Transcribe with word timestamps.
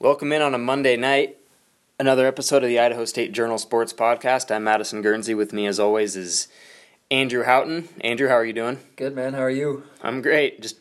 Welcome 0.00 0.30
in 0.30 0.42
on 0.42 0.54
a 0.54 0.58
Monday 0.58 0.96
night. 0.96 1.38
Another 1.98 2.24
episode 2.24 2.62
of 2.62 2.68
the 2.68 2.78
Idaho 2.78 3.04
State 3.04 3.32
Journal 3.32 3.58
Sports 3.58 3.92
Podcast. 3.92 4.54
I'm 4.54 4.62
Madison 4.62 5.02
Guernsey. 5.02 5.34
With 5.34 5.52
me, 5.52 5.66
as 5.66 5.80
always, 5.80 6.14
is 6.14 6.46
Andrew 7.10 7.42
Houghton. 7.42 7.88
Andrew, 8.02 8.28
how 8.28 8.34
are 8.34 8.44
you 8.44 8.52
doing? 8.52 8.78
Good, 8.94 9.16
man. 9.16 9.32
How 9.32 9.40
are 9.40 9.50
you? 9.50 9.82
I'm 10.00 10.22
great. 10.22 10.62
Just 10.62 10.76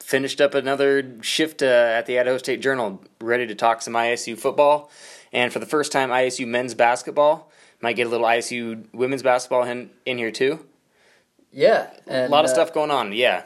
finished 0.00 0.40
up 0.40 0.54
another 0.54 1.20
shift 1.20 1.62
uh, 1.62 1.66
at 1.66 2.06
the 2.06 2.18
Idaho 2.18 2.38
State 2.38 2.62
Journal, 2.62 3.02
ready 3.20 3.46
to 3.46 3.54
talk 3.54 3.82
some 3.82 3.92
ISU 3.92 4.38
football. 4.38 4.90
And 5.30 5.52
for 5.52 5.58
the 5.58 5.66
first 5.66 5.92
time, 5.92 6.08
ISU 6.08 6.46
men's 6.46 6.72
basketball. 6.72 7.52
Might 7.82 7.96
get 7.96 8.06
a 8.06 8.10
little 8.10 8.26
ISU 8.26 8.86
women's 8.94 9.22
basketball 9.22 9.64
in, 9.64 9.90
in 10.06 10.16
here, 10.16 10.30
too. 10.30 10.64
Yeah. 11.52 11.90
And, 12.06 12.28
a 12.28 12.34
lot 12.34 12.46
of 12.46 12.50
uh, 12.50 12.54
stuff 12.54 12.72
going 12.72 12.90
on, 12.90 13.12
yeah. 13.12 13.42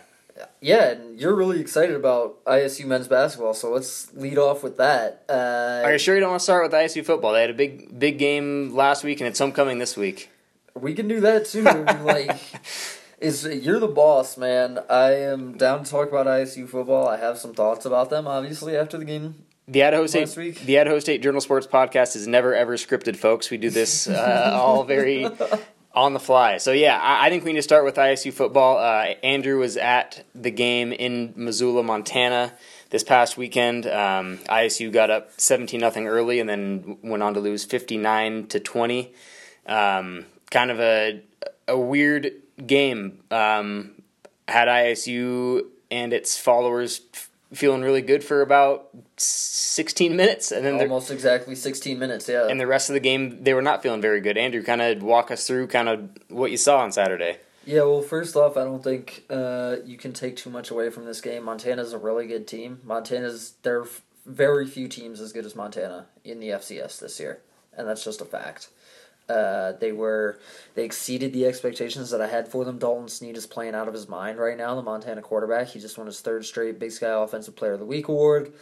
Yeah, 0.61 0.91
and 0.91 1.19
you're 1.19 1.35
really 1.35 1.61
excited 1.61 1.95
about 1.97 2.45
ISU 2.45 2.87
men's 2.87 3.09
basketball, 3.09 3.55
so 3.55 3.71
let's 3.73 4.13
lead 4.15 4.39
off 4.39 4.63
with 4.63 4.77
that. 4.79 5.25
Uh, 5.29 5.83
Are 5.85 5.93
you 5.93 5.99
sure 5.99 6.15
you 6.15 6.21
don't 6.21 6.31
want 6.31 6.41
to 6.41 6.45
start 6.45 6.65
with 6.65 6.73
ISU 6.73 7.05
football? 7.05 7.33
They 7.33 7.41
had 7.41 7.51
a 7.51 7.55
big, 7.55 7.99
big 7.99 8.19
game 8.19 8.75
last 8.75 9.05
week, 9.05 9.21
and 9.21 9.29
it's 9.29 9.39
homecoming 9.39 9.79
this 9.79 9.97
week. 9.97 10.31
We 10.75 10.95
can 10.95 11.09
do 11.09 11.21
that 11.21 11.47
too. 11.47 11.63
like, 12.05 12.37
is 13.21 13.45
you're 13.45 13.81
the 13.81 13.89
boss, 13.89 14.37
man. 14.37 14.79
I 14.89 15.13
am 15.15 15.57
down 15.57 15.85
to 15.85 15.91
talk 15.91 16.09
about 16.09 16.27
ISU 16.27 16.69
football. 16.69 17.09
I 17.09 17.17
have 17.19 17.39
some 17.39 17.55
thoughts 17.55 17.85
about 17.85 18.11
them, 18.11 18.27
obviously, 18.27 18.77
after 18.77 18.99
the 18.99 19.05
game. 19.05 19.45
The 19.67 19.83
Idaho 19.83 20.07
State, 20.07 20.61
the 20.65 20.79
Idaho 20.79 20.99
State 20.99 21.23
Journal 21.23 21.43
Sports 21.43 21.67
Podcast 21.67 22.17
is 22.17 22.27
never 22.27 22.55
ever 22.55 22.77
scripted, 22.77 23.17
folks. 23.17 23.51
We 23.51 23.59
do 23.59 23.69
this 23.69 24.09
uh, 24.09 24.51
all 24.55 24.85
very 24.85 25.29
on 25.95 26.13
the 26.13 26.21
fly. 26.21 26.59
So 26.59 26.73
yeah, 26.73 26.99
I, 26.99 27.27
I, 27.27 27.31
think 27.31 27.45
we 27.45 27.53
need 27.53 27.59
to 27.59 27.63
start 27.63 27.85
with 27.85 27.97
ISU 27.97 28.33
football. 28.33 28.79
Uh, 28.79 29.15
Andrew 29.23 29.59
was 29.59 29.77
at 29.77 30.25
the 30.35 30.51
game 30.51 30.93
in 30.93 31.33
Missoula, 31.35 31.83
Montana, 31.83 32.53
this 32.91 33.03
past 33.03 33.37
weekend. 33.37 33.87
Um, 33.87 34.39
ISU 34.49 34.93
got 34.93 35.11
up 35.11 35.31
seventeen 35.41 35.81
nothing 35.81 36.07
early, 36.07 36.41
and 36.41 36.49
then 36.49 36.99
went 37.03 37.23
on 37.23 37.35
to 37.35 37.41
lose 37.41 37.65
fifty 37.65 37.97
nine 37.97 38.47
to 38.49 38.61
twenty. 38.61 39.13
Um, 39.67 40.27
kind 40.51 40.71
of 40.71 40.81
a 40.81 41.23
a 41.67 41.79
weird 41.79 42.33
game. 42.67 43.21
Um, 43.31 43.93
had 44.47 44.69
ISU 44.69 45.67
and 45.91 46.13
its 46.13 46.39
followers 46.39 47.01
feeling 47.53 47.83
really 47.83 48.03
good 48.03 48.23
for 48.23 48.43
about 48.43 48.89
16 49.17 50.15
minutes 50.15 50.53
and 50.53 50.65
then 50.65 50.81
almost 50.81 51.11
exactly 51.11 51.55
16 51.55 51.99
minutes 51.99 52.29
yeah. 52.29 52.47
and 52.47 52.61
the 52.61 52.67
rest 52.67 52.91
of 52.91 52.95
the 52.95 53.01
game 53.01 53.43
they 53.43 53.55
were 53.55 53.63
not 53.63 53.83
feeling 53.83 54.01
very 54.01 54.21
good. 54.21 54.37
Andrew 54.37 54.63
kind 54.63 54.83
of 54.83 55.03
walk 55.03 55.31
us 55.31 55.47
through 55.47 55.69
kind 55.69 55.89
of 55.89 56.11
what 56.29 56.51
you 56.51 56.57
saw 56.57 56.79
on 56.79 56.93
saturday. 56.93 57.39
Yeah 57.65 57.83
well 57.83 58.03
first 58.03 58.37
off 58.37 58.57
i 58.57 58.65
don't 58.65 58.85
think 58.85 59.25
uh, 59.31 59.77
you 59.85 59.97
can 59.97 60.13
take 60.13 60.37
too 60.37 60.51
much 60.51 60.71
away 60.71 60.91
from 60.91 61.07
this 61.07 61.21
game. 61.21 61.45
Montana's 61.45 61.93
a 61.93 61.99
really 61.99 62.27
good 62.27 62.47
team. 62.47 62.81
Montana's 62.85 63.55
there 63.63 63.81
are 63.81 63.89
very 64.29 64.67
few 64.67 64.89
teams 64.89 65.21
as 65.21 65.33
good 65.33 65.47
as 65.47 65.57
montana 65.57 66.07
in 66.23 66.39
the 66.39 66.49
fcs 66.49 67.01
this 67.01 67.19
year 67.19 67.41
and 67.77 67.89
that's 67.89 68.05
just 68.05 68.21
a 68.21 68.25
fact 68.25 68.69
uh, 69.29 69.73
they 69.73 69.93
were 69.93 70.39
they 70.75 70.85
exceeded 70.85 71.33
the 71.33 71.47
expectations 71.47 72.11
that 72.11 72.21
I 72.21 72.27
had 72.27 72.49
for 72.49 72.65
them. 72.65 72.79
Dalton 72.79 73.09
Sneed 73.09 73.37
is 73.37 73.47
playing 73.47 73.75
out 73.75 73.89
of 73.89 73.95
his 73.95 74.09
mind 74.09 74.39
right 74.39 74.57
now. 74.57 74.75
The 74.75 74.83
Montana 74.83 75.23
quarterback. 75.23 75.69
He 75.69 75.81
just 75.81 75.99
won 75.99 76.07
his 76.07 76.21
third 76.21 76.47
straight 76.47 76.79
Big 76.79 76.93
Sky 76.93 77.09
Offensive 77.09 77.57
Player 77.57 77.75
of 77.75 77.81
the 77.81 77.87
Week 77.87 78.09
award. 78.09 78.53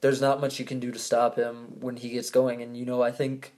There's 0.00 0.20
not 0.20 0.40
much 0.40 0.58
you 0.58 0.64
can 0.64 0.80
do 0.80 0.90
to 0.90 0.98
stop 0.98 1.36
him 1.36 1.80
when 1.80 1.96
he 1.96 2.10
gets 2.10 2.30
going. 2.30 2.60
And 2.60 2.76
you 2.76 2.84
know, 2.84 3.02
I 3.02 3.10
think 3.10 3.54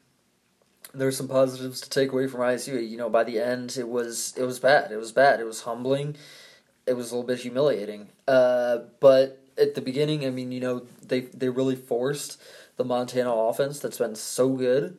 there's 0.92 1.16
some 1.16 1.28
positives 1.28 1.80
to 1.80 1.90
take 1.90 2.12
away 2.12 2.28
from 2.28 2.40
ISU. 2.40 2.88
You 2.88 2.98
know, 2.98 3.10
by 3.10 3.24
the 3.24 3.40
end, 3.40 3.76
it 3.76 3.88
was 3.88 4.34
it 4.36 4.44
was 4.44 4.60
bad. 4.60 4.92
It 4.92 4.96
was 4.96 5.12
bad. 5.12 5.40
It 5.40 5.46
was 5.46 5.62
humbling. 5.62 6.16
It 6.86 6.94
was 6.94 7.10
a 7.10 7.16
little 7.16 7.26
bit 7.26 7.40
humiliating. 7.40 8.08
Uh, 8.28 8.78
but 9.00 9.40
at 9.58 9.74
the 9.74 9.80
beginning, 9.80 10.24
I 10.24 10.30
mean, 10.30 10.52
you 10.52 10.60
know, 10.60 10.82
they 11.02 11.20
they 11.20 11.48
really 11.48 11.76
forced 11.76 12.40
the 12.76 12.84
Montana 12.84 13.32
offense 13.32 13.80
that's 13.80 13.98
been 13.98 14.14
so 14.14 14.50
good 14.50 14.96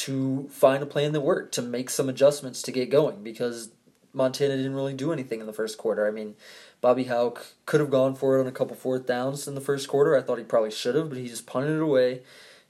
to 0.00 0.48
find 0.48 0.82
a 0.82 0.86
plan 0.86 1.12
that 1.12 1.20
worked, 1.20 1.54
to 1.54 1.62
make 1.62 1.90
some 1.90 2.08
adjustments 2.08 2.62
to 2.62 2.72
get 2.72 2.88
going 2.88 3.22
because 3.22 3.70
Montana 4.14 4.56
didn't 4.56 4.74
really 4.74 4.94
do 4.94 5.12
anything 5.12 5.40
in 5.40 5.46
the 5.46 5.52
first 5.52 5.76
quarter. 5.76 6.08
I 6.08 6.10
mean, 6.10 6.36
Bobby 6.80 7.04
Hauck 7.04 7.44
could 7.66 7.80
have 7.80 7.90
gone 7.90 8.14
for 8.14 8.38
it 8.38 8.40
on 8.40 8.46
a 8.46 8.52
couple 8.52 8.74
fourth 8.76 9.06
downs 9.06 9.46
in 9.46 9.54
the 9.54 9.60
first 9.60 9.88
quarter. 9.88 10.16
I 10.16 10.22
thought 10.22 10.38
he 10.38 10.44
probably 10.44 10.70
should 10.70 10.94
have, 10.94 11.10
but 11.10 11.18
he 11.18 11.28
just 11.28 11.46
punted 11.46 11.76
it 11.76 11.82
away. 11.82 12.22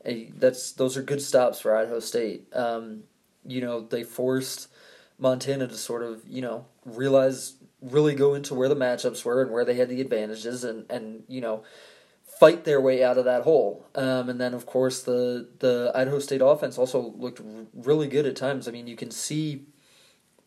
And 0.05 0.33
that's 0.37 0.73
those 0.73 0.97
are 0.97 1.03
good 1.03 1.23
stops 1.23 1.61
for 1.61 1.77
Idaho 1.77 2.01
State. 2.01 2.49
Um, 2.53 3.05
you 3.47 3.61
know, 3.61 3.81
they 3.81 4.03
forced 4.03 4.69
Montana 5.19 5.69
to 5.69 5.77
sort 5.77 6.03
of 6.03 6.23
you 6.27 6.43
know 6.43 6.67
realize 6.85 7.55
really 7.81 8.15
go 8.15 8.35
into 8.35 8.55
where 8.55 8.69
the 8.69 8.75
matchups 8.75 9.25
were 9.25 9.41
and 9.41 9.53
where 9.53 9.65
they 9.65 9.75
had 9.75 9.89
the 9.89 10.01
advantages 10.01 10.65
and 10.65 10.91
and 10.91 11.23
you 11.29 11.41
know 11.41 11.63
fight 12.41 12.65
their 12.65 12.81
way 12.81 13.05
out 13.05 13.19
of 13.19 13.27
that 13.27 13.43
hole. 13.43 13.87
Um, 13.95 14.31
and 14.31 14.41
then, 14.41 14.55
of 14.55 14.65
course, 14.65 15.03
the 15.03 15.49
the 15.59 15.93
Idaho 15.95 16.19
State 16.19 16.41
offense 16.41 16.79
also 16.79 17.15
looked 17.17 17.41
really 17.75 18.09
good 18.09 18.27
at 18.27 18.35
times. 18.35 18.67
I 18.67 18.71
mean, 18.71 18.87
you 18.87 18.97
can 18.97 19.11
see 19.11 19.67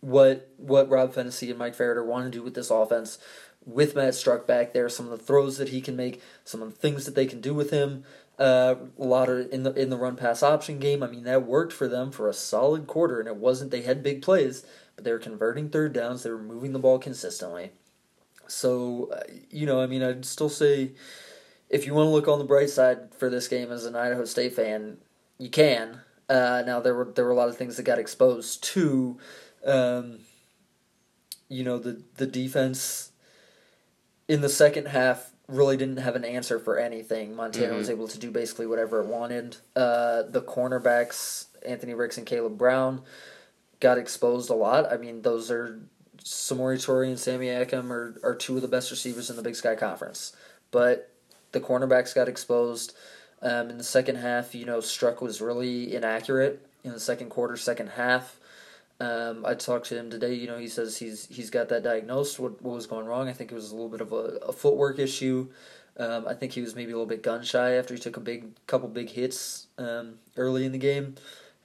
what 0.01 0.49
what 0.57 0.89
Rob 0.89 1.13
Phenicie 1.13 1.51
and 1.51 1.59
Mike 1.59 1.77
Ferriter 1.77 2.03
want 2.03 2.25
to 2.25 2.31
do 2.31 2.43
with 2.43 2.55
this 2.55 2.71
offense 2.71 3.19
with 3.63 3.95
Matt 3.95 4.15
Struck 4.15 4.47
back 4.47 4.73
there. 4.73 4.89
Some 4.89 5.05
of 5.05 5.11
the 5.11 5.23
throws 5.23 5.57
that 5.57 5.69
he 5.69 5.79
can 5.81 5.95
make, 5.95 6.19
some 6.43 6.63
of 6.63 6.73
the 6.73 6.79
things 6.79 7.05
that 7.05 7.15
they 7.15 7.27
can 7.27 7.39
do 7.39 7.53
with 7.53 7.69
him. 7.69 8.03
Uh, 8.39 8.75
a 8.97 9.03
lot 9.03 9.29
of 9.29 9.53
in 9.53 9.61
the 9.61 9.71
in 9.73 9.91
the 9.91 9.97
run 9.97 10.15
pass 10.15 10.41
option 10.41 10.79
game. 10.79 11.03
I 11.03 11.07
mean, 11.07 11.23
that 11.25 11.45
worked 11.45 11.71
for 11.71 11.87
them 11.87 12.11
for 12.11 12.27
a 12.27 12.33
solid 12.33 12.87
quarter, 12.87 13.19
and 13.19 13.27
it 13.27 13.37
wasn't 13.37 13.69
they 13.69 13.83
had 13.83 14.01
big 14.01 14.23
plays, 14.23 14.65
but 14.95 15.05
they 15.05 15.11
were 15.11 15.19
converting 15.19 15.69
third 15.69 15.93
downs. 15.93 16.23
They 16.23 16.31
were 16.31 16.41
moving 16.41 16.73
the 16.73 16.79
ball 16.79 16.97
consistently. 16.97 17.69
So, 18.47 19.09
uh, 19.13 19.21
you 19.51 19.67
know, 19.67 19.79
I 19.79 19.85
mean, 19.85 20.01
I'd 20.03 20.25
still 20.25 20.49
say 20.49 20.93
if 21.73 21.87
you 21.87 21.95
want 21.95 22.05
to 22.05 22.11
look 22.11 22.27
on 22.27 22.37
the 22.37 22.45
bright 22.45 22.69
side 22.69 23.13
for 23.17 23.31
this 23.31 23.47
game 23.47 23.71
as 23.71 23.85
an 23.85 23.95
Idaho 23.95 24.25
State 24.25 24.53
fan, 24.53 24.97
you 25.39 25.49
can. 25.49 26.01
Uh, 26.29 26.61
now 26.65 26.79
there 26.79 26.93
were 26.93 27.11
there 27.15 27.25
were 27.25 27.31
a 27.31 27.35
lot 27.35 27.49
of 27.49 27.57
things 27.57 27.75
that 27.77 27.83
got 27.83 27.97
exposed 27.99 28.63
to, 28.63 29.17
um, 29.65 30.19
you 31.49 31.63
know 31.63 31.79
the 31.79 32.03
the 32.15 32.27
defense 32.27 33.11
in 34.27 34.41
the 34.41 34.49
second 34.49 34.87
half 34.87 35.31
really 35.47 35.75
didn't 35.75 35.97
have 35.97 36.15
an 36.15 36.23
answer 36.23 36.59
for 36.59 36.77
anything. 36.77 37.35
Montana 37.35 37.69
mm-hmm. 37.69 37.77
was 37.77 37.89
able 37.89 38.07
to 38.07 38.19
do 38.19 38.31
basically 38.31 38.67
whatever 38.67 39.01
it 39.01 39.07
wanted. 39.07 39.57
Uh, 39.75 40.23
the 40.23 40.41
cornerbacks 40.41 41.47
Anthony 41.65 41.93
Ricks 41.95 42.17
and 42.17 42.25
Caleb 42.25 42.57
Brown 42.57 43.01
got 43.79 43.97
exposed 43.97 44.49
a 44.49 44.55
lot. 44.55 44.91
I 44.91 44.97
mean 44.97 45.23
those 45.23 45.49
are 45.49 45.81
Samori 46.23 46.77
Toure 46.77 47.07
and 47.07 47.19
Sammy 47.19 47.47
Akem 47.47 47.89
are, 47.89 48.19
are 48.23 48.35
two 48.35 48.55
of 48.55 48.61
the 48.61 48.67
best 48.67 48.91
receivers 48.91 49.29
in 49.29 49.35
the 49.35 49.41
Big 49.41 49.55
Sky 49.55 49.75
Conference. 49.75 50.33
But 50.71 51.12
the 51.53 51.61
cornerbacks 51.61 52.13
got 52.13 52.27
exposed. 52.27 52.93
Um, 53.41 53.69
in 53.69 53.77
the 53.77 53.83
second 53.83 54.17
half, 54.17 54.53
you 54.53 54.65
know, 54.65 54.79
Struck 54.79 55.21
was 55.21 55.41
really 55.41 55.95
inaccurate 55.95 56.65
in 56.83 56.91
the 56.91 56.99
second 56.99 57.29
quarter, 57.29 57.57
second 57.57 57.89
half. 57.89 58.39
Um, 58.99 59.45
I 59.45 59.53
talked 59.55 59.87
to 59.87 59.97
him 59.97 60.09
today. 60.09 60.33
You 60.33 60.47
know, 60.47 60.57
he 60.57 60.67
says 60.67 60.97
he's 60.97 61.27
he's 61.27 61.49
got 61.49 61.69
that 61.69 61.83
diagnosed. 61.83 62.39
What 62.39 62.61
what 62.61 62.75
was 62.75 62.87
going 62.87 63.05
wrong? 63.05 63.27
I 63.27 63.33
think 63.33 63.51
it 63.51 63.55
was 63.55 63.71
a 63.71 63.75
little 63.75 63.89
bit 63.89 64.01
of 64.01 64.11
a, 64.11 64.37
a 64.47 64.53
footwork 64.53 64.99
issue. 64.99 65.47
Um, 65.97 66.27
I 66.27 66.33
think 66.33 66.53
he 66.53 66.61
was 66.61 66.75
maybe 66.75 66.91
a 66.91 66.95
little 66.95 67.05
bit 67.05 67.21
gun 67.21 67.43
shy 67.43 67.71
after 67.73 67.93
he 67.93 67.99
took 67.99 68.17
a 68.17 68.21
big 68.21 68.45
couple 68.65 68.87
big 68.87 69.09
hits 69.09 69.67
um, 69.77 70.15
early 70.37 70.65
in 70.65 70.71
the 70.71 70.77
game, 70.77 71.15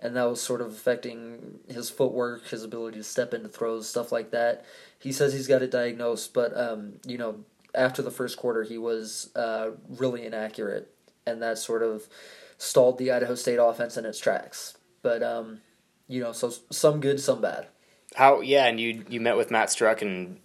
and 0.00 0.16
that 0.16 0.24
was 0.24 0.40
sort 0.40 0.60
of 0.60 0.68
affecting 0.68 1.60
his 1.68 1.88
footwork, 1.90 2.46
his 2.48 2.64
ability 2.64 2.98
to 2.98 3.04
step 3.04 3.32
into 3.32 3.48
throws, 3.48 3.88
stuff 3.88 4.10
like 4.10 4.30
that. 4.32 4.64
He 4.98 5.12
says 5.12 5.32
he's 5.32 5.46
got 5.46 5.62
it 5.62 5.70
diagnosed, 5.70 6.34
but 6.34 6.56
um, 6.58 6.94
you 7.06 7.18
know, 7.18 7.36
after 7.74 8.02
the 8.02 8.10
first 8.10 8.36
quarter, 8.36 8.62
he 8.62 8.78
was 8.78 9.30
uh, 9.36 9.70
really 9.88 10.24
inaccurate, 10.24 10.92
and 11.26 11.42
that 11.42 11.58
sort 11.58 11.82
of 11.82 12.08
stalled 12.56 12.98
the 12.98 13.10
Idaho 13.10 13.34
State 13.34 13.58
offense 13.58 13.96
in 13.96 14.04
its 14.04 14.18
tracks. 14.18 14.76
But 15.02 15.22
um, 15.22 15.60
you 16.06 16.20
know, 16.20 16.32
so 16.32 16.52
some 16.70 17.00
good, 17.00 17.20
some 17.20 17.40
bad. 17.40 17.68
How? 18.14 18.40
Yeah, 18.40 18.66
and 18.66 18.80
you 18.80 19.04
you 19.08 19.20
met 19.20 19.36
with 19.36 19.50
Matt 19.50 19.70
Struck 19.70 20.02
and 20.02 20.38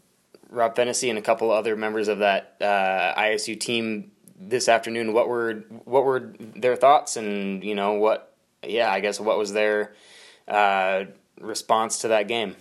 Rob 0.50 0.76
Phenicie 0.76 1.10
and 1.10 1.18
a 1.18 1.22
couple 1.22 1.52
other 1.52 1.76
members 1.76 2.08
of 2.08 2.20
that 2.20 2.56
uh, 2.62 3.20
ISU 3.20 3.60
team 3.60 4.12
this 4.40 4.68
afternoon. 4.68 5.14
What 5.14 5.28
were 5.28 5.64
what 5.86 6.06
were 6.06 6.34
their 6.40 6.76
thoughts, 6.76 7.18
and 7.18 7.64
you 7.64 7.76
know 7.76 7.94
what? 7.94 8.36
Yeah, 8.64 8.92
I 8.92 9.00
guess 9.00 9.20
what 9.20 9.38
was 9.38 9.54
their 9.54 9.94
uh, 10.48 11.06
response 11.40 12.00
to 12.00 12.10
that 12.10 12.28
game? 12.28 12.56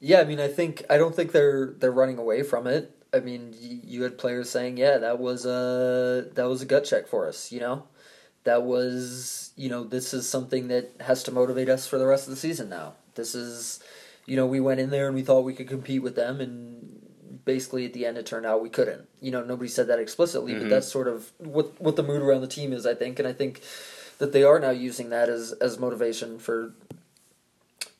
Yeah, 0.00 0.20
I 0.20 0.24
mean, 0.24 0.40
I 0.40 0.48
think 0.48 0.84
I 0.90 0.98
don't 0.98 1.14
think 1.14 1.32
they're 1.32 1.74
they're 1.78 1.92
running 1.92 2.18
away 2.18 2.42
from 2.42 2.66
it. 2.66 2.94
I 3.14 3.20
mean, 3.20 3.54
you 3.60 4.02
had 4.02 4.18
players 4.18 4.50
saying, 4.50 4.76
"Yeah, 4.76 4.98
that 4.98 5.18
was 5.18 5.46
a 5.46 6.28
that 6.34 6.48
was 6.48 6.62
a 6.62 6.66
gut 6.66 6.84
check 6.84 7.06
for 7.06 7.28
us," 7.28 7.52
you 7.52 7.60
know. 7.60 7.84
That 8.44 8.62
was, 8.64 9.52
you 9.56 9.70
know, 9.70 9.84
this 9.84 10.12
is 10.12 10.28
something 10.28 10.68
that 10.68 10.90
has 11.00 11.22
to 11.24 11.32
motivate 11.32 11.68
us 11.68 11.86
for 11.86 11.96
the 11.96 12.06
rest 12.06 12.26
of 12.26 12.30
the 12.30 12.36
season 12.36 12.68
now. 12.68 12.94
This 13.14 13.34
is, 13.34 13.80
you 14.26 14.36
know, 14.36 14.46
we 14.46 14.60
went 14.60 14.80
in 14.80 14.90
there 14.90 15.06
and 15.06 15.14
we 15.14 15.22
thought 15.22 15.44
we 15.44 15.54
could 15.54 15.68
compete 15.68 16.02
with 16.02 16.16
them, 16.16 16.40
and 16.40 16.84
basically 17.44 17.84
at 17.86 17.92
the 17.92 18.04
end 18.06 18.18
it 18.18 18.26
turned 18.26 18.46
out 18.46 18.62
we 18.62 18.68
couldn't. 18.68 19.08
You 19.20 19.30
know, 19.30 19.44
nobody 19.44 19.68
said 19.68 19.86
that 19.88 19.98
explicitly, 19.98 20.52
mm-hmm. 20.52 20.62
but 20.62 20.70
that's 20.70 20.88
sort 20.88 21.08
of 21.08 21.32
what 21.38 21.80
what 21.80 21.96
the 21.96 22.02
mood 22.02 22.22
around 22.22 22.40
the 22.40 22.48
team 22.48 22.72
is, 22.72 22.84
I 22.86 22.94
think, 22.94 23.18
and 23.18 23.28
I 23.28 23.32
think 23.32 23.62
that 24.18 24.32
they 24.32 24.42
are 24.42 24.58
now 24.58 24.70
using 24.70 25.10
that 25.10 25.28
as 25.28 25.52
as 25.52 25.78
motivation 25.78 26.38
for 26.38 26.74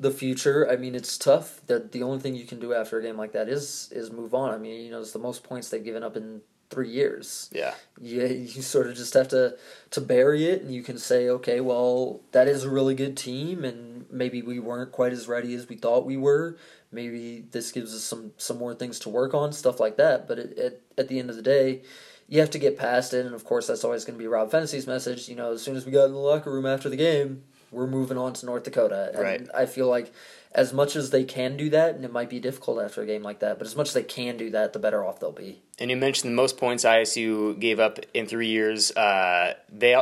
the 0.05 0.11
future. 0.11 0.71
I 0.71 0.77
mean, 0.77 0.95
it's 0.95 1.19
tough. 1.19 1.61
That 1.67 1.93
the 1.93 2.03
only 2.03 2.21
thing 2.21 2.37
you 2.37 2.47
can 2.47 2.61
do 2.61 2.73
after 2.73 2.99
a 2.99 3.03
game 3.03 3.17
like 3.17 3.33
that 3.33 3.49
is 3.49 3.89
is 3.91 4.13
move 4.13 4.35
on. 4.35 4.55
I 4.55 4.59
mean, 4.59 4.85
you 4.85 4.91
know, 4.91 5.01
it's 5.01 5.13
the 5.13 5.19
most 5.19 5.43
points 5.43 5.69
they've 5.69 5.83
given 5.83 6.05
up 6.05 6.17
in 6.17 6.43
three 6.71 6.91
years. 6.91 7.51
Yeah. 7.53 7.75
Yeah, 8.01 8.25
you 8.27 8.63
sort 8.63 8.87
of 8.87 8.97
just 8.97 9.15
have 9.15 9.29
to 9.29 9.57
to 9.91 10.01
bury 10.01 10.47
it, 10.47 10.63
and 10.63 10.73
you 10.73 10.83
can 10.83 10.99
say, 10.99 11.29
okay, 11.29 11.61
well, 11.61 12.21
that 12.33 12.49
is 12.49 12.65
a 12.65 12.71
really 12.71 12.95
good 12.95 13.17
team, 13.17 13.65
and 13.65 14.07
maybe 14.11 14.43
we 14.43 14.59
weren't 14.59 14.93
quite 14.93 15.13
as 15.13 15.27
ready 15.27 15.55
as 15.55 15.69
we 15.69 15.77
thought 15.77 16.07
we 16.07 16.17
were. 16.17 16.57
Maybe 16.93 17.45
this 17.51 17.73
gives 17.73 17.95
us 17.95 18.05
some 18.05 18.33
some 18.37 18.59
more 18.59 18.75
things 18.75 18.99
to 19.01 19.09
work 19.09 19.35
on, 19.35 19.53
stuff 19.53 19.81
like 19.81 19.97
that. 19.97 20.29
But 20.29 20.39
it, 20.39 20.59
at 20.59 20.81
at 20.99 21.09
the 21.09 21.19
end 21.19 21.31
of 21.31 21.37
the 21.37 21.43
day, 21.43 21.83
you 22.29 22.41
have 22.41 22.51
to 22.51 22.59
get 22.59 22.79
past 22.79 23.15
it, 23.15 23.27
and 23.27 23.35
of 23.35 23.45
course, 23.45 23.67
that's 23.67 23.85
always 23.85 24.05
going 24.05 24.19
to 24.19 24.23
be 24.23 24.29
Rob 24.29 24.51
Phenicie's 24.51 24.87
message. 24.87 25.29
You 25.29 25.37
know, 25.37 25.53
as 25.53 25.63
soon 25.63 25.77
as 25.77 25.87
we 25.87 25.93
got 25.93 26.07
in 26.07 26.13
the 26.13 26.19
locker 26.19 26.53
room 26.53 26.67
after 26.67 26.89
the 26.89 26.97
game, 26.97 27.45
we're 27.75 27.87
moving 27.87 28.17
on 28.17 28.33
to 28.35 28.47
North 28.47 28.65
Dakota. 28.65 29.11
And 29.15 29.23
right. 29.23 29.49
I 29.55 29.67
feel 29.67 29.89
like 29.89 30.13
as 30.53 30.73
much 30.73 30.95
as 30.97 31.11
they 31.11 31.25
can 31.25 31.57
do 31.57 31.71
that, 31.71 31.97
and 31.97 32.05
it 32.05 32.13
might 32.13 32.31
be 32.31 32.39
difficult 32.39 32.83
after 32.83 33.03
a 33.03 33.07
game 33.07 33.23
like 33.23 33.41
that, 33.41 33.59
but 33.59 33.67
as 33.67 33.77
much 33.77 33.89
as 33.89 33.95
they 33.95 34.03
can 34.03 34.37
do 34.37 34.51
that, 34.51 34.73
the 34.73 34.79
better 34.79 35.05
off 35.05 35.21
they'll 35.21 35.33
be. 35.33 35.61
And 35.79 35.91
you 35.91 35.97
mentioned 35.97 36.33
the 36.33 36.37
most 36.37 36.57
points 36.57 36.85
ISU 36.85 37.59
gave 37.59 37.81
up 37.81 37.99
in 38.15 38.27
three 38.27 38.49
years. 38.49 38.93
Uh, 38.93 39.55
they 39.69 40.01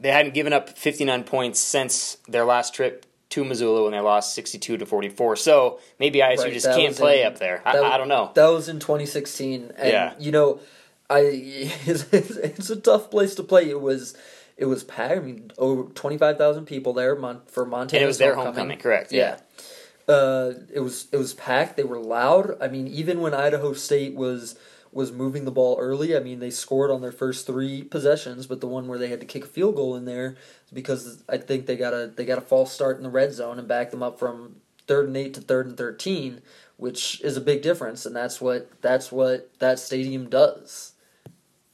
they 0.00 0.10
hadn't 0.10 0.34
given 0.34 0.52
up 0.52 0.68
59 0.68 1.24
points 1.24 1.58
since 1.58 2.18
their 2.28 2.44
last 2.44 2.74
trip 2.74 3.06
to 3.30 3.44
Missoula 3.44 3.82
when 3.82 3.92
they 3.92 4.00
lost 4.00 4.34
62 4.34 4.78
to 4.78 4.86
44. 4.86 5.36
So 5.36 5.80
maybe 5.98 6.20
ISU 6.20 6.44
right, 6.44 6.52
just 6.52 6.66
can't 6.66 6.96
play 6.96 7.22
in, 7.22 7.26
up 7.26 7.38
there. 7.38 7.62
I, 7.64 7.78
I, 7.78 7.98
don't 7.98 8.08
know. 8.08 8.30
That 8.34 8.46
was 8.48 8.68
in 8.68 8.78
2016. 8.78 9.72
And, 9.76 9.88
yeah. 9.88 10.14
you 10.18 10.32
know, 10.32 10.60
I 11.10 11.20
it's, 11.86 12.04
it's 12.12 12.70
a 12.70 12.76
tough 12.76 13.10
place 13.10 13.34
to 13.36 13.42
play. 13.42 13.68
It 13.68 13.80
was 13.80 14.16
it 14.58 14.66
was 14.66 14.84
packed. 14.84 15.16
I 15.16 15.20
mean, 15.20 15.52
over 15.56 15.84
twenty 15.92 16.18
five 16.18 16.36
thousand 16.36 16.66
people 16.66 16.92
there 16.92 17.16
for 17.46 17.64
Montana. 17.64 17.98
And 17.98 18.04
it 18.04 18.06
was 18.06 18.18
their 18.18 18.34
homecoming, 18.34 18.56
homecoming 18.56 18.78
correct? 18.78 19.12
Yeah. 19.12 19.38
yeah. 20.08 20.14
Uh, 20.14 20.54
it 20.72 20.80
was 20.80 21.06
it 21.12 21.16
was 21.16 21.32
packed. 21.34 21.76
They 21.76 21.84
were 21.84 21.98
loud. 21.98 22.56
I 22.60 22.68
mean, 22.68 22.88
even 22.88 23.20
when 23.20 23.34
Idaho 23.34 23.72
State 23.72 24.14
was 24.14 24.58
was 24.90 25.12
moving 25.12 25.44
the 25.44 25.50
ball 25.50 25.76
early, 25.78 26.16
I 26.16 26.20
mean, 26.20 26.40
they 26.40 26.50
scored 26.50 26.90
on 26.90 27.02
their 27.02 27.12
first 27.12 27.46
three 27.46 27.82
possessions, 27.82 28.46
but 28.46 28.60
the 28.60 28.66
one 28.66 28.88
where 28.88 28.98
they 28.98 29.08
had 29.08 29.20
to 29.20 29.26
kick 29.26 29.44
a 29.44 29.48
field 29.48 29.76
goal 29.76 29.94
in 29.94 30.06
there 30.06 30.36
because 30.72 31.22
I 31.28 31.36
think 31.36 31.66
they 31.66 31.76
got 31.76 31.92
a 31.92 32.10
they 32.14 32.24
got 32.24 32.38
a 32.38 32.42
false 32.42 32.72
start 32.72 32.96
in 32.96 33.04
the 33.04 33.10
red 33.10 33.32
zone 33.32 33.58
and 33.58 33.68
backed 33.68 33.92
them 33.92 34.02
up 34.02 34.18
from 34.18 34.56
third 34.86 35.06
and 35.06 35.16
eight 35.16 35.34
to 35.34 35.40
third 35.40 35.66
and 35.66 35.76
thirteen, 35.76 36.40
which 36.78 37.20
is 37.20 37.36
a 37.36 37.40
big 37.40 37.62
difference, 37.62 38.04
and 38.06 38.16
that's 38.16 38.40
what 38.40 38.70
that's 38.80 39.12
what 39.12 39.50
that 39.60 39.78
stadium 39.78 40.28
does. 40.28 40.94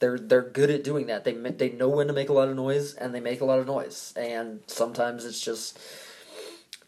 They're 0.05 0.19
they're 0.19 0.43
good 0.43 0.69
at 0.69 0.83
doing 0.83 1.07
that. 1.07 1.23
They 1.23 1.33
they 1.33 1.71
know 1.71 1.89
when 1.89 2.05
to 2.05 2.13
make 2.13 2.29
a 2.29 2.33
lot 2.33 2.47
of 2.47 2.55
noise, 2.55 2.93
and 2.93 3.13
they 3.13 3.19
make 3.19 3.41
a 3.41 3.45
lot 3.45 3.57
of 3.57 3.65
noise. 3.65 4.13
And 4.15 4.59
sometimes 4.67 5.25
it's 5.25 5.41
just 5.41 5.79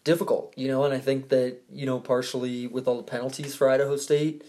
difficult, 0.03 0.53
you 0.55 0.67
know. 0.67 0.83
And 0.83 0.93
I 0.93 0.99
think 0.99 1.29
that 1.29 1.57
you 1.71 1.87
know 1.87 1.99
partially 1.99 2.67
with 2.67 2.87
all 2.87 2.97
the 2.97 3.03
penalties 3.03 3.55
for 3.55 3.69
Idaho 3.69 3.97
State. 3.97 4.43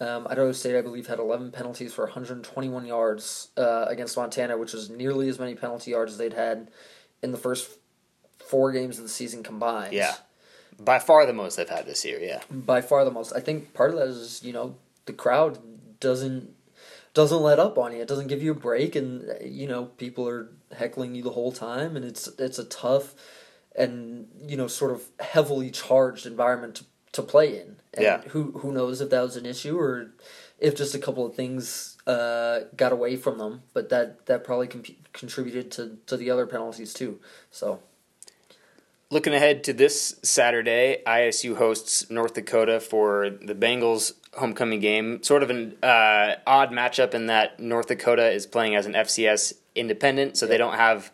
Um, 0.00 0.26
Idaho 0.28 0.52
State, 0.52 0.78
I 0.78 0.80
believe, 0.80 1.08
had 1.08 1.18
11 1.18 1.52
penalties 1.52 1.92
for 1.92 2.04
121 2.04 2.86
yards 2.86 3.48
uh, 3.58 3.84
against 3.86 4.16
Montana, 4.16 4.56
which 4.56 4.72
was 4.72 4.88
nearly 4.88 5.28
as 5.28 5.38
many 5.38 5.54
penalty 5.54 5.90
yards 5.90 6.12
as 6.12 6.18
they'd 6.18 6.32
had 6.32 6.70
in 7.22 7.32
the 7.32 7.38
first 7.38 7.70
four 8.38 8.72
games 8.72 8.96
of 8.96 9.02
the 9.02 9.10
season 9.10 9.42
combined. 9.42 9.94
Yeah, 9.94 10.14
by 10.78 10.98
far 10.98 11.24
the 11.24 11.32
most 11.32 11.56
they've 11.56 11.68
had 11.68 11.86
this 11.86 12.04
year. 12.04 12.18
Yeah, 12.20 12.40
by 12.50 12.82
far 12.82 13.04
the 13.06 13.10
most. 13.10 13.32
I 13.32 13.40
think 13.40 13.72
part 13.72 13.90
of 13.90 13.96
that 13.96 14.08
is 14.08 14.42
you 14.42 14.52
know 14.52 14.76
the 15.06 15.14
crowd 15.14 15.58
doesn't 16.00 16.54
doesn't 17.14 17.42
let 17.42 17.58
up 17.58 17.76
on 17.78 17.92
you. 17.92 18.00
It 18.00 18.08
doesn't 18.08 18.28
give 18.28 18.42
you 18.42 18.52
a 18.52 18.54
break, 18.54 18.94
and 18.96 19.28
you 19.44 19.66
know 19.66 19.86
people 19.86 20.28
are 20.28 20.50
heckling 20.76 21.14
you 21.14 21.22
the 21.22 21.30
whole 21.30 21.52
time, 21.52 21.96
and 21.96 22.04
it's 22.04 22.28
it's 22.38 22.58
a 22.58 22.64
tough 22.64 23.14
and 23.76 24.28
you 24.46 24.56
know 24.56 24.66
sort 24.66 24.92
of 24.92 25.02
heavily 25.20 25.70
charged 25.70 26.26
environment 26.26 26.76
to, 26.76 26.84
to 27.12 27.22
play 27.22 27.60
in. 27.60 27.76
And 27.94 28.02
yeah. 28.02 28.20
Who 28.28 28.52
who 28.52 28.72
knows 28.72 29.00
if 29.00 29.10
that 29.10 29.22
was 29.22 29.36
an 29.36 29.46
issue 29.46 29.78
or 29.78 30.12
if 30.58 30.76
just 30.76 30.94
a 30.94 30.98
couple 30.98 31.26
of 31.26 31.34
things 31.34 31.96
uh, 32.06 32.60
got 32.76 32.92
away 32.92 33.16
from 33.16 33.38
them, 33.38 33.62
but 33.72 33.88
that 33.88 34.26
that 34.26 34.44
probably 34.44 34.68
comp- 34.68 35.12
contributed 35.12 35.70
to 35.72 35.98
to 36.06 36.16
the 36.16 36.30
other 36.30 36.46
penalties 36.46 36.94
too. 36.94 37.20
So. 37.50 37.80
Looking 39.12 39.34
ahead 39.34 39.64
to 39.64 39.72
this 39.72 40.20
Saturday, 40.22 41.02
ISU 41.04 41.56
hosts 41.56 42.08
North 42.10 42.34
Dakota 42.34 42.78
for 42.78 43.28
the 43.28 43.56
Bengals 43.56 44.12
homecoming 44.34 44.80
game. 44.80 45.22
Sort 45.22 45.42
of 45.42 45.50
an 45.50 45.76
uh, 45.82 46.36
odd 46.46 46.70
matchup 46.70 47.14
in 47.14 47.26
that 47.26 47.60
North 47.60 47.88
Dakota 47.88 48.30
is 48.30 48.46
playing 48.46 48.74
as 48.74 48.86
an 48.86 48.92
FCS 48.92 49.54
independent, 49.74 50.36
so 50.36 50.46
they 50.46 50.58
don't 50.58 50.74
have 50.74 51.10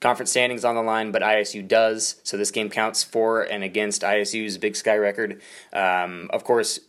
conference 0.00 0.30
standings 0.30 0.64
on 0.64 0.74
the 0.74 0.82
line, 0.82 1.12
but 1.12 1.22
ISU 1.22 1.66
does. 1.66 2.16
So 2.24 2.36
this 2.36 2.50
game 2.50 2.68
counts 2.68 3.02
for 3.02 3.42
and 3.42 3.62
against 3.62 4.02
ISU's 4.02 4.58
Big 4.58 4.76
Sky 4.76 4.96
record. 4.96 5.40
Um, 5.72 6.28
of 6.32 6.44
course, 6.44 6.80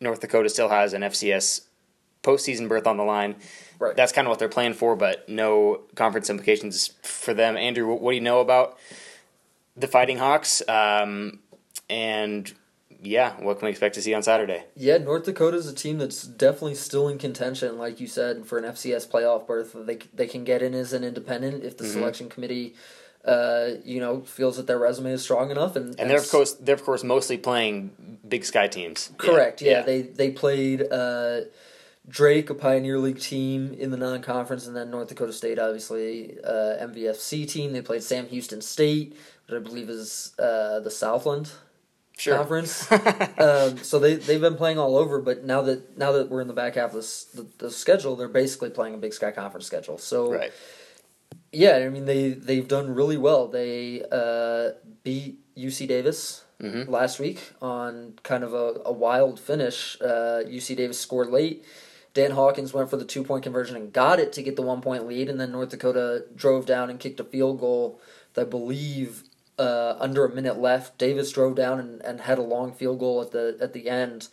North 0.00 0.20
Dakota 0.20 0.48
still 0.48 0.70
has 0.70 0.94
an 0.94 1.02
FCS 1.02 1.66
postseason 2.22 2.68
berth 2.68 2.86
on 2.86 2.96
the 2.96 3.04
line. 3.04 3.36
Right. 3.78 3.94
That's 3.94 4.12
kind 4.12 4.26
of 4.26 4.30
what 4.30 4.38
they're 4.38 4.48
playing 4.48 4.74
for, 4.74 4.96
but 4.96 5.28
no 5.28 5.82
conference 5.94 6.30
implications 6.30 6.94
for 7.02 7.34
them. 7.34 7.56
Andrew, 7.56 7.94
what 7.94 8.10
do 8.10 8.16
you 8.16 8.22
know 8.22 8.40
about 8.40 8.78
the 9.76 9.86
Fighting 9.86 10.18
Hawks? 10.18 10.66
Um, 10.68 11.40
and 11.88 12.52
yeah, 13.00 13.40
what 13.40 13.58
can 13.58 13.66
we 13.66 13.70
expect 13.70 13.94
to 13.94 14.02
see 14.02 14.12
on 14.12 14.22
Saturday? 14.22 14.64
Yeah, 14.74 14.98
North 14.98 15.24
Dakota 15.24 15.56
is 15.56 15.68
a 15.68 15.74
team 15.74 15.98
that's 15.98 16.22
definitely 16.22 16.74
still 16.74 17.08
in 17.08 17.18
contention, 17.18 17.78
like 17.78 18.00
you 18.00 18.06
said, 18.06 18.44
for 18.44 18.58
an 18.58 18.64
FCS 18.64 19.08
playoff 19.08 19.46
berth. 19.46 19.74
They 19.74 19.98
they 20.14 20.26
can 20.26 20.44
get 20.44 20.62
in 20.62 20.74
as 20.74 20.92
an 20.92 21.04
independent 21.04 21.62
if 21.62 21.76
the 21.76 21.84
mm-hmm. 21.84 21.92
selection 21.92 22.28
committee, 22.28 22.74
uh, 23.24 23.68
you 23.84 24.00
know, 24.00 24.22
feels 24.22 24.56
that 24.56 24.66
their 24.66 24.78
resume 24.78 25.12
is 25.12 25.22
strong 25.22 25.50
enough. 25.50 25.76
And, 25.76 25.98
and 25.98 26.10
they're 26.10 26.18
of 26.18 26.28
course 26.28 26.54
they're 26.54 26.74
of 26.74 26.84
course 26.84 27.04
mostly 27.04 27.38
playing 27.38 28.18
Big 28.28 28.44
Sky 28.44 28.66
teams. 28.66 29.12
Correct. 29.16 29.62
Yeah, 29.62 29.70
yeah. 29.70 29.78
yeah. 29.78 29.84
they 29.84 30.02
they 30.02 30.30
played. 30.30 30.90
Uh, 30.90 31.42
Drake, 32.10 32.48
a 32.48 32.54
Pioneer 32.54 32.98
League 32.98 33.20
team 33.20 33.74
in 33.74 33.90
the 33.90 33.98
non-conference, 33.98 34.66
and 34.66 34.74
then 34.74 34.90
North 34.90 35.08
Dakota 35.08 35.30
State, 35.30 35.58
obviously, 35.58 36.38
uh, 36.42 36.78
MVFC 36.80 37.46
team. 37.46 37.74
They 37.74 37.82
played 37.82 38.02
Sam 38.02 38.26
Houston 38.28 38.62
State, 38.62 39.14
which 39.46 39.60
I 39.60 39.62
believe 39.62 39.90
is 39.90 40.32
uh, 40.38 40.80
the 40.80 40.90
Southland 40.90 41.50
sure. 42.18 42.36
conference. 42.36 42.90
um, 43.38 43.78
so 43.78 43.98
they 43.98 44.14
they've 44.16 44.40
been 44.40 44.56
playing 44.56 44.78
all 44.78 44.96
over, 44.96 45.20
but 45.20 45.44
now 45.44 45.62
that 45.62 45.96
now 45.96 46.12
that 46.12 46.28
we're 46.28 46.40
in 46.40 46.48
the 46.48 46.54
back 46.54 46.74
half 46.74 46.94
of 46.94 47.04
the, 47.34 47.46
the 47.58 47.70
schedule, 47.70 48.16
they're 48.16 48.28
basically 48.28 48.70
playing 48.70 48.94
a 48.94 48.98
Big 48.98 49.12
Sky 49.12 49.30
Conference 49.30 49.66
schedule. 49.66 49.98
So 49.98 50.32
right. 50.32 50.52
yeah, 51.52 51.76
I 51.76 51.88
mean 51.88 52.04
they 52.04 52.30
they've 52.30 52.68
done 52.68 52.94
really 52.94 53.16
well. 53.16 53.48
They 53.48 54.02
uh, 54.10 54.70
beat 55.02 55.38
UC 55.56 55.88
Davis. 55.88 56.44
Mm-hmm. 56.60 56.90
Last 56.90 57.20
week 57.20 57.52
on 57.62 58.14
kind 58.24 58.42
of 58.42 58.52
a, 58.52 58.80
a 58.84 58.92
wild 58.92 59.38
finish, 59.38 59.96
uh, 60.00 60.42
UC 60.44 60.76
Davis 60.76 60.98
scored 60.98 61.28
late. 61.28 61.64
Dan 62.14 62.32
Hawkins 62.32 62.74
went 62.74 62.90
for 62.90 62.96
the 62.96 63.04
two 63.04 63.22
point 63.22 63.44
conversion 63.44 63.76
and 63.76 63.92
got 63.92 64.18
it 64.18 64.32
to 64.32 64.42
get 64.42 64.56
the 64.56 64.62
one 64.62 64.80
point 64.80 65.06
lead, 65.06 65.28
and 65.28 65.40
then 65.40 65.52
North 65.52 65.68
Dakota 65.68 66.24
drove 66.34 66.66
down 66.66 66.90
and 66.90 66.98
kicked 66.98 67.20
a 67.20 67.24
field 67.24 67.60
goal 67.60 68.00
that 68.34 68.40
I 68.40 68.50
believe 68.50 69.22
uh, 69.58 69.96
under 69.98 70.24
a 70.24 70.34
minute 70.34 70.58
left. 70.58 70.98
Davis 70.98 71.32
drove 71.32 71.56
down 71.56 71.80
and, 71.80 72.02
and 72.02 72.20
had 72.20 72.38
a 72.38 72.42
long 72.42 72.72
field 72.72 72.98
goal 72.98 73.20
at 73.20 73.32
the 73.32 73.56
at 73.60 73.72
the 73.72 73.88
end 73.88 74.28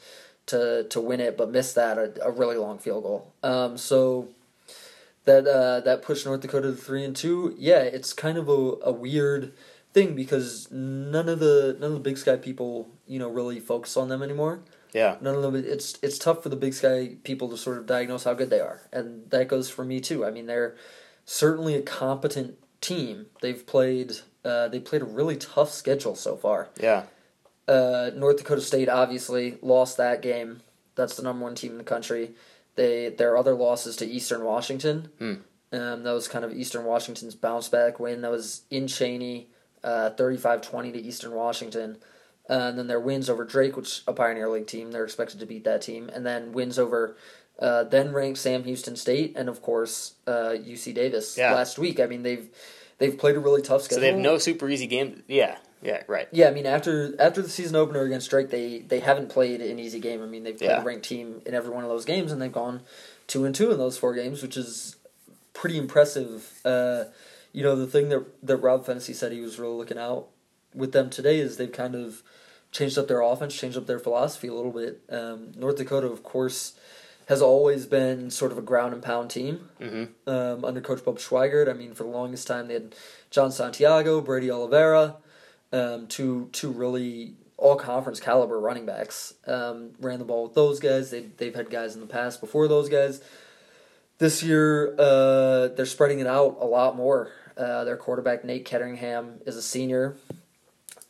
to 0.47 0.85
to 0.89 1.01
win 1.01 1.19
it, 1.19 1.37
but 1.37 1.49
missed 1.49 1.75
that 1.75 1.97
a, 1.97 2.13
a 2.23 2.31
really 2.31 2.57
long 2.57 2.77
field 2.77 3.03
goal. 3.03 3.33
Um, 3.43 3.77
so 3.77 4.29
that 5.25 5.47
uh, 5.47 5.81
that 5.81 6.01
pushed 6.01 6.25
North 6.25 6.41
Dakota 6.41 6.71
to 6.71 6.75
three 6.75 7.03
and 7.03 7.15
two. 7.15 7.55
Yeah, 7.57 7.81
it's 7.81 8.13
kind 8.13 8.37
of 8.37 8.47
a, 8.47 8.75
a 8.83 8.91
weird 8.91 9.53
thing 9.93 10.15
because 10.15 10.69
none 10.71 11.29
of 11.29 11.39
the 11.39 11.75
none 11.79 11.91
of 11.91 11.93
the 11.95 11.99
Big 11.99 12.17
Sky 12.17 12.35
people 12.35 12.89
you 13.07 13.19
know 13.19 13.29
really 13.29 13.59
focus 13.59 13.97
on 13.97 14.09
them 14.09 14.21
anymore. 14.21 14.61
Yeah, 14.93 15.17
none 15.21 15.35
of 15.35 15.41
them. 15.41 15.55
It's 15.55 15.97
it's 16.01 16.17
tough 16.17 16.43
for 16.43 16.49
the 16.49 16.55
Big 16.55 16.73
Sky 16.73 17.15
people 17.23 17.49
to 17.49 17.57
sort 17.57 17.77
of 17.77 17.85
diagnose 17.85 18.23
how 18.23 18.33
good 18.33 18.49
they 18.49 18.59
are, 18.61 18.81
and 18.93 19.29
that 19.31 19.47
goes 19.47 19.69
for 19.69 19.83
me 19.83 19.99
too. 19.99 20.25
I 20.25 20.31
mean, 20.31 20.45
they're 20.45 20.75
certainly 21.25 21.75
a 21.75 21.81
competent 21.81 22.57
team. 22.79 23.25
They've 23.41 23.65
played 23.65 24.17
uh, 24.45 24.67
they 24.67 24.79
played 24.79 25.01
a 25.01 25.05
really 25.05 25.35
tough 25.35 25.71
schedule 25.71 26.15
so 26.15 26.35
far. 26.35 26.69
Yeah. 26.79 27.03
Uh, 27.67 28.11
North 28.15 28.37
Dakota 28.37 28.61
State 28.61 28.89
obviously 28.89 29.57
lost 29.61 29.97
that 29.97 30.21
game. 30.21 30.61
That's 30.95 31.17
the 31.17 31.23
number 31.23 31.43
one 31.43 31.55
team 31.55 31.71
in 31.71 31.77
the 31.77 31.83
country. 31.83 32.31
They 32.75 33.09
their 33.09 33.37
other 33.37 33.55
losses 33.55 33.95
to 33.97 34.05
Eastern 34.05 34.43
Washington. 34.43 35.09
Hmm. 35.17 35.33
Um, 35.71 36.03
that 36.03 36.11
was 36.11 36.27
kind 36.27 36.45
of 36.45 36.53
Eastern 36.53 36.85
Washington's 36.85 37.35
bounce 37.35 37.67
back 37.69 37.99
win. 37.99 38.21
That 38.21 38.31
was 38.31 38.61
in 38.69 38.87
Cheney, 38.87 39.47
uh, 39.83 40.11
35-20 40.11 40.93
to 40.93 41.01
Eastern 41.01 41.33
Washington. 41.33 41.97
Uh, 42.47 42.69
and 42.69 42.77
then 42.77 42.87
their 42.87 42.99
wins 42.99 43.29
over 43.29 43.43
Drake, 43.43 43.75
which 43.75 44.03
a 44.07 44.13
Pioneer 44.13 44.47
League 44.47 44.67
team, 44.67 44.91
they're 44.91 45.03
expected 45.03 45.39
to 45.39 45.45
beat 45.45 45.63
that 45.63 45.81
team. 45.81 46.09
And 46.13 46.25
then 46.25 46.51
wins 46.51 46.77
over 46.77 47.17
uh, 47.59 47.85
then 47.85 48.11
ranked 48.11 48.39
Sam 48.39 48.63
Houston 48.63 48.95
State 48.95 49.33
and 49.35 49.47
of 49.49 49.61
course 49.61 50.15
uh, 50.27 50.53
UC 50.55 50.93
Davis 50.93 51.37
yeah. 51.37 51.53
last 51.53 51.77
week. 51.77 51.99
I 51.99 52.05
mean 52.05 52.23
they've 52.23 52.49
they've 52.97 53.17
played 53.17 53.35
a 53.35 53.39
really 53.39 53.61
tough 53.61 53.83
schedule. 53.83 53.97
So 53.97 54.01
they 54.01 54.11
have 54.11 54.19
no 54.19 54.37
super 54.37 54.69
easy 54.69 54.87
game. 54.87 55.23
Yeah, 55.27 55.57
yeah, 55.81 56.03
right. 56.07 56.27
Yeah, 56.31 56.47
I 56.47 56.51
mean 56.51 56.65
after 56.65 57.15
after 57.19 57.41
the 57.41 57.49
season 57.49 57.75
opener 57.75 58.01
against 58.01 58.29
Drake, 58.29 58.49
they 58.49 58.79
they 58.79 58.99
haven't 58.99 59.29
played 59.29 59.61
an 59.61 59.79
easy 59.79 59.99
game. 59.99 60.21
I 60.21 60.25
mean 60.25 60.43
they've 60.43 60.57
played 60.57 60.69
yeah. 60.69 60.81
a 60.81 60.83
ranked 60.83 61.05
team 61.05 61.41
in 61.45 61.53
every 61.53 61.71
one 61.71 61.83
of 61.83 61.89
those 61.89 62.05
games, 62.05 62.31
and 62.31 62.41
they've 62.41 62.51
gone 62.51 62.81
two 63.27 63.45
and 63.45 63.53
two 63.53 63.71
in 63.71 63.77
those 63.77 63.97
four 63.97 64.13
games, 64.13 64.41
which 64.41 64.57
is 64.57 64.95
pretty 65.53 65.77
impressive. 65.77 66.59
Uh, 66.65 67.05
you 67.51 67.63
know 67.63 67.75
the 67.75 67.87
thing 67.87 68.09
that 68.09 68.25
that 68.45 68.57
Rob 68.57 68.85
Phenicie 68.85 69.13
said 69.13 69.31
he 69.31 69.41
was 69.41 69.59
really 69.59 69.75
looking 69.75 69.97
out 69.97 70.27
with 70.73 70.91
them 70.91 71.09
today 71.09 71.39
is 71.39 71.57
they've 71.57 71.71
kind 71.71 71.95
of 71.95 72.21
changed 72.71 72.97
up 72.97 73.07
their 73.07 73.21
offense, 73.21 73.55
changed 73.55 73.77
up 73.77 73.87
their 73.87 73.99
philosophy 73.99 74.47
a 74.47 74.53
little 74.53 74.71
bit. 74.71 75.01
Um, 75.09 75.53
North 75.55 75.77
Dakota, 75.77 76.07
of 76.07 76.23
course 76.23 76.73
has 77.27 77.41
always 77.41 77.85
been 77.85 78.29
sort 78.29 78.51
of 78.51 78.57
a 78.57 78.61
ground 78.61 78.93
and 78.93 79.01
pound 79.03 79.29
team 79.29 79.69
Mm-hmm. 79.81 80.29
um, 80.29 80.63
under 80.65 80.81
Coach 80.81 81.03
Bob 81.03 81.17
Schweigert. 81.17 81.69
I 81.69 81.73
mean, 81.73 81.93
for 81.93 82.03
the 82.03 82.09
longest 82.09 82.47
time, 82.47 82.67
they 82.67 82.75
had 82.75 82.95
John 83.31 83.51
Santiago, 83.51 84.21
Brady 84.21 84.51
Oliveira, 84.51 85.15
um, 85.73 86.07
two 86.07 86.49
two 86.51 86.71
really 86.71 87.33
all 87.57 87.75
conference 87.77 88.19
caliber 88.19 88.59
running 88.59 88.85
backs. 88.85 89.33
Um, 89.47 89.91
ran 89.99 90.19
the 90.19 90.25
ball 90.25 90.43
with 90.43 90.53
those 90.53 90.79
guys. 90.79 91.09
They 91.11 91.21
they've 91.37 91.55
had 91.55 91.69
guys 91.69 91.95
in 91.95 92.01
the 92.01 92.07
past 92.07 92.41
before 92.41 92.67
those 92.67 92.89
guys. 92.89 93.21
This 94.17 94.41
year, 94.43 94.95
uh, 94.97 95.67
they're 95.69 95.85
spreading 95.85 96.19
it 96.19 96.27
out 96.27 96.57
a 96.61 96.65
lot 96.65 96.95
more. 96.95 97.31
Uh, 97.57 97.83
their 97.85 97.97
quarterback 97.97 98.45
Nate 98.45 98.65
Ketteringham 98.65 99.45
is 99.47 99.55
a 99.57 99.61
senior. 99.61 100.15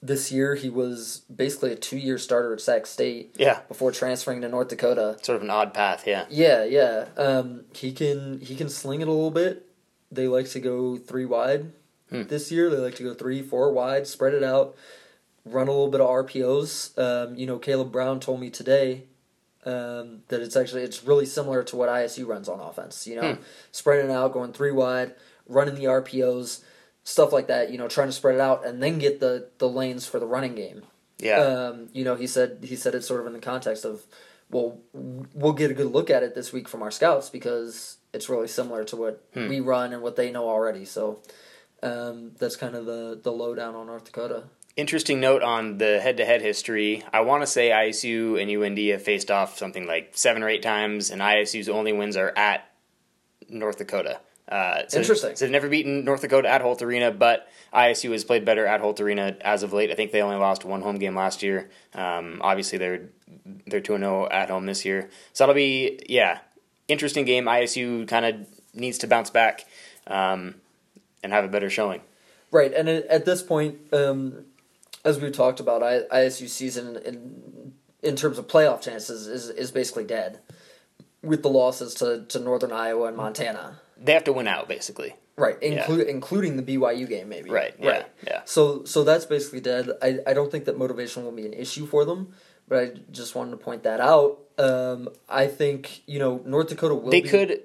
This 0.02 0.32
year, 0.32 0.54
he 0.56 0.70
was 0.70 1.22
basically 1.34 1.72
a 1.72 1.76
two-year 1.76 2.18
starter 2.20 2.54
at 2.54 2.62
Sac 2.62 2.86
State 2.86 3.36
Yeah, 3.40 3.62
before 3.68 3.92
transferring 3.92 4.42
to 4.42 4.50
North 4.50 4.68
Dakota. 4.68 5.18
sort 5.24 5.38
of 5.38 5.42
an 5.42 5.50
odd 5.50 5.74
path. 5.74 6.06
Yeah. 6.06 6.26
Yeah, 6.30 6.64
yeah. 6.64 7.06
Um, 7.18 7.62
he 7.74 7.92
can 7.92 8.40
he 8.42 8.56
can 8.56 8.70
sling 8.70 9.02
it 9.02 9.08
a 9.08 9.12
little 9.12 9.32
bit. 9.32 9.66
They 10.12 10.28
like 10.28 10.48
to 10.50 10.60
go 10.60 10.98
three 10.98 11.26
wide 11.26 11.72
Hmm. 12.12 12.24
this 12.28 12.52
year. 12.52 12.70
They 12.70 12.78
like 12.78 12.96
to 12.96 13.04
go 13.04 13.14
three, 13.16 13.42
four 13.42 13.72
wide, 13.74 14.06
spread 14.06 14.36
it 14.36 14.44
out, 14.44 14.76
run 15.44 15.68
a 15.68 15.72
little 15.72 15.90
bit 15.90 16.02
of 16.02 16.08
RPOs. 16.08 16.96
Um, 17.00 17.36
you 17.36 17.48
know, 17.48 17.58
Caleb 17.58 17.92
Brown 17.92 18.20
told 18.20 18.40
me 18.40 18.52
today 18.52 19.06
um, 19.66 20.22
that 20.28 20.42
it's 20.42 20.56
actually 20.56 20.84
it's 20.84 21.04
really 21.04 21.26
similar 21.26 21.64
to 21.64 21.76
what 21.76 21.90
ISU 21.90 22.28
runs 22.28 22.48
on 22.48 22.60
offense. 22.60 23.08
You 23.08 23.16
know, 23.20 23.34
Hmm. 23.36 23.42
spreading 23.72 24.12
it 24.12 24.14
out, 24.14 24.34
going 24.34 24.54
three 24.54 24.72
wide, 24.72 25.16
running 25.48 25.74
the 25.74 25.86
RPOs, 25.86 26.62
stuff 27.06 27.32
like 27.32 27.48
that. 27.48 27.72
You 27.72 27.78
know, 27.78 27.88
trying 27.88 28.10
to 28.10 28.12
spread 28.12 28.36
it 28.36 28.42
out 28.42 28.66
and 28.66 28.84
then 28.84 29.00
get 29.00 29.22
the 29.22 29.48
the 29.60 29.70
lanes 29.70 30.06
for 30.06 30.20
the 30.20 30.26
running 30.28 30.56
game. 30.56 30.84
Yeah. 31.20 31.38
Um, 31.38 31.88
you 31.94 32.04
know, 32.04 32.16
he 32.16 32.28
said 32.28 32.60
he 32.64 32.76
said 32.76 32.94
it 32.94 33.04
sort 33.06 33.22
of 33.22 33.28
in 33.28 33.32
the 33.34 33.40
context 33.40 33.86
of, 33.86 34.02
well, 34.52 34.80
we'll 34.94 35.54
get 35.54 35.72
a 35.72 35.74
good 35.74 35.94
look 35.94 36.10
at 36.10 36.24
it 36.24 36.36
this 36.36 36.52
week 36.52 36.68
from 36.68 36.82
our 36.84 36.92
scouts 36.92 37.30
because 37.30 37.96
it's 38.14 38.28
really 38.28 38.50
similar 38.50 38.84
to 38.84 38.98
what 38.98 39.24
Hmm. 39.34 39.48
we 39.48 39.62
run 39.62 39.94
and 39.94 40.02
what 40.02 40.18
they 40.18 40.30
know 40.32 40.50
already. 40.50 40.84
So 40.84 41.22
um, 41.82 42.32
that's 42.38 42.58
kind 42.58 42.76
of 42.76 42.86
the 42.86 43.18
the 43.24 43.32
lowdown 43.32 43.76
on 43.76 43.88
North 43.88 44.04
Dakota. 44.06 44.44
Interesting 44.76 45.22
note 45.22 45.42
on 45.42 45.78
the 45.78 46.02
head-to-head 46.02 46.42
history. 46.42 47.02
I 47.14 47.22
want 47.22 47.44
to 47.44 47.48
say 47.48 47.70
ISU 47.70 48.38
and 48.42 48.52
UND 48.52 48.78
have 48.92 49.02
faced 49.04 49.32
off 49.32 49.58
something 49.58 49.88
like 49.88 50.10
seven 50.16 50.44
or 50.44 50.50
eight 50.50 50.62
times, 50.64 51.12
and 51.12 51.22
ISU's 51.22 51.70
only 51.70 51.94
wins 51.94 52.18
are 52.18 52.34
at 52.36 52.70
North 53.48 53.78
Dakota. 53.78 54.20
Uh, 54.48 54.84
so 54.88 55.00
Interesting. 55.00 55.36
So 55.36 55.46
they've 55.46 55.52
never 55.52 55.70
beaten 55.70 56.06
North 56.06 56.22
Dakota 56.22 56.48
at 56.48 56.62
Holt 56.62 56.82
Arena, 56.82 57.12
but 57.12 57.48
ISU 57.74 58.12
has 58.12 58.24
played 58.24 58.46
better 58.46 58.66
at 58.66 58.80
Holt 58.80 59.02
Arena 59.02 59.36
as 59.42 59.64
of 59.64 59.74
late. 59.74 59.90
I 59.90 59.96
think 59.96 60.12
they 60.12 60.22
only 60.22 60.36
lost 60.36 60.64
one 60.66 60.82
home 60.82 60.98
game 60.98 61.16
last 61.16 61.42
year. 61.42 61.70
Um, 61.94 62.40
obviously, 62.42 62.78
they're 62.78 63.10
they're 63.66 63.82
two 63.82 63.98
zero 63.98 64.30
at 64.30 64.50
home 64.50 64.68
this 64.68 64.86
year, 64.86 65.10
so 65.34 65.44
that'll 65.44 65.56
be 65.56 66.00
yeah 66.08 66.40
interesting 66.88 67.26
game. 67.26 67.46
ISU 67.46 68.08
kind 68.08 68.26
of 68.26 68.36
needs 68.76 69.00
to 69.00 69.08
bounce 69.08 69.32
back 69.32 69.66
um, 70.08 70.56
and 71.24 71.34
have 71.34 71.44
a 71.44 71.48
better 71.48 71.70
showing. 71.70 72.02
Right, 72.52 72.72
and 72.72 72.88
at 72.88 73.26
this 73.26 73.42
point, 73.42 73.80
um, 73.92 74.46
as 75.04 75.20
we've 75.20 75.34
talked 75.34 75.60
about, 75.60 75.82
ISU 75.82 76.48
season 76.48 76.98
in 76.98 77.74
in 78.04 78.16
terms 78.16 78.38
of 78.38 78.48
playoff 78.48 78.82
chances 78.82 79.26
is 79.26 79.50
is 79.50 79.72
basically 79.72 80.04
dead 80.04 80.40
with 81.24 81.42
the 81.42 81.50
losses 81.50 81.96
to, 81.96 82.24
to 82.30 82.40
Northern 82.40 82.72
Iowa 82.72 83.08
and 83.08 83.18
Montana. 83.18 83.80
They 83.98 84.14
have 84.14 84.24
to 84.26 84.34
win 84.34 84.48
out 84.48 84.68
basically. 84.68 85.16
Right, 85.38 85.60
inclu- 85.60 86.06
including 86.08 86.56
the 86.56 86.64
BYU 86.64 87.10
game, 87.10 87.28
maybe. 87.28 87.50
Right. 87.50 87.74
Yeah. 87.78 88.04
Yeah. 88.26 88.42
So 88.46 88.86
so 88.86 89.04
that's 89.04 89.26
basically 89.26 89.60
dead. 89.60 89.90
I, 90.02 90.20
I 90.26 90.34
don't 90.34 90.50
think 90.50 90.64
that 90.66 90.78
motivation 90.78 91.26
will 91.26 91.34
be 91.34 91.46
an 91.46 91.52
issue 91.54 91.86
for 91.86 92.06
them, 92.06 92.34
but 92.70 92.80
I 92.80 92.92
just 93.12 93.36
wanted 93.36 93.52
to 93.52 93.58
point 93.58 93.84
that 93.84 94.00
out. 94.00 94.40
Um, 94.58 95.10
I 95.28 95.48
think 95.48 96.04
you 96.08 96.20
know 96.20 96.42
North 96.46 96.70
Dakota 96.70 96.96
will. 96.96 97.12
they 97.12 97.20
be, 97.22 97.28
could 97.28 97.62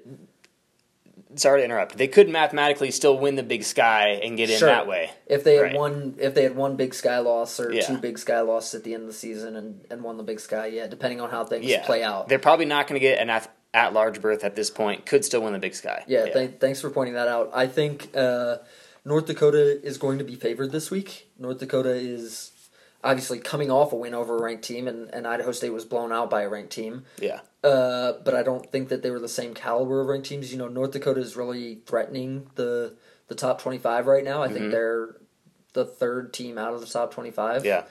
sorry 1.35 1.61
to 1.61 1.65
interrupt 1.65 1.97
they 1.97 2.09
could 2.09 2.27
mathematically 2.27 2.91
still 2.91 3.17
win 3.17 3.35
the 3.35 3.43
big 3.43 3.63
sky 3.63 4.19
and 4.21 4.35
get 4.35 4.49
in 4.49 4.57
Sure. 4.59 4.67
that 4.67 4.85
way 4.85 5.11
if 5.27 5.45
they 5.45 5.55
had 5.55 5.61
Right. 5.63 5.75
one 5.75 6.15
if 6.19 6.33
they 6.33 6.43
had 6.43 6.57
one 6.57 6.75
Big 6.75 6.93
Sky 6.93 7.19
loss 7.19 7.57
or 7.57 7.71
Yeah. 7.71 7.83
two 7.87 7.97
Big 7.99 8.17
Sky 8.19 8.41
losses 8.41 8.75
at 8.75 8.83
the 8.83 8.93
end 8.93 9.03
of 9.03 9.07
the 9.07 9.13
season 9.13 9.55
and, 9.55 9.85
and 9.89 10.03
won 10.03 10.17
the 10.17 10.23
Big 10.23 10.41
Sky. 10.41 10.65
Yeah, 10.65 10.87
depending 10.87 11.21
on 11.21 11.29
how 11.29 11.45
things 11.45 11.65
yeah 11.65 11.85
play 11.85 12.03
out. 12.03 12.27
they're 12.27 12.37
probably 12.39 12.65
not 12.65 12.87
going 12.87 12.99
to 12.99 12.99
get 12.99 13.19
an 13.19 13.29
at, 13.73 13.87
at 13.87 13.93
large 13.93 14.21
berth 14.21 14.43
at 14.43 14.55
this 14.55 14.69
point 14.69 15.05
could 15.05 15.23
still 15.25 15.41
win 15.41 15.53
the 15.53 15.59
big 15.59 15.75
sky 15.75 16.03
Yeah, 16.07 16.25
Th- 16.25 16.51
thanks 16.59 16.81
for 16.81 16.89
pointing 16.89 17.15
that 17.15 17.27
out. 17.27 17.49
I 17.53 17.67
think 17.67 18.09
uh, 18.15 18.57
North 19.05 19.25
Dakota 19.27 19.83
is 19.85 19.97
going 19.97 20.17
to 20.19 20.23
be 20.23 20.35
favored 20.35 20.71
this 20.71 20.91
week. 20.91 21.29
North 21.39 21.59
Dakota 21.59 21.91
is 21.93 22.51
obviously 23.03 23.39
coming 23.39 23.71
off 23.71 23.91
a 23.93 23.95
win 23.95 24.13
over 24.13 24.37
a 24.37 24.41
ranked 24.41 24.63
team, 24.63 24.87
and, 24.87 25.09
and 25.13 25.25
Idaho 25.25 25.51
State 25.51 25.71
was 25.71 25.85
blown 25.85 26.11
out 26.11 26.29
by 26.29 26.43
a 26.43 26.49
ranked 26.49 26.71
team. 26.71 27.05
yeah 27.19 27.39
Uh, 27.63 28.13
but 28.23 28.35
I 28.35 28.43
don't 28.43 28.69
think 28.71 28.89
that 28.89 29.01
they 29.01 29.09
were 29.11 29.19
the 29.19 29.27
same 29.29 29.53
caliber 29.53 30.01
of 30.01 30.07
ranked 30.07 30.27
teams. 30.27 30.51
You 30.51 30.57
know, 30.59 30.67
North 30.67 30.91
Dakota 30.91 31.19
is 31.19 31.35
really 31.35 31.75
threatening 31.85 32.47
the 32.55 32.95
the 33.27 33.35
top 33.35 33.61
twenty 33.61 33.77
five 33.77 34.07
right 34.07 34.25
now. 34.25 34.43
I 34.43 34.49
think 34.49 34.65
Mhm. 34.65 34.71
they're 34.71 35.15
the 35.73 35.85
third 35.85 36.33
team 36.33 36.57
out 36.57 36.73
of 36.73 36.81
the 36.81 36.85
top 36.87 37.13
twenty 37.13 37.31
five. 37.31 37.63
yeah 37.65 37.83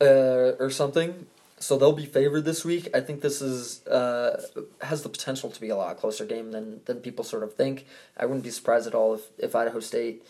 uh, 0.00 0.52
or 0.60 0.68
something. 0.70 1.26
So 1.58 1.78
they'll 1.78 1.92
be 1.92 2.04
favored 2.06 2.44
this 2.44 2.64
week. 2.64 2.88
I 2.94 3.00
think 3.00 3.22
this 3.22 3.40
is 3.40 3.86
uh, 3.86 4.42
has 4.82 5.02
the 5.02 5.08
potential 5.08 5.50
to 5.50 5.60
be 5.60 5.70
a 5.70 5.76
lot 5.76 5.96
closer 5.96 6.26
game 6.26 6.52
than 6.52 6.80
than 6.84 7.00
people 7.00 7.24
sort 7.24 7.42
of 7.42 7.54
think. 7.54 7.86
I 8.16 8.26
wouldn't 8.26 8.44
be 8.44 8.50
surprised 8.50 8.86
at 8.86 8.94
all 8.94 9.14
if, 9.14 9.22
if 9.38 9.54
Idaho 9.56 9.80
State, 9.80 10.26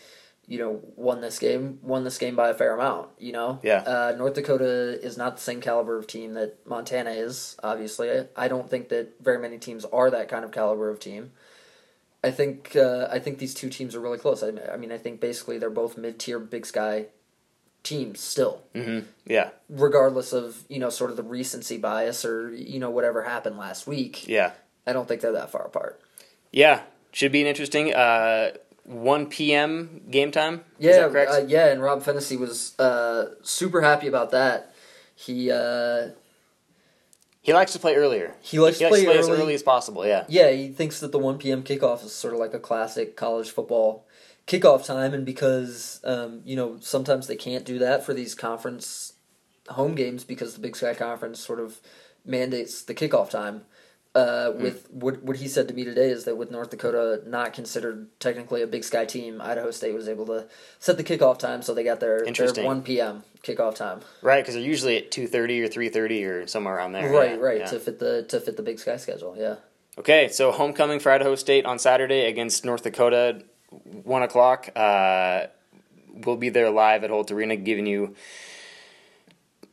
you 0.47 0.57
know, 0.57 0.79
won 0.95 1.19
this 1.19 1.37
game, 1.37 1.79
won 1.81 2.05
this 2.05 2.17
game 2.17 2.37
by 2.37 2.49
a 2.49 2.53
fair 2.53 2.73
amount. 2.73 3.09
You 3.19 3.33
know, 3.33 3.59
Yeah. 3.61 3.81
Uh, 3.81 4.15
North 4.17 4.35
Dakota 4.35 5.03
is 5.03 5.17
not 5.17 5.35
the 5.35 5.41
same 5.41 5.59
caliber 5.59 5.97
of 5.97 6.07
team 6.07 6.33
that 6.35 6.65
Montana 6.65 7.11
is. 7.11 7.57
Obviously, 7.61 8.09
I, 8.09 8.27
I 8.37 8.47
don't 8.47 8.69
think 8.69 8.87
that 8.89 9.21
very 9.21 9.39
many 9.39 9.57
teams 9.57 9.83
are 9.83 10.09
that 10.09 10.29
kind 10.29 10.45
of 10.45 10.51
caliber 10.51 10.89
of 10.89 11.01
team. 11.01 11.31
I 12.23 12.31
think 12.31 12.75
uh, 12.77 13.09
I 13.11 13.19
think 13.19 13.39
these 13.39 13.53
two 13.53 13.69
teams 13.69 13.95
are 13.95 13.99
really 13.99 14.17
close. 14.17 14.43
I, 14.43 14.53
I 14.71 14.77
mean, 14.77 14.93
I 14.93 14.97
think 14.97 15.19
basically 15.19 15.57
they're 15.57 15.69
both 15.69 15.97
mid 15.97 16.19
tier 16.19 16.39
Big 16.39 16.65
Sky 16.65 17.07
teams 17.87 18.19
still. 18.19 18.61
Hmm 18.75 18.99
yeah. 19.25 19.49
Regardless 19.69 20.33
of 20.33 20.63
you 20.69 20.79
know 20.79 20.89
sort 20.89 21.11
of 21.11 21.17
the 21.17 21.23
recency 21.23 21.77
bias 21.77 22.23
or 22.25 22.51
you 22.53 22.79
know 22.79 22.89
whatever 22.89 23.23
happened 23.23 23.57
last 23.57 23.87
week 23.87 24.27
yeah. 24.27 24.51
I 24.85 24.93
don't 24.93 25.07
think 25.07 25.21
they're 25.21 25.33
that 25.33 25.51
far 25.51 25.65
apart. 25.65 25.99
Yeah. 26.51 26.81
Should 27.11 27.31
be 27.31 27.41
an 27.41 27.47
interesting 27.47 27.93
uh 27.93 28.51
1 28.83 29.25
p.m 29.27 30.01
game 30.09 30.31
time? 30.31 30.55
Is 30.79 30.85
yeah 30.87 30.99
that 31.01 31.11
correct? 31.11 31.31
uh, 31.31 31.41
yeah 31.47 31.67
and 31.71 31.81
rob 31.81 32.03
Phenicie 32.03 32.37
was 32.37 32.77
uh, 32.79 33.31
super 33.43 33.81
happy 33.81 34.07
about 34.07 34.31
that. 34.31 34.73
He 35.15 35.51
uh, 35.51 36.09
he 37.41 37.53
likes 37.53 37.73
to 37.73 37.79
play 37.79 37.95
earlier. 37.95 38.33
He 38.41 38.59
likes 38.59 38.77
he 38.79 38.85
to 38.85 38.91
likes 38.91 39.03
play, 39.03 39.05
to 39.05 39.11
play 39.11 39.19
as 39.19 39.29
early. 39.29 39.41
early 39.41 39.53
as 39.55 39.63
possible 39.63 40.05
yeah. 40.07 40.23
Yeah 40.29 40.51
he 40.51 40.69
thinks 40.69 40.99
that 41.01 41.11
the 41.11 41.19
1 41.19 41.37
p.m 41.37 41.63
kickoff 41.63 42.05
is 42.05 42.13
sort 42.13 42.33
of 42.33 42.39
like 42.39 42.53
a 42.53 42.59
classic 42.59 43.15
college 43.17 43.49
football 43.51 44.05
kickoff 44.47 44.85
time 44.85 45.13
and 45.13 45.25
because 45.25 46.01
um, 46.03 46.41
you 46.45 46.55
know 46.55 46.77
sometimes 46.79 47.27
they 47.27 47.35
can't 47.35 47.65
do 47.65 47.77
that 47.79 48.05
for 48.05 48.13
these 48.13 48.33
conference 48.33 49.13
home 49.69 49.95
games 49.95 50.23
because 50.23 50.53
the 50.53 50.59
big 50.59 50.75
sky 50.75 50.93
conference 50.93 51.39
sort 51.39 51.59
of 51.59 51.79
mandates 52.25 52.81
the 52.83 52.95
kickoff 52.95 53.29
time 53.29 53.63
uh, 54.15 54.51
with 54.57 54.89
what 54.89 55.21
what 55.21 55.37
he 55.37 55.47
said 55.47 55.67
to 55.67 55.73
me 55.75 55.83
today 55.83 56.09
is 56.09 56.23
that 56.23 56.37
with 56.37 56.49
North 56.49 56.71
Dakota 56.71 57.21
not 57.27 57.53
considered 57.53 58.07
technically 58.19 58.63
a 58.63 58.67
Big 58.67 58.83
Sky 58.83 59.05
team, 59.05 59.39
Idaho 59.39 59.69
State 59.69 59.93
was 59.93 60.09
able 60.09 60.25
to 60.25 60.47
set 60.79 60.97
the 60.97 61.03
kickoff 61.03 61.37
time, 61.37 61.61
so 61.61 61.75
they 61.75 61.83
got 61.83 61.99
their, 61.99 62.25
their 62.25 62.65
one 62.65 62.81
p.m. 62.81 63.23
kickoff 63.43 63.75
time. 63.75 64.01
right 64.23 64.41
because 64.41 64.55
they're 64.55 64.63
usually 64.63 64.97
at 64.97 65.11
2.30 65.11 65.65
or 65.65 65.67
3.30 65.67 66.27
or 66.27 66.47
somewhere 66.47 66.77
around 66.77 66.93
there 66.93 67.11
right, 67.11 67.31
yeah, 67.31 67.37
right, 67.37 67.59
yeah. 67.59 67.65
to 67.67 67.79
fit 67.79 67.99
the 67.99 68.23
to 68.23 68.39
fit 68.39 68.57
the 68.57 68.63
Big 68.63 68.79
Sky 68.79 68.97
schedule. 68.97 69.35
Yeah, 69.37 69.57
Okay, 69.99 70.27
so 70.29 70.51
homecoming 70.51 70.99
for 70.99 71.11
Idaho 71.11 71.35
State 71.35 71.65
on 71.65 71.79
Saturday 71.79 72.25
against 72.25 72.63
North 72.63 72.83
Dakota, 72.83 73.43
one 73.69 74.23
o'clock. 74.23 74.69
Uh, 74.75 75.47
we'll 76.13 76.37
be 76.37 76.49
there 76.49 76.69
live 76.69 77.03
at 77.03 77.09
Holt 77.09 77.31
Arena, 77.31 77.55
giving 77.55 77.85
you 77.85 78.15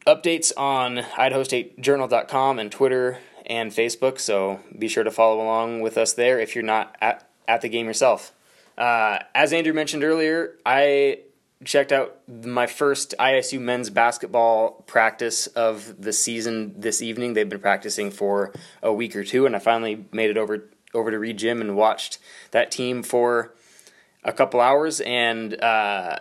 updates 0.07 0.53
on 0.57 0.99
IdahoStateJournal.com 0.99 2.59
and 2.59 2.71
Twitter 2.71 3.19
and 3.47 3.71
Facebook. 3.71 4.19
So 4.21 4.61
be 4.79 4.89
sure 4.89 5.05
to 5.05 5.11
follow 5.11 5.43
along 5.43 5.81
with 5.81 5.97
us 5.97 6.13
there 6.13 6.39
if 6.39 6.55
you're 6.55 6.65
not 6.65 6.97
at 7.01 7.29
at 7.47 7.61
the 7.61 7.69
game 7.69 7.87
yourself. 7.87 8.33
Uh, 8.77 9.19
as 9.35 9.53
Andrew 9.53 9.73
mentioned 9.73 10.03
earlier, 10.03 10.57
I 10.65 11.21
checked 11.65 11.93
out 11.93 12.19
my 12.29 12.67
first 12.67 13.15
ISU 13.19 13.61
men's 13.61 13.91
basketball 13.91 14.83
practice 14.87 15.47
of 15.49 16.03
the 16.03 16.13
season 16.13 16.75
this 16.79 17.01
evening. 17.01 17.35
They've 17.35 17.49
been 17.49 17.61
practicing 17.61 18.11
for 18.11 18.53
a 18.83 18.93
week 18.93 19.15
or 19.15 19.25
two, 19.25 19.47
and 19.47 19.55
I 19.55 19.59
finally 19.59 20.07
made 20.13 20.31
it 20.31 20.37
over 20.37 20.69
over 20.93 21.11
to 21.11 21.19
Reed 21.19 21.39
Gym 21.39 21.61
and 21.61 21.77
watched 21.77 22.19
that 22.53 22.71
team 22.71 23.03
for 23.03 23.55
a 24.25 24.33
couple 24.33 24.61
hours, 24.61 25.01
and 25.01 25.61
uh, 25.63 26.19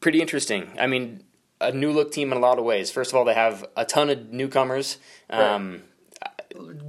pretty 0.00 0.20
interesting. 0.20 0.70
I 0.78 0.86
mean, 0.86 1.24
a 1.60 1.72
new 1.72 1.90
look 1.92 2.12
team 2.12 2.30
in 2.32 2.38
a 2.38 2.40
lot 2.40 2.58
of 2.58 2.64
ways. 2.64 2.90
First 2.90 3.10
of 3.12 3.16
all, 3.16 3.24
they 3.24 3.34
have 3.34 3.66
a 3.76 3.84
ton 3.84 4.10
of 4.10 4.32
newcomers. 4.32 4.98
Um, 5.30 5.82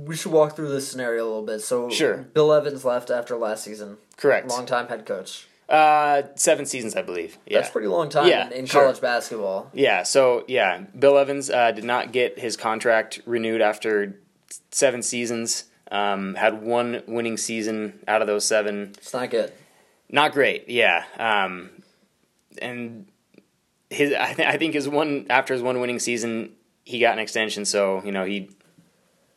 we 0.06 0.16
should 0.16 0.32
walk 0.32 0.56
through 0.56 0.70
this 0.70 0.90
scenario 0.90 1.24
a 1.24 1.28
little 1.28 1.46
bit. 1.46 1.60
So, 1.62 1.90
Sure. 1.90 2.18
Bill 2.18 2.54
Evans 2.54 2.86
left 2.86 3.10
after 3.12 3.36
last 3.36 3.64
season. 3.64 3.98
Correct. 4.18 4.48
Long 4.48 4.66
time 4.66 4.88
head 4.88 5.06
coach. 5.06 5.48
Uh, 5.68 6.24
seven 6.36 6.66
seasons, 6.66 6.96
I 6.96 7.04
believe. 7.04 7.38
Yeah. 7.46 7.60
That's 7.60 7.70
pretty 7.70 7.88
long 7.88 8.10
time 8.10 8.28
Yeah, 8.28 8.48
in, 8.48 8.54
in 8.54 8.66
sure. 8.66 8.82
college 8.84 9.02
basketball. 9.02 9.70
Yeah, 9.74 10.02
so 10.02 10.44
yeah, 10.48 10.80
Bill 10.98 11.18
Evans 11.18 11.50
uh, 11.52 11.72
did 11.72 11.84
not 11.84 12.12
get 12.12 12.40
his 12.40 12.58
contract 12.58 13.22
renewed 13.28 13.62
after 13.62 14.20
seven 14.72 15.04
seasons. 15.04 15.66
Um, 15.92 16.36
had 16.36 16.62
one 16.64 17.04
winning 17.08 17.38
season 17.38 18.00
out 18.08 18.22
of 18.22 18.28
those 18.28 18.46
seven. 18.46 18.94
It's 18.98 19.14
not 19.14 19.30
good. 19.30 19.52
Not 20.12 20.34
great, 20.34 20.70
yeah. 20.70 21.04
Um, 21.18 21.70
and 22.62 23.08
his, 23.90 24.14
I, 24.14 24.34
th- 24.34 24.48
I 24.48 24.58
think 24.58 24.74
his 24.74 24.88
one 24.88 25.28
after 25.30 25.54
his 25.54 25.62
one 25.62 25.80
winning 25.80 26.00
season, 26.00 26.52
he 26.84 27.00
got 27.00 27.14
an 27.14 27.20
extension, 27.20 27.66
so 27.66 28.02
you 28.04 28.12
know 28.12 28.26
he 28.26 28.50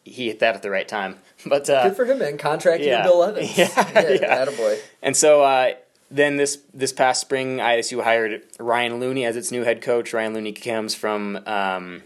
he 0.05 0.29
hit 0.29 0.41
that 0.41 0.55
at 0.55 0.63
the 0.63 0.71
right 0.71 0.89
time. 0.89 1.19
But 1.45 1.69
uh, 1.69 1.89
good 1.89 1.97
for 1.97 2.05
him, 2.05 2.21
man. 2.21 2.39
Contracting 2.39 2.87
yeah. 2.87 3.03
Bill 3.03 3.25
Evans. 3.25 3.59
Yeah, 3.59 3.69
yeah, 3.95 4.11
yeah. 4.11 4.45
Attaboy. 4.45 4.79
And 5.03 5.17
so 5.17 5.43
uh, 5.43 5.73
then 6.09 6.37
this 6.37 6.59
this 6.73 6.93
past 6.93 7.21
spring, 7.21 7.57
ISU 7.57 8.05
hired 8.05 8.43
Ryan 8.61 9.01
Looney 9.01 9.25
as 9.25 9.35
its 9.35 9.51
new 9.51 9.65
head 9.65 9.83
coach. 9.83 10.13
Ryan 10.13 10.35
Looney 10.35 10.53
comes 10.53 10.95
from, 10.95 11.41
um, 11.47 12.05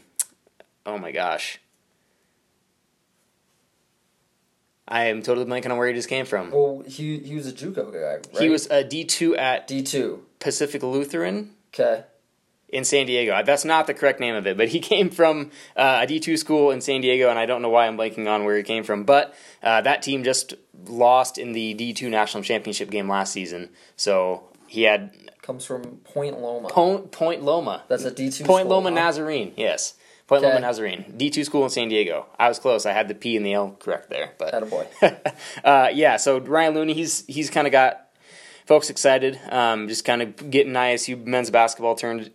oh 0.86 0.96
my 0.96 1.12
gosh, 1.12 1.60
I 4.88 5.06
am 5.06 5.22
totally 5.22 5.46
blanking 5.46 5.70
on 5.70 5.78
where 5.78 5.88
he 5.88 5.94
just 5.94 6.08
came 6.08 6.26
from. 6.26 6.50
Well, 6.50 6.82
he 6.86 7.18
he 7.18 7.34
was 7.34 7.46
a 7.46 7.52
JUCO 7.52 7.92
guy. 7.92 7.98
Right? 7.98 8.42
He 8.42 8.48
was 8.48 8.66
a 8.70 8.84
D 8.84 9.04
two 9.04 9.36
at 9.36 9.66
D 9.66 9.82
two. 9.82 10.22
Pacific 10.38 10.82
Lutheran 10.82 11.52
Okay. 11.74 12.04
in 12.68 12.84
San 12.84 13.06
Diego. 13.06 13.42
That's 13.44 13.64
not 13.64 13.86
the 13.86 13.94
correct 13.94 14.20
name 14.20 14.34
of 14.34 14.46
it, 14.46 14.56
but 14.56 14.68
he 14.68 14.78
came 14.92 15.10
from 15.10 15.50
uh, 15.76 16.00
a 16.02 16.06
D 16.06 16.20
two 16.20 16.36
school 16.36 16.70
in 16.70 16.80
San 16.80 17.00
Diego, 17.00 17.28
and 17.30 17.38
I 17.38 17.46
don't 17.46 17.62
know 17.62 17.68
why 17.70 17.86
I'm 17.86 17.96
blanking 17.96 18.28
on 18.28 18.44
where 18.44 18.56
he 18.56 18.62
came 18.62 18.84
from. 18.84 19.04
But 19.04 19.34
uh, 19.62 19.80
that 19.80 20.02
team 20.02 20.22
just 20.24 20.54
lost 20.86 21.36
in 21.38 21.52
the 21.52 21.74
D 21.74 21.92
two 21.92 22.08
national 22.08 22.42
championship 22.44 22.90
game 22.90 23.08
last 23.08 23.32
season, 23.32 23.70
so 23.96 24.44
he 24.68 24.82
had 24.82 25.10
Comes 25.42 25.64
from 25.64 25.82
Point 25.98 26.40
Loma. 26.40 26.68
Point, 26.68 27.12
Point 27.12 27.42
Loma. 27.42 27.84
That's 27.88 28.04
a 28.04 28.10
D 28.10 28.30
two. 28.30 28.44
Point 28.44 28.68
Loma 28.68 28.88
huh? 28.90 28.94
Nazarene, 28.96 29.52
yes. 29.56 29.94
Point 30.26 30.42
Okay. 30.42 30.48
Loma 30.48 30.60
Nazarene. 30.60 31.04
D2 31.16 31.44
school 31.44 31.62
in 31.64 31.70
San 31.70 31.88
Diego. 31.88 32.26
I 32.38 32.48
was 32.48 32.58
close. 32.58 32.84
I 32.84 32.92
had 32.92 33.06
the 33.06 33.14
P 33.14 33.36
and 33.36 33.46
the 33.46 33.52
L 33.52 33.76
correct 33.78 34.10
there. 34.10 34.32
But 34.38 34.54
Attaboy. 34.54 34.86
uh, 35.64 35.88
yeah, 35.92 36.16
so 36.16 36.40
Ryan 36.40 36.74
Looney, 36.74 36.94
he's 36.94 37.24
he's 37.26 37.48
kind 37.48 37.66
of 37.66 37.72
got 37.72 38.08
folks 38.66 38.90
excited. 38.90 39.38
Um, 39.50 39.86
just 39.86 40.04
kind 40.04 40.22
of 40.22 40.50
getting 40.50 40.72
ISU 40.72 41.24
men's 41.24 41.50
basketball 41.50 41.94
turned 41.94 42.32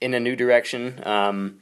in 0.00 0.14
a 0.14 0.20
new 0.20 0.34
direction. 0.34 1.00
Um, 1.06 1.58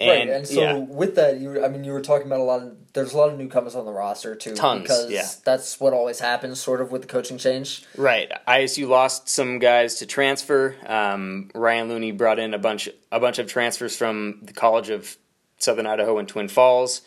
and, 0.00 0.08
right, 0.10 0.28
and 0.28 0.46
so 0.48 0.60
yeah, 0.60 0.72
with 0.78 1.14
that, 1.16 1.38
you 1.40 1.50
were, 1.50 1.64
I 1.64 1.68
mean, 1.68 1.84
you 1.84 1.92
were 1.92 2.00
talking 2.00 2.26
about 2.26 2.40
a 2.40 2.44
lot 2.44 2.62
of. 2.62 2.76
There's 2.92 3.12
a 3.12 3.16
lot 3.18 3.30
of 3.30 3.38
newcomers 3.38 3.74
on 3.76 3.84
the 3.84 3.92
roster 3.92 4.34
too, 4.34 4.54
Tons, 4.54 4.82
because 4.82 5.10
yeah. 5.10 5.28
that's 5.44 5.78
what 5.78 5.92
always 5.92 6.18
happens, 6.20 6.58
sort 6.60 6.80
of 6.80 6.90
with 6.90 7.02
the 7.02 7.08
coaching 7.08 7.38
change. 7.38 7.84
right. 7.96 8.32
ISU 8.48 8.88
lost 8.88 9.28
some 9.28 9.58
guys 9.60 9.96
to 9.96 10.06
transfer. 10.06 10.74
Um, 10.86 11.50
Ryan 11.54 11.88
Looney 11.88 12.10
brought 12.12 12.38
in 12.38 12.54
a 12.54 12.58
bunch 12.58 12.88
a 13.12 13.20
bunch 13.20 13.38
of 13.38 13.46
transfers 13.46 13.96
from 13.96 14.40
the 14.42 14.52
College 14.52 14.90
of 14.90 15.16
Southern 15.58 15.86
Idaho 15.86 16.18
in 16.18 16.26
Twin 16.26 16.48
Falls. 16.48 17.02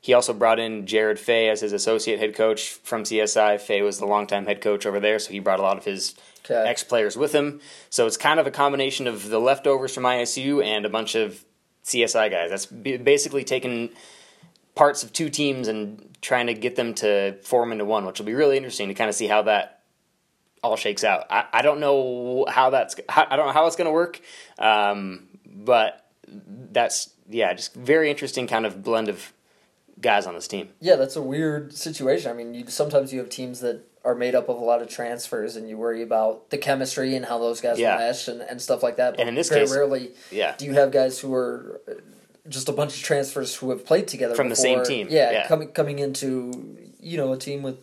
He 0.00 0.12
also 0.12 0.34
brought 0.34 0.58
in 0.58 0.86
Jared 0.86 1.18
Phay 1.18 1.48
as 1.48 1.62
his 1.62 1.72
associate 1.72 2.18
head 2.18 2.34
coach 2.34 2.68
from 2.72 3.04
CSI. 3.04 3.58
Phay 3.58 3.80
was 3.80 3.98
the 3.98 4.04
longtime 4.04 4.44
head 4.44 4.60
coach 4.60 4.84
over 4.84 5.00
there, 5.00 5.18
so 5.18 5.30
he 5.32 5.38
brought 5.38 5.60
a 5.60 5.62
lot 5.62 5.78
of 5.78 5.84
his 5.84 6.14
Okay. 6.44 6.68
ex 6.68 6.84
players 6.84 7.16
with 7.16 7.32
him. 7.32 7.62
So 7.88 8.06
it's 8.06 8.18
kind 8.18 8.38
of 8.38 8.46
a 8.46 8.50
combination 8.50 9.06
of 9.06 9.30
the 9.30 9.40
leftovers 9.40 9.94
from 9.94 10.02
ISU 10.02 10.62
and 10.62 10.84
a 10.84 10.90
bunch 10.90 11.14
of 11.14 11.42
CSI 11.84 12.30
guys. 12.30 12.50
That's 12.50 12.66
basically 12.66 13.44
taking 13.44 13.90
parts 14.74 15.02
of 15.02 15.12
two 15.12 15.28
teams 15.28 15.68
and 15.68 16.16
trying 16.20 16.46
to 16.46 16.54
get 16.54 16.76
them 16.76 16.94
to 16.94 17.34
form 17.42 17.72
into 17.72 17.84
one, 17.84 18.06
which 18.06 18.18
will 18.18 18.26
be 18.26 18.34
really 18.34 18.56
interesting 18.56 18.88
to 18.88 18.94
kind 18.94 19.08
of 19.08 19.14
see 19.14 19.26
how 19.26 19.42
that 19.42 19.82
all 20.62 20.76
shakes 20.76 21.04
out. 21.04 21.26
I, 21.30 21.44
I 21.52 21.62
don't 21.62 21.80
know 21.80 22.46
how 22.48 22.70
that's 22.70 22.96
I 23.08 23.36
don't 23.36 23.46
know 23.46 23.52
how 23.52 23.66
it's 23.66 23.76
going 23.76 23.86
to 23.86 23.92
work, 23.92 24.20
um, 24.58 25.28
but 25.46 26.06
that's 26.26 27.10
yeah, 27.28 27.52
just 27.52 27.74
very 27.74 28.10
interesting 28.10 28.46
kind 28.46 28.66
of 28.66 28.82
blend 28.82 29.08
of 29.08 29.32
guys 30.00 30.26
on 30.26 30.34
this 30.34 30.48
team. 30.48 30.70
Yeah, 30.80 30.96
that's 30.96 31.16
a 31.16 31.22
weird 31.22 31.74
situation. 31.74 32.30
I 32.30 32.34
mean, 32.34 32.54
you 32.54 32.66
sometimes 32.68 33.12
you 33.12 33.18
have 33.20 33.28
teams 33.28 33.60
that 33.60 33.82
are 34.04 34.14
made 34.14 34.34
up 34.34 34.48
of 34.50 34.56
a 34.58 34.64
lot 34.64 34.82
of 34.82 34.88
transfers, 34.88 35.56
and 35.56 35.68
you 35.68 35.78
worry 35.78 36.02
about 36.02 36.50
the 36.50 36.58
chemistry 36.58 37.16
and 37.16 37.24
how 37.24 37.38
those 37.38 37.60
guys 37.60 37.78
Yeah. 37.78 37.96
mesh 37.96 38.28
and, 38.28 38.42
and 38.42 38.60
stuff 38.60 38.82
like 38.82 38.96
that. 38.96 39.12
But 39.12 39.20
And 39.20 39.28
in 39.30 39.34
this 39.34 39.48
very 39.48 39.62
case- 39.62 39.72
rarely 39.74 40.12
Yeah. 40.30 40.54
do 40.58 40.66
you 40.66 40.74
have 40.74 40.90
guys 40.90 41.18
who 41.20 41.34
are 41.34 41.80
just 42.48 42.68
a 42.68 42.72
bunch 42.72 42.96
of 42.96 43.02
transfers 43.02 43.54
who 43.56 43.70
have 43.70 43.86
played 43.86 44.06
together 44.06 44.34
From 44.34 44.50
the 44.50 44.56
same 44.56 44.84
team, 44.84 45.08
Yeah, 45.10 45.30
yeah. 45.30 45.48
coming 45.48 45.68
coming 45.68 45.98
into 45.98 46.76
you 47.00 47.16
know 47.16 47.32
a 47.32 47.38
team 47.38 47.62
with 47.62 47.78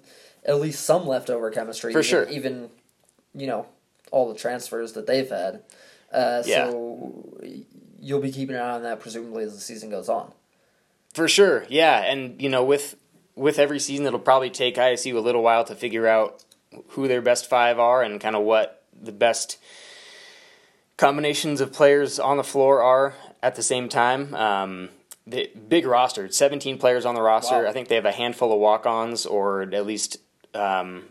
at 0.45 0.59
least 0.59 0.83
some 0.85 1.07
leftover 1.07 1.49
chemistry. 1.51 1.91
For 1.91 1.99
even, 1.99 2.09
sure. 2.09 2.29
even 2.29 2.69
you 3.33 3.47
know 3.47 3.65
all 4.11 4.27
the 4.31 4.37
transfers 4.37 4.93
that 4.93 5.07
they've 5.07 5.29
had. 5.29 5.63
Uh, 6.11 6.43
Yeah. 6.45 6.69
So 6.69 7.23
you'll 7.99 8.19
be 8.21 8.31
keeping 8.31 8.55
an 8.55 8.61
eye 8.61 8.71
on 8.71 8.83
that 8.83 8.99
presumably 8.99 9.43
as 9.45 9.53
the 9.55 9.61
season 9.61 9.89
goes 9.89 10.09
on. 10.09 10.33
For 11.13 11.27
sure, 11.27 11.65
yeah, 11.69 12.01
and 12.03 12.39
you 12.41 12.49
know, 12.49 12.63
with 12.63 12.95
with 13.35 13.59
every 13.59 13.79
season, 13.79 14.05
it'll 14.05 14.19
probably 14.19 14.49
take 14.49 14.75
ISU 14.75 15.15
a 15.15 15.19
little 15.19 15.41
while 15.41 15.63
to 15.65 15.75
figure 15.75 16.07
out 16.07 16.43
who 16.89 17.07
their 17.07 17.21
best 17.21 17.49
five 17.49 17.79
are 17.79 18.01
and 18.01 18.19
kind 18.19 18.35
of 18.35 18.43
what 18.43 18.83
the 18.99 19.11
best 19.11 19.57
combinations 20.97 21.61
of 21.61 21.73
players 21.73 22.19
on 22.19 22.37
the 22.37 22.43
floor 22.43 22.81
are 22.81 23.15
at 23.41 23.55
the 23.55 23.63
same 23.63 23.89
time. 23.89 24.33
Um, 24.35 24.89
the 25.25 25.51
big 25.67 25.85
roster, 25.85 26.31
seventeen 26.31 26.77
players 26.77 27.05
on 27.05 27.15
the 27.15 27.21
roster. 27.21 27.63
Wow. 27.63 27.69
I 27.69 27.73
think 27.73 27.87
they 27.87 27.95
have 27.95 28.05
a 28.05 28.11
handful 28.11 28.51
of 28.51 28.59
walk-ons, 28.59 29.25
or 29.25 29.61
at 29.61 29.85
least 29.85 30.17
um, 30.53 31.03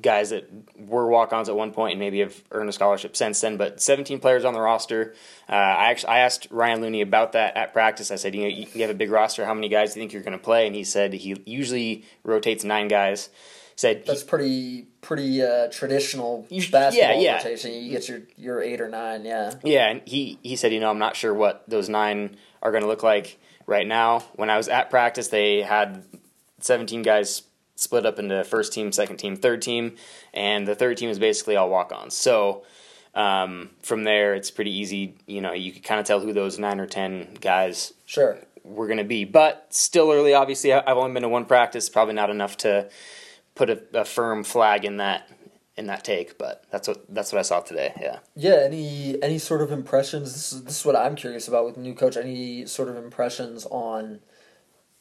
guys 0.00 0.30
that 0.30 0.48
were 0.76 1.06
walk-ons 1.08 1.48
at 1.48 1.56
one 1.56 1.72
point 1.72 1.92
and 1.92 2.00
maybe 2.00 2.20
have 2.20 2.42
earned 2.50 2.68
a 2.68 2.72
scholarship 2.72 3.16
since 3.16 3.40
then. 3.40 3.56
But 3.56 3.80
17 3.82 4.18
players 4.20 4.44
on 4.44 4.54
the 4.54 4.60
roster. 4.60 5.14
Uh, 5.48 5.52
I 5.52 5.90
actually 5.90 6.08
I 6.10 6.18
asked 6.20 6.48
Ryan 6.50 6.80
Looney 6.80 7.00
about 7.00 7.32
that 7.32 7.56
at 7.56 7.72
practice. 7.72 8.10
I 8.10 8.16
said, 8.16 8.34
you 8.34 8.42
know, 8.42 8.48
you 8.48 8.66
you 8.72 8.80
have 8.82 8.90
a 8.90 8.94
big 8.94 9.10
roster. 9.10 9.44
How 9.44 9.54
many 9.54 9.68
guys 9.68 9.94
do 9.94 10.00
you 10.00 10.02
think 10.02 10.12
you're 10.12 10.22
going 10.22 10.38
to 10.38 10.42
play? 10.42 10.66
And 10.66 10.74
he 10.74 10.84
said 10.84 11.12
he 11.12 11.36
usually 11.46 12.04
rotates 12.24 12.64
nine 12.64 12.88
guys. 12.88 13.30
Said 13.76 14.04
That's 14.04 14.22
pretty 14.24 14.88
pretty 15.00 15.42
uh, 15.42 15.68
traditional 15.70 16.46
You- 16.50 16.60
basketball 16.70 17.14
yeah, 17.14 17.18
yeah. 17.20 17.36
rotation. 17.38 17.72
You 17.72 17.90
get 17.90 18.08
your 18.08 18.20
your 18.36 18.62
eight 18.62 18.80
or 18.80 18.88
nine, 18.90 19.24
yeah. 19.24 19.54
Yeah, 19.64 19.88
and 19.88 20.02
he, 20.04 20.38
he 20.42 20.56
said, 20.56 20.72
you 20.74 20.80
know, 20.80 20.90
I'm 20.90 20.98
not 20.98 21.16
sure 21.16 21.32
what 21.32 21.64
those 21.66 21.88
nine 21.88 22.36
are 22.62 22.72
going 22.72 22.82
to 22.82 22.88
look 22.88 23.02
like 23.02 23.38
right 23.66 23.86
now. 23.86 24.20
When 24.34 24.50
I 24.50 24.58
was 24.58 24.68
at 24.68 24.90
practice, 24.90 25.28
they 25.28 25.62
had 25.62 26.04
17 26.60 27.00
guys 27.00 27.42
split 27.80 28.04
up 28.04 28.18
into 28.18 28.44
first 28.44 28.72
team, 28.72 28.92
second 28.92 29.16
team, 29.16 29.36
third 29.36 29.62
team, 29.62 29.96
and 30.34 30.66
the 30.66 30.74
third 30.74 30.96
team 30.98 31.08
is 31.08 31.18
basically 31.18 31.56
all 31.56 31.70
walk 31.70 31.92
ons. 31.92 32.14
So 32.14 32.62
um, 33.14 33.70
from 33.82 34.04
there, 34.04 34.34
it's 34.34 34.50
pretty 34.50 34.70
easy. 34.76 35.14
You 35.26 35.40
know, 35.40 35.52
you 35.52 35.72
can 35.72 35.82
kind 35.82 35.98
of 35.98 36.06
tell 36.06 36.20
who 36.20 36.32
those 36.32 36.58
nine 36.58 36.78
or 36.78 36.86
10 36.86 37.38
guys 37.40 37.94
Sure. 38.04 38.38
were 38.62 38.86
going 38.86 38.98
to 38.98 39.04
be. 39.04 39.24
But 39.24 39.66
still 39.70 40.12
early, 40.12 40.34
obviously. 40.34 40.72
I've 40.72 40.96
only 40.96 41.12
been 41.14 41.22
to 41.22 41.28
one 41.28 41.46
practice, 41.46 41.88
probably 41.88 42.14
not 42.14 42.28
enough 42.30 42.56
to 42.58 42.90
put 43.54 43.70
a, 43.70 43.82
a 43.94 44.04
firm 44.04 44.44
flag 44.44 44.84
in 44.84 44.98
that. 44.98 45.28
In 45.76 45.86
that 45.86 46.04
take, 46.04 46.36
but 46.36 46.64
that's 46.70 46.86
what 46.88 47.06
that's 47.08 47.32
what 47.32 47.38
I 47.38 47.42
saw 47.42 47.60
today. 47.60 47.94
Yeah. 47.98 48.18
Yeah, 48.36 48.60
any 48.64 49.16
any 49.22 49.38
sort 49.38 49.62
of 49.62 49.72
impressions? 49.72 50.34
This 50.34 50.52
is, 50.52 50.64
this 50.64 50.80
is 50.80 50.84
what 50.84 50.94
I'm 50.94 51.14
curious 51.14 51.48
about 51.48 51.64
with 51.64 51.76
the 51.76 51.80
new 51.80 51.94
coach. 51.94 52.18
Any 52.18 52.66
sort 52.66 52.90
of 52.90 52.96
impressions 52.98 53.64
on 53.70 54.20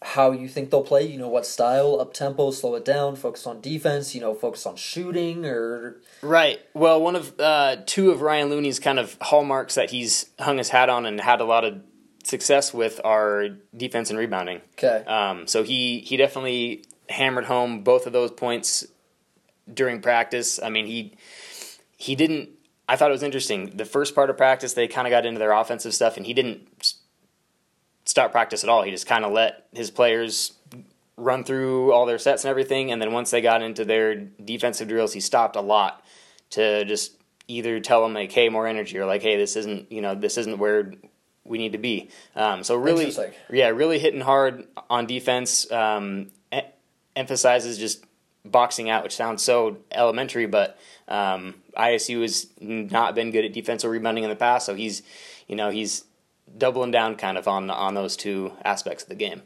how 0.01 0.31
you 0.31 0.47
think 0.47 0.69
they'll 0.71 0.83
play? 0.83 1.05
You 1.05 1.17
know, 1.17 1.27
what 1.27 1.45
style, 1.45 1.99
up 1.99 2.13
tempo, 2.13 2.51
slow 2.51 2.75
it 2.75 2.85
down, 2.85 3.15
focus 3.15 3.45
on 3.45 3.59
defense. 3.61 4.15
You 4.15 4.21
know, 4.21 4.33
focus 4.33 4.65
on 4.65 4.75
shooting, 4.75 5.45
or 5.45 5.97
Right. 6.21 6.59
Well, 6.73 7.01
one 7.01 7.15
of 7.15 7.37
uh, 7.39 7.77
two 7.85 8.11
of 8.11 8.21
Ryan 8.21 8.49
Looney's 8.49 8.79
kind 8.79 8.99
of 8.99 9.17
hallmarks 9.21 9.75
that 9.75 9.89
he's 9.89 10.29
hung 10.39 10.57
his 10.57 10.69
hat 10.69 10.89
on 10.89 11.05
and 11.05 11.19
had 11.19 11.41
a 11.41 11.45
lot 11.45 11.65
of 11.65 11.81
success 12.23 12.73
with 12.73 13.01
are 13.03 13.49
defense 13.75 14.09
and 14.09 14.19
rebounding. 14.19 14.61
okay, 14.77 15.03
Um, 15.05 15.47
so 15.47 15.63
he 15.63 15.99
he 15.99 16.15
definitely 16.17 16.85
hammered 17.09 17.45
home 17.45 17.83
both 17.83 18.05
of 18.05 18.13
those 18.13 18.31
points 18.31 18.85
during 19.73 20.01
practice. 20.01 20.59
I 20.61 20.69
mean, 20.69 20.85
he 20.85 21.13
he 21.97 22.15
didn't. 22.15 22.49
I 22.87 22.95
thought 22.95 23.09
it 23.09 23.13
was 23.13 23.23
interesting. 23.23 23.75
The 23.75 23.85
first 23.85 24.15
part 24.15 24.29
of 24.29 24.37
practice, 24.37 24.73
they 24.73 24.87
kind 24.87 25.05
of 25.07 25.11
got 25.11 25.25
into 25.25 25.39
their 25.39 25.51
offensive 25.51 25.93
stuff, 25.93 26.17
and 26.17 26.25
he 26.25 26.33
didn't 26.33 26.93
start 28.09 28.31
practice 28.31 28.63
at 28.63 28.69
all. 28.69 28.81
He 28.81 28.91
just 28.91 29.05
kind 29.05 29.23
of 29.23 29.31
let 29.31 29.67
his 29.71 29.91
players 29.91 30.53
run 31.15 31.43
through 31.43 31.91
all 31.91 32.05
their 32.05 32.17
sets 32.17 32.43
and 32.43 32.49
everything, 32.49 32.91
and 32.91 33.01
then 33.01 33.13
once 33.13 33.29
they 33.29 33.41
got 33.41 33.61
into 33.61 33.85
their 33.85 34.15
defensive 34.15 34.87
drills, 34.87 35.13
he 35.13 35.19
stopped 35.19 35.55
a 35.55 35.61
lot 35.61 36.03
to 36.51 36.83
just 36.85 37.13
either 37.47 37.79
tell 37.79 38.01
them 38.01 38.13
like, 38.13 38.31
"Hey, 38.31 38.49
more 38.49 38.67
energy," 38.67 38.97
or 38.97 39.05
like, 39.05 39.21
"Hey, 39.21 39.37
this 39.37 39.55
isn't 39.55 39.91
you 39.91 40.01
know 40.01 40.15
this 40.15 40.37
isn't 40.37 40.57
where 40.57 40.93
we 41.43 41.57
need 41.57 41.73
to 41.73 41.77
be." 41.77 42.09
Um, 42.35 42.63
so 42.63 42.75
really, 42.75 43.13
yeah, 43.51 43.69
really 43.69 43.99
hitting 43.99 44.21
hard 44.21 44.65
on 44.89 45.05
defense. 45.05 45.71
Um, 45.71 46.31
e- 46.51 46.61
emphasizes 47.15 47.77
just 47.77 48.05
boxing 48.45 48.89
out, 48.89 49.03
which 49.03 49.15
sounds 49.15 49.43
so 49.43 49.77
elementary, 49.91 50.47
but 50.47 50.79
um, 51.07 51.55
ISU 51.77 52.21
has 52.21 52.47
not 52.59 53.13
been 53.13 53.31
good 53.31 53.45
at 53.45 53.53
defensive 53.53 53.91
rebounding 53.91 54.23
in 54.23 54.29
the 54.29 54.35
past, 54.35 54.65
so 54.65 54.73
he's, 54.73 55.03
you 55.47 55.55
know, 55.55 55.69
he's 55.69 56.05
doubling 56.57 56.91
down 56.91 57.15
kind 57.15 57.37
of 57.37 57.47
on 57.47 57.69
on 57.69 57.93
those 57.93 58.15
two 58.17 58.51
aspects 58.65 59.03
of 59.03 59.09
the 59.09 59.15
game. 59.15 59.41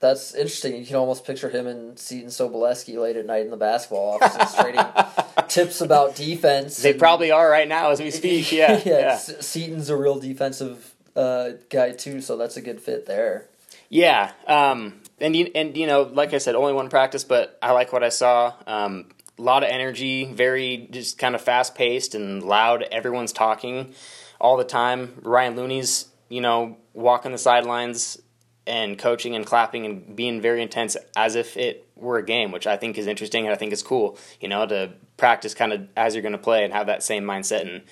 that's 0.00 0.34
interesting. 0.34 0.76
You 0.76 0.86
can 0.86 0.96
almost 0.96 1.24
picture 1.26 1.48
him 1.50 1.66
and 1.66 1.98
Seton 1.98 2.28
Sobolewski 2.30 2.96
late 3.00 3.16
at 3.16 3.26
night 3.26 3.42
in 3.44 3.50
the 3.50 3.56
basketball 3.56 4.18
office 4.22 4.54
trading 4.54 4.84
tips 5.48 5.80
about 5.80 6.14
defense. 6.16 6.76
They 6.78 6.90
and- 6.90 6.98
probably 6.98 7.30
are 7.30 7.50
right 7.50 7.66
now 7.68 7.90
as 7.90 8.00
we 8.00 8.10
speak. 8.20 8.52
Yeah, 8.52 8.80
yeah. 8.84 8.98
yeah, 8.98 9.16
Seton's 9.16 9.88
a 9.90 9.96
real 9.96 10.18
defensive 10.18 10.94
uh, 11.16 11.50
guy 11.70 11.92
too, 11.92 12.20
so 12.20 12.36
that's 12.36 12.56
a 12.56 12.60
good 12.62 12.80
fit 12.80 13.06
there. 13.06 13.46
yeah. 13.88 14.32
Um, 14.46 15.00
and 15.20 15.34
you, 15.34 15.50
and 15.54 15.76
you 15.76 15.86
know, 15.88 16.02
like 16.02 16.32
I 16.32 16.38
said, 16.38 16.54
only 16.54 16.72
one 16.72 16.88
practice, 16.90 17.24
but 17.24 17.58
I 17.60 17.72
like 17.72 17.92
what 17.92 18.04
I 18.04 18.08
saw. 18.10 18.52
Um, 18.68 19.06
a 19.36 19.42
lot 19.42 19.62
of 19.64 19.68
energy, 19.70 20.24
very 20.32 20.88
just 20.92 21.18
kind 21.18 21.34
of 21.34 21.40
fast 21.40 21.74
paced 21.74 22.14
and 22.14 22.42
loud. 22.42 22.82
Everyone's 22.84 23.32
talking 23.32 23.94
all 24.40 24.56
the 24.56 24.64
time. 24.64 25.14
Ryan 25.22 25.56
Looney's, 25.56 26.06
you 26.28 26.40
know, 26.40 26.76
walking 26.94 27.32
the 27.32 27.38
sidelines 27.38 28.20
and 28.66 28.98
coaching 28.98 29.34
and 29.34 29.46
clapping 29.46 29.86
and 29.86 30.14
being 30.14 30.40
very 30.40 30.62
intense 30.62 30.96
as 31.16 31.34
if 31.34 31.56
it 31.56 31.88
were 31.96 32.18
a 32.18 32.24
game, 32.24 32.52
which 32.52 32.66
I 32.66 32.76
think 32.76 32.98
is 32.98 33.06
interesting 33.06 33.46
and 33.46 33.54
I 33.54 33.56
think 33.56 33.72
is 33.72 33.82
cool. 33.82 34.18
You 34.40 34.48
know, 34.48 34.66
to 34.66 34.92
practice 35.16 35.54
kind 35.54 35.72
of 35.72 35.88
as 35.96 36.14
you're 36.14 36.22
going 36.22 36.32
to 36.32 36.38
play 36.38 36.64
and 36.64 36.72
have 36.72 36.86
that 36.86 37.02
same 37.02 37.24
mindset 37.24 37.62
and 37.62 37.82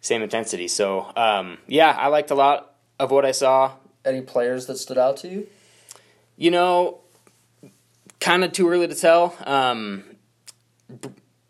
same 0.00 0.22
intensity. 0.22 0.68
So, 0.68 1.12
um, 1.16 1.58
yeah, 1.66 1.96
I 1.98 2.08
liked 2.08 2.30
a 2.30 2.34
lot 2.34 2.74
of 2.98 3.10
what 3.10 3.24
I 3.24 3.32
saw. 3.32 3.72
Any 4.04 4.20
players 4.20 4.66
that 4.66 4.76
stood 4.76 4.98
out 4.98 5.16
to 5.18 5.28
you? 5.28 5.46
You 6.36 6.50
know, 6.50 6.98
kind 8.20 8.42
of 8.42 8.52
too 8.52 8.68
early 8.68 8.88
to 8.88 8.94
tell. 8.94 9.36
Um, 9.44 10.04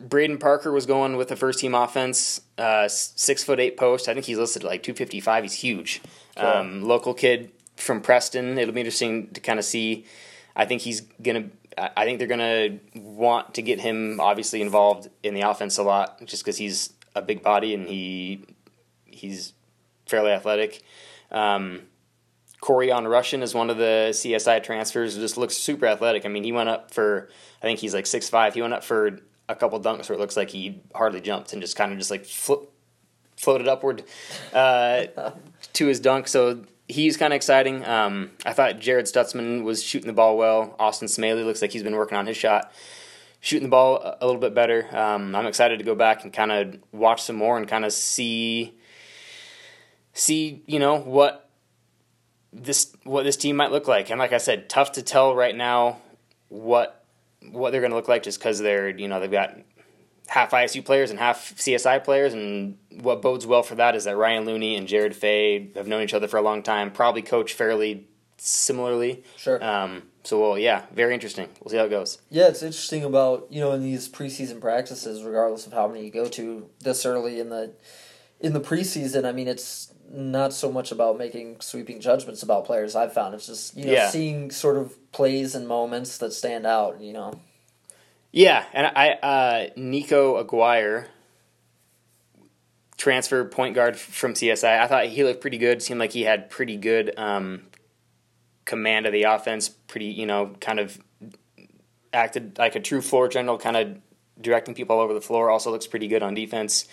Braden 0.03 0.37
Parker 0.37 0.71
was 0.71 0.85
going 0.85 1.15
with 1.15 1.29
the 1.29 1.35
first 1.35 1.59
team 1.59 1.73
offense, 1.73 2.41
uh, 2.57 2.87
six 2.87 3.43
foot 3.43 3.59
eight 3.59 3.77
post. 3.77 4.09
I 4.09 4.13
think 4.13 4.25
he's 4.25 4.37
listed 4.37 4.63
at 4.63 4.67
like 4.69 4.83
two 4.83 4.93
fifty 4.93 5.19
five. 5.19 5.43
He's 5.43 5.53
huge. 5.53 6.01
Cool. 6.35 6.45
Um, 6.45 6.83
local 6.83 7.13
kid 7.13 7.51
from 7.77 8.01
Preston. 8.01 8.57
It'll 8.57 8.73
be 8.73 8.81
interesting 8.81 9.29
to 9.29 9.39
kind 9.41 9.59
of 9.59 9.65
see. 9.65 10.05
I 10.55 10.65
think 10.65 10.81
he's 10.81 11.01
gonna. 11.21 11.49
I 11.77 12.05
think 12.05 12.19
they're 12.19 12.27
gonna 12.27 12.79
want 12.95 13.55
to 13.55 13.61
get 13.61 13.79
him 13.79 14.19
obviously 14.19 14.61
involved 14.61 15.09
in 15.23 15.33
the 15.33 15.41
offense 15.41 15.77
a 15.77 15.83
lot, 15.83 16.23
just 16.25 16.43
because 16.43 16.57
he's 16.57 16.93
a 17.15 17.21
big 17.21 17.41
body 17.41 17.73
and 17.73 17.87
he 17.87 18.45
he's 19.05 19.53
fairly 20.05 20.31
athletic. 20.31 20.83
Um, 21.31 21.83
On 22.61 23.07
Russian 23.07 23.41
is 23.41 23.53
one 23.53 23.69
of 23.69 23.77
the 23.77 24.09
CSI 24.11 24.63
transfers. 24.63 25.15
Just 25.15 25.37
looks 25.37 25.55
super 25.55 25.85
athletic. 25.85 26.25
I 26.25 26.29
mean, 26.29 26.43
he 26.43 26.51
went 26.51 26.69
up 26.69 26.93
for 26.93 27.29
I 27.61 27.65
think 27.65 27.79
he's 27.79 27.93
like 27.93 28.05
six 28.05 28.29
five. 28.29 28.53
He 28.53 28.61
went 28.61 28.73
up 28.73 28.83
for 28.83 29.19
a 29.53 29.59
couple 29.59 29.79
dunks 29.79 30.09
where 30.09 30.17
it 30.17 30.19
looks 30.19 30.35
like 30.35 30.49
he 30.49 30.81
hardly 30.93 31.21
jumped 31.21 31.53
and 31.53 31.61
just 31.61 31.75
kind 31.75 31.91
of 31.91 31.97
just 31.97 32.11
like 32.11 32.25
floated 33.37 33.67
upward 33.67 34.03
uh, 34.53 35.05
to 35.73 35.87
his 35.87 35.99
dunk. 35.99 36.27
So 36.27 36.63
he's 36.87 37.17
kind 37.17 37.33
of 37.33 37.35
exciting. 37.35 37.85
Um, 37.85 38.31
I 38.45 38.53
thought 38.53 38.79
Jared 38.79 39.05
Stutzman 39.05 39.63
was 39.63 39.83
shooting 39.83 40.07
the 40.07 40.13
ball 40.13 40.37
well. 40.37 40.75
Austin 40.79 41.07
Smellie 41.07 41.45
looks 41.45 41.61
like 41.61 41.71
he's 41.71 41.83
been 41.83 41.95
working 41.95 42.17
on 42.17 42.25
his 42.25 42.37
shot, 42.37 42.71
shooting 43.39 43.67
the 43.67 43.71
ball 43.71 44.17
a, 44.19 44.25
little 44.25 44.41
bit 44.41 44.53
better. 44.53 44.87
Um, 44.95 45.35
I'm 45.35 45.45
excited 45.45 45.79
to 45.79 45.85
go 45.85 45.95
back 45.95 46.23
and 46.23 46.33
kind 46.33 46.51
of 46.51 46.77
watch 46.91 47.21
some 47.21 47.35
more 47.35 47.57
and 47.57 47.67
kind 47.67 47.85
of 47.85 47.93
see 47.93 48.77
see 50.15 50.61
you 50.67 50.77
know 50.77 50.99
what 50.99 51.49
this 52.51 52.95
what 53.03 53.23
this 53.23 53.37
team 53.37 53.55
might 53.55 53.71
look 53.71 53.87
like. 53.87 54.09
And 54.09 54.19
like 54.19 54.33
I 54.33 54.37
said, 54.37 54.69
tough 54.69 54.93
to 54.93 55.01
tell 55.01 55.35
right 55.35 55.55
now 55.55 55.97
what 56.49 57.02
what 57.51 57.71
they're 57.71 57.81
going 57.81 57.91
to 57.91 57.97
look 57.97 58.07
like 58.07 58.23
just 58.23 58.39
because 58.39 58.59
they're 58.59 58.89
you 58.89 59.07
know 59.07 59.19
they've 59.19 59.31
got 59.31 59.57
half 60.27 60.51
ISU 60.51 60.83
players 60.83 61.09
and 61.09 61.19
half 61.19 61.55
CSI 61.55 62.03
players, 62.03 62.33
and 62.33 62.77
what 63.01 63.21
bodes 63.21 63.45
well 63.45 63.63
for 63.63 63.75
that 63.75 63.95
is 63.95 64.05
that 64.05 64.17
Ryan 64.17 64.45
Looney 64.45 64.75
and 64.75 64.87
Jared 64.87 65.15
Phay 65.15 65.71
have 65.75 65.87
known 65.87 66.01
each 66.01 66.13
other 66.13 66.27
for 66.27 66.37
a 66.37 66.41
long 66.41 66.63
time, 66.63 66.91
probably 66.91 67.21
coach 67.21 67.53
fairly 67.53 68.07
similarly. 68.37 69.23
Sure. 69.37 69.63
Um, 69.63 70.03
so 70.23 70.39
well, 70.41 70.57
yeah, 70.57 70.85
very 70.93 71.13
interesting. 71.13 71.49
We'll 71.59 71.71
see 71.71 71.77
how 71.77 71.85
it 71.85 71.89
goes. 71.89 72.19
Yeah, 72.29 72.47
it's 72.47 72.63
interesting 72.63 73.03
about 73.03 73.47
you 73.49 73.59
know 73.59 73.71
in 73.73 73.83
these 73.83 74.09
preseason 74.09 74.61
practices, 74.61 75.23
regardless 75.23 75.67
of 75.67 75.73
how 75.73 75.87
many 75.87 76.05
you 76.05 76.11
go 76.11 76.27
to 76.29 76.69
this 76.79 77.05
early 77.05 77.39
in 77.39 77.49
the 77.49 77.73
in 78.39 78.53
the 78.53 78.61
preseason. 78.61 79.25
I 79.25 79.31
mean, 79.31 79.47
it's 79.47 79.92
not 80.13 80.53
so 80.53 80.71
much 80.71 80.91
about 80.91 81.17
making 81.17 81.59
sweeping 81.59 81.99
judgments 81.99 82.43
about 82.43 82.65
players. 82.65 82.95
I've 82.95 83.13
found 83.13 83.33
it's 83.33 83.47
just 83.47 83.75
you 83.75 83.85
know 83.85 83.91
yeah. 83.91 84.09
seeing 84.09 84.51
sort 84.51 84.77
of 84.77 85.11
plays 85.11 85.55
and 85.55 85.67
moments 85.67 86.19
that 86.19 86.31
stand 86.31 86.65
out. 86.65 87.01
You 87.01 87.13
know. 87.13 87.39
Yeah, 88.31 88.65
and 88.73 88.87
I 88.87 89.11
uh, 89.11 89.69
Nico 89.75 90.37
Aguirre, 90.37 91.07
transfer 92.97 93.43
point 93.45 93.75
guard 93.75 93.97
from 93.97 94.33
CSI. 94.33 94.79
I 94.79 94.87
thought 94.87 95.05
he 95.07 95.23
looked 95.23 95.41
pretty 95.41 95.57
good. 95.57 95.81
Seemed 95.81 95.99
like 95.99 96.11
he 96.11 96.21
had 96.21 96.49
pretty 96.49 96.77
good 96.77 97.13
um, 97.17 97.63
command 98.65 99.07
of 99.07 99.13
the 99.13 99.23
offense. 99.23 99.69
Pretty, 99.69 100.07
you 100.07 100.25
know, 100.25 100.55
kind 100.59 100.79
of 100.79 100.99
acted 102.13 102.57
like 102.59 102.75
a 102.75 102.79
true 102.79 103.01
floor 103.01 103.27
general, 103.27 103.57
kind 103.57 103.77
of 103.77 103.97
directing 104.39 104.75
people 104.75 104.95
all 104.95 105.01
over 105.01 105.13
the 105.13 105.21
floor. 105.21 105.49
Also 105.49 105.71
looks 105.71 105.87
pretty 105.87 106.07
good 106.07 106.21
on 106.21 106.35
defense. 106.35 106.87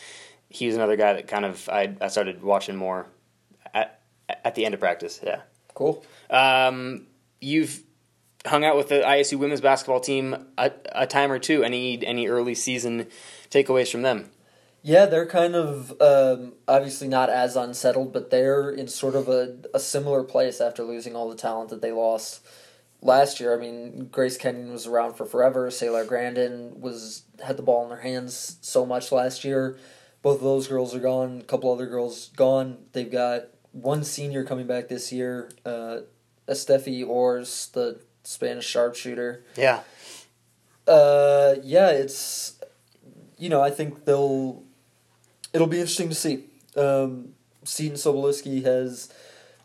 He's 0.51 0.75
another 0.75 0.97
guy 0.97 1.15
that 1.15 1.29
kind 1.29 1.45
of 1.45 1.69
I, 1.69 1.97
I 2.01 2.09
started 2.09 2.43
watching 2.43 2.77
more 2.77 3.07
at 3.73 4.01
at 4.45 4.55
the 4.55 4.65
end 4.67 4.75
of 4.75 4.81
practice. 4.81 5.21
Yeah, 5.23 5.41
cool. 5.75 6.05
Um, 6.29 7.07
you've 7.41 7.83
hung 8.47 8.65
out 8.65 8.77
with 8.77 8.89
the 8.89 9.01
ISU 9.01 9.39
women's 9.39 9.61
basketball 9.61 10.01
team 10.01 10.47
a, 10.59 10.73
a 10.93 11.07
time 11.07 11.31
or 11.31 11.39
two. 11.39 11.63
Any 11.63 12.05
any 12.05 12.29
early 12.29 12.55
season 12.55 13.07
takeaways 13.51 13.91
from 13.91 14.03
them? 14.03 14.31
Yeah, 14.83 15.07
they're 15.07 15.27
kind 15.27 15.55
of 15.55 15.93
um, 16.01 16.55
obviously 16.67 17.07
not 17.07 17.29
as 17.29 17.55
unsettled, 17.55 18.13
but 18.13 18.31
they're 18.31 18.71
in 18.71 18.89
sort 18.89 19.15
of 19.15 19.29
a, 19.29 19.57
a 19.75 19.81
similar 19.81 20.25
place 20.25 20.61
after 20.61 20.83
losing 20.83 21.15
all 21.15 21.29
the 21.29 21.37
talent 21.37 21.69
that 21.69 21.83
they 21.83 21.93
lost 21.93 22.41
last 23.03 23.41
year. 23.41 23.55
I 23.55 23.59
mean, 23.59 24.09
Grace 24.11 24.39
Kenyon 24.39 24.73
was 24.73 24.87
around 24.87 25.15
for 25.15 25.27
forever. 25.27 25.69
Saylor 25.69 26.07
Grandin 26.07 26.81
was 26.81 27.25
had 27.45 27.59
the 27.59 27.63
ball 27.63 27.83
in 27.83 27.91
their 27.91 28.01
hands 28.01 28.57
so 28.63 28.87
much 28.87 29.13
last 29.13 29.45
year. 29.45 29.77
Both 30.23 30.37
of 30.37 30.43
those 30.45 30.69
girls 30.69 30.95
are 30.95 31.01
gone. 31.01 31.41
A 31.41 31.45
couple 31.45 31.73
other 31.73 31.87
girls 31.87 32.31
gone. 32.37 32.79
They've 32.93 33.11
got 33.11 33.45
one 33.73 34.05
senior 34.05 34.45
coming 34.45 34.67
back 34.67 34.89
this 34.89 35.13
year. 35.13 35.51
Uh, 35.65 36.01
Estefi 36.49 37.07
Ors, 37.07 37.69
the 37.69 38.01
Spanish 38.23 38.67
sharpshooter. 38.67 39.45
Yeah. 39.57 39.81
Uh, 40.87 41.55
yeah, 41.63 41.91
it's 41.91 42.59
you 43.39 43.49
know 43.49 43.63
I 43.63 43.71
think 43.71 44.05
they'll 44.05 44.63
it'll 45.53 45.67
be 45.67 45.79
interesting 45.79 46.09
to 46.09 46.15
see. 46.15 46.45
Um, 46.77 47.35
Seton 47.65 47.97
Sobolewski 47.97 48.65
has 48.65 49.13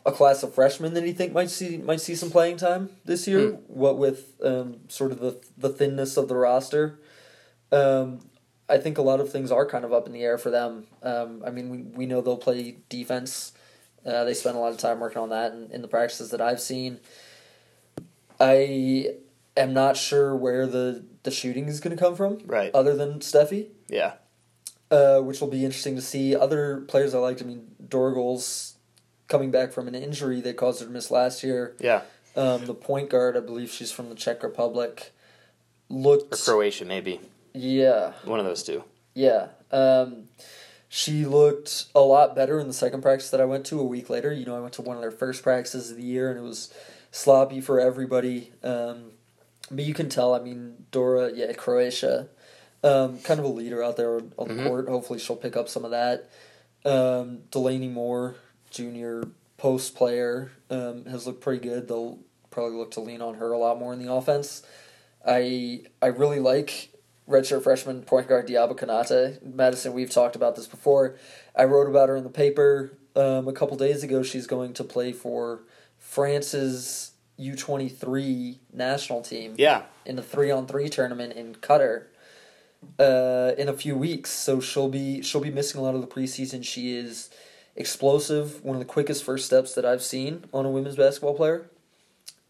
a 0.04 0.12
class 0.12 0.42
of 0.42 0.54
freshmen 0.54 0.94
that 0.94 1.04
he 1.04 1.12
think 1.12 1.32
might 1.32 1.50
see 1.50 1.78
might 1.78 2.00
see 2.00 2.14
some 2.14 2.30
playing 2.30 2.58
time 2.58 2.90
this 3.04 3.26
year. 3.26 3.52
Mm. 3.52 3.60
What 3.66 3.98
with 3.98 4.34
um, 4.42 4.80
sort 4.88 5.12
of 5.12 5.20
the 5.20 5.40
the 5.58 5.68
thinness 5.68 6.16
of 6.16 6.28
the 6.28 6.36
roster, 6.36 7.00
um, 7.72 8.20
I 8.68 8.78
think 8.78 8.98
a 8.98 9.02
lot 9.02 9.20
of 9.20 9.30
things 9.30 9.52
are 9.52 9.66
kind 9.66 9.84
of 9.84 9.92
up 9.92 10.06
in 10.06 10.12
the 10.12 10.22
air 10.22 10.38
for 10.38 10.50
them. 10.50 10.86
Um, 11.02 11.42
I 11.46 11.50
mean, 11.50 11.70
we 11.70 11.78
we 11.82 12.06
know 12.06 12.20
they'll 12.20 12.36
play 12.36 12.78
defense. 12.88 13.52
Uh, 14.04 14.24
they 14.24 14.34
spend 14.34 14.56
a 14.56 14.60
lot 14.60 14.72
of 14.72 14.78
time 14.78 15.00
working 15.00 15.18
on 15.18 15.30
that 15.30 15.52
in, 15.52 15.70
in 15.72 15.82
the 15.82 15.88
practices 15.88 16.30
that 16.30 16.40
I've 16.40 16.60
seen. 16.60 17.00
I 18.38 19.14
am 19.56 19.72
not 19.72 19.96
sure 19.96 20.34
where 20.34 20.66
the 20.66 21.04
the 21.22 21.30
shooting 21.30 21.66
is 21.66 21.80
going 21.80 21.96
to 21.96 22.02
come 22.02 22.14
from. 22.14 22.38
Right. 22.46 22.70
Other 22.74 22.94
than 22.94 23.20
Steffi. 23.20 23.68
Yeah. 23.88 24.14
Uh, 24.90 25.20
which 25.20 25.40
will 25.40 25.48
be 25.48 25.64
interesting 25.64 25.96
to 25.96 26.02
see. 26.02 26.36
Other 26.36 26.82
players 26.82 27.14
I 27.14 27.18
liked. 27.18 27.42
I 27.42 27.44
mean, 27.44 27.72
Dorgal's 27.88 28.76
coming 29.28 29.50
back 29.50 29.72
from 29.72 29.88
an 29.88 29.94
injury 29.94 30.40
that 30.42 30.56
caused 30.56 30.80
her 30.80 30.86
to 30.86 30.92
miss 30.92 31.10
last 31.10 31.42
year. 31.42 31.74
Yeah. 31.80 32.02
Um, 32.36 32.66
the 32.66 32.74
point 32.74 33.10
guard, 33.10 33.36
I 33.36 33.40
believe 33.40 33.70
she's 33.70 33.90
from 33.90 34.08
the 34.10 34.14
Czech 34.14 34.42
Republic, 34.42 35.12
looked 35.88 36.34
or 36.34 36.36
Croatia 36.36 36.84
maybe. 36.84 37.20
Yeah. 37.56 38.12
One 38.24 38.38
of 38.40 38.46
those 38.46 38.62
two. 38.62 38.84
Yeah. 39.14 39.48
Um, 39.72 40.28
she 40.88 41.24
looked 41.24 41.86
a 41.94 42.00
lot 42.00 42.36
better 42.36 42.60
in 42.60 42.68
the 42.68 42.72
second 42.72 43.02
practice 43.02 43.30
that 43.30 43.40
I 43.40 43.44
went 43.44 43.66
to 43.66 43.80
a 43.80 43.84
week 43.84 44.08
later. 44.08 44.32
You 44.32 44.46
know, 44.46 44.56
I 44.56 44.60
went 44.60 44.74
to 44.74 44.82
one 44.82 44.96
of 44.96 45.02
their 45.02 45.10
first 45.10 45.42
practices 45.42 45.90
of 45.90 45.96
the 45.96 46.02
year, 46.02 46.30
and 46.30 46.38
it 46.38 46.42
was 46.42 46.72
sloppy 47.10 47.60
for 47.60 47.80
everybody. 47.80 48.52
Um, 48.62 49.12
but 49.70 49.84
you 49.84 49.94
can 49.94 50.08
tell. 50.08 50.34
I 50.34 50.40
mean, 50.40 50.86
Dora, 50.90 51.32
yeah, 51.34 51.52
Croatia, 51.52 52.28
um, 52.84 53.18
kind 53.20 53.40
of 53.40 53.46
a 53.46 53.48
leader 53.48 53.82
out 53.82 53.96
there 53.96 54.16
on 54.16 54.48
the 54.48 54.54
mm-hmm. 54.54 54.66
court. 54.66 54.88
Hopefully, 54.88 55.18
she'll 55.18 55.36
pick 55.36 55.56
up 55.56 55.68
some 55.68 55.84
of 55.84 55.90
that. 55.90 56.30
Um, 56.84 57.40
Delaney 57.50 57.88
Moore, 57.88 58.36
junior 58.70 59.28
post 59.56 59.96
player, 59.96 60.52
um, 60.70 61.04
has 61.06 61.26
looked 61.26 61.40
pretty 61.40 61.66
good. 61.66 61.88
They'll 61.88 62.20
probably 62.50 62.76
look 62.76 62.92
to 62.92 63.00
lean 63.00 63.20
on 63.20 63.34
her 63.34 63.52
a 63.52 63.58
lot 63.58 63.78
more 63.78 63.92
in 63.92 64.04
the 64.04 64.12
offense. 64.12 64.62
I 65.26 65.82
I 66.00 66.06
really 66.06 66.38
like 66.38 66.90
redshirt 67.28 67.62
freshman 67.62 68.02
point 68.02 68.28
guard 68.28 68.46
Diaba 68.46 68.76
Konate. 68.76 69.42
Madison, 69.42 69.92
we've 69.92 70.10
talked 70.10 70.36
about 70.36 70.56
this 70.56 70.66
before. 70.66 71.16
I 71.54 71.64
wrote 71.64 71.88
about 71.88 72.08
her 72.08 72.16
in 72.16 72.24
the 72.24 72.30
paper 72.30 72.96
um, 73.14 73.48
a 73.48 73.52
couple 73.52 73.76
days 73.76 74.02
ago. 74.02 74.22
She's 74.22 74.46
going 74.46 74.74
to 74.74 74.84
play 74.84 75.12
for 75.12 75.60
France's 75.98 77.12
U23 77.38 78.58
national 78.72 79.22
team. 79.22 79.54
Yeah. 79.58 79.82
In 80.04 80.16
the 80.16 80.22
three 80.22 80.50
on 80.50 80.66
three 80.66 80.88
tournament 80.88 81.34
in 81.34 81.54
Qatar. 81.56 82.04
Uh, 83.00 83.52
in 83.58 83.68
a 83.68 83.72
few 83.72 83.96
weeks, 83.96 84.30
so 84.30 84.60
she'll 84.60 84.88
be 84.88 85.20
she'll 85.20 85.40
be 85.40 85.50
missing 85.50 85.80
a 85.80 85.82
lot 85.82 85.96
of 85.96 86.02
the 86.02 86.06
preseason. 86.06 86.64
She 86.64 86.94
is 86.96 87.30
explosive, 87.74 88.62
one 88.64 88.76
of 88.76 88.80
the 88.80 88.86
quickest 88.86 89.24
first 89.24 89.46
steps 89.46 89.74
that 89.74 89.84
I've 89.84 90.02
seen 90.02 90.44
on 90.52 90.66
a 90.66 90.70
women's 90.70 90.94
basketball 90.94 91.34
player. 91.34 91.68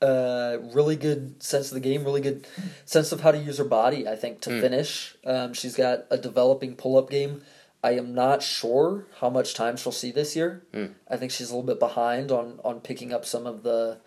Uh, 0.02 0.58
really 0.74 0.96
good 0.96 1.42
sense 1.42 1.68
of 1.68 1.74
the 1.74 1.80
game, 1.80 2.04
really 2.04 2.20
good 2.20 2.46
sense 2.84 3.12
of 3.12 3.22
how 3.22 3.30
to 3.30 3.38
use 3.38 3.56
her 3.58 3.64
body. 3.64 4.06
I 4.06 4.14
think 4.14 4.40
to 4.42 4.50
mm. 4.50 4.60
finish, 4.60 5.16
um, 5.24 5.54
she's 5.54 5.74
got 5.74 6.04
a 6.10 6.18
developing 6.18 6.76
pull 6.76 6.98
up 6.98 7.08
game. 7.08 7.42
I 7.82 7.92
am 7.92 8.14
not 8.14 8.42
sure 8.42 9.06
how 9.20 9.30
much 9.30 9.54
time 9.54 9.76
she'll 9.76 9.92
see 9.92 10.10
this 10.10 10.36
year. 10.36 10.64
Mm. 10.72 10.94
I 11.08 11.16
think 11.16 11.32
she's 11.32 11.50
a 11.50 11.56
little 11.56 11.66
bit 11.66 11.80
behind 11.80 12.30
on 12.30 12.60
on 12.62 12.80
picking 12.80 13.12
up 13.12 13.24
some 13.24 13.46
of 13.46 13.62
the 13.62 13.98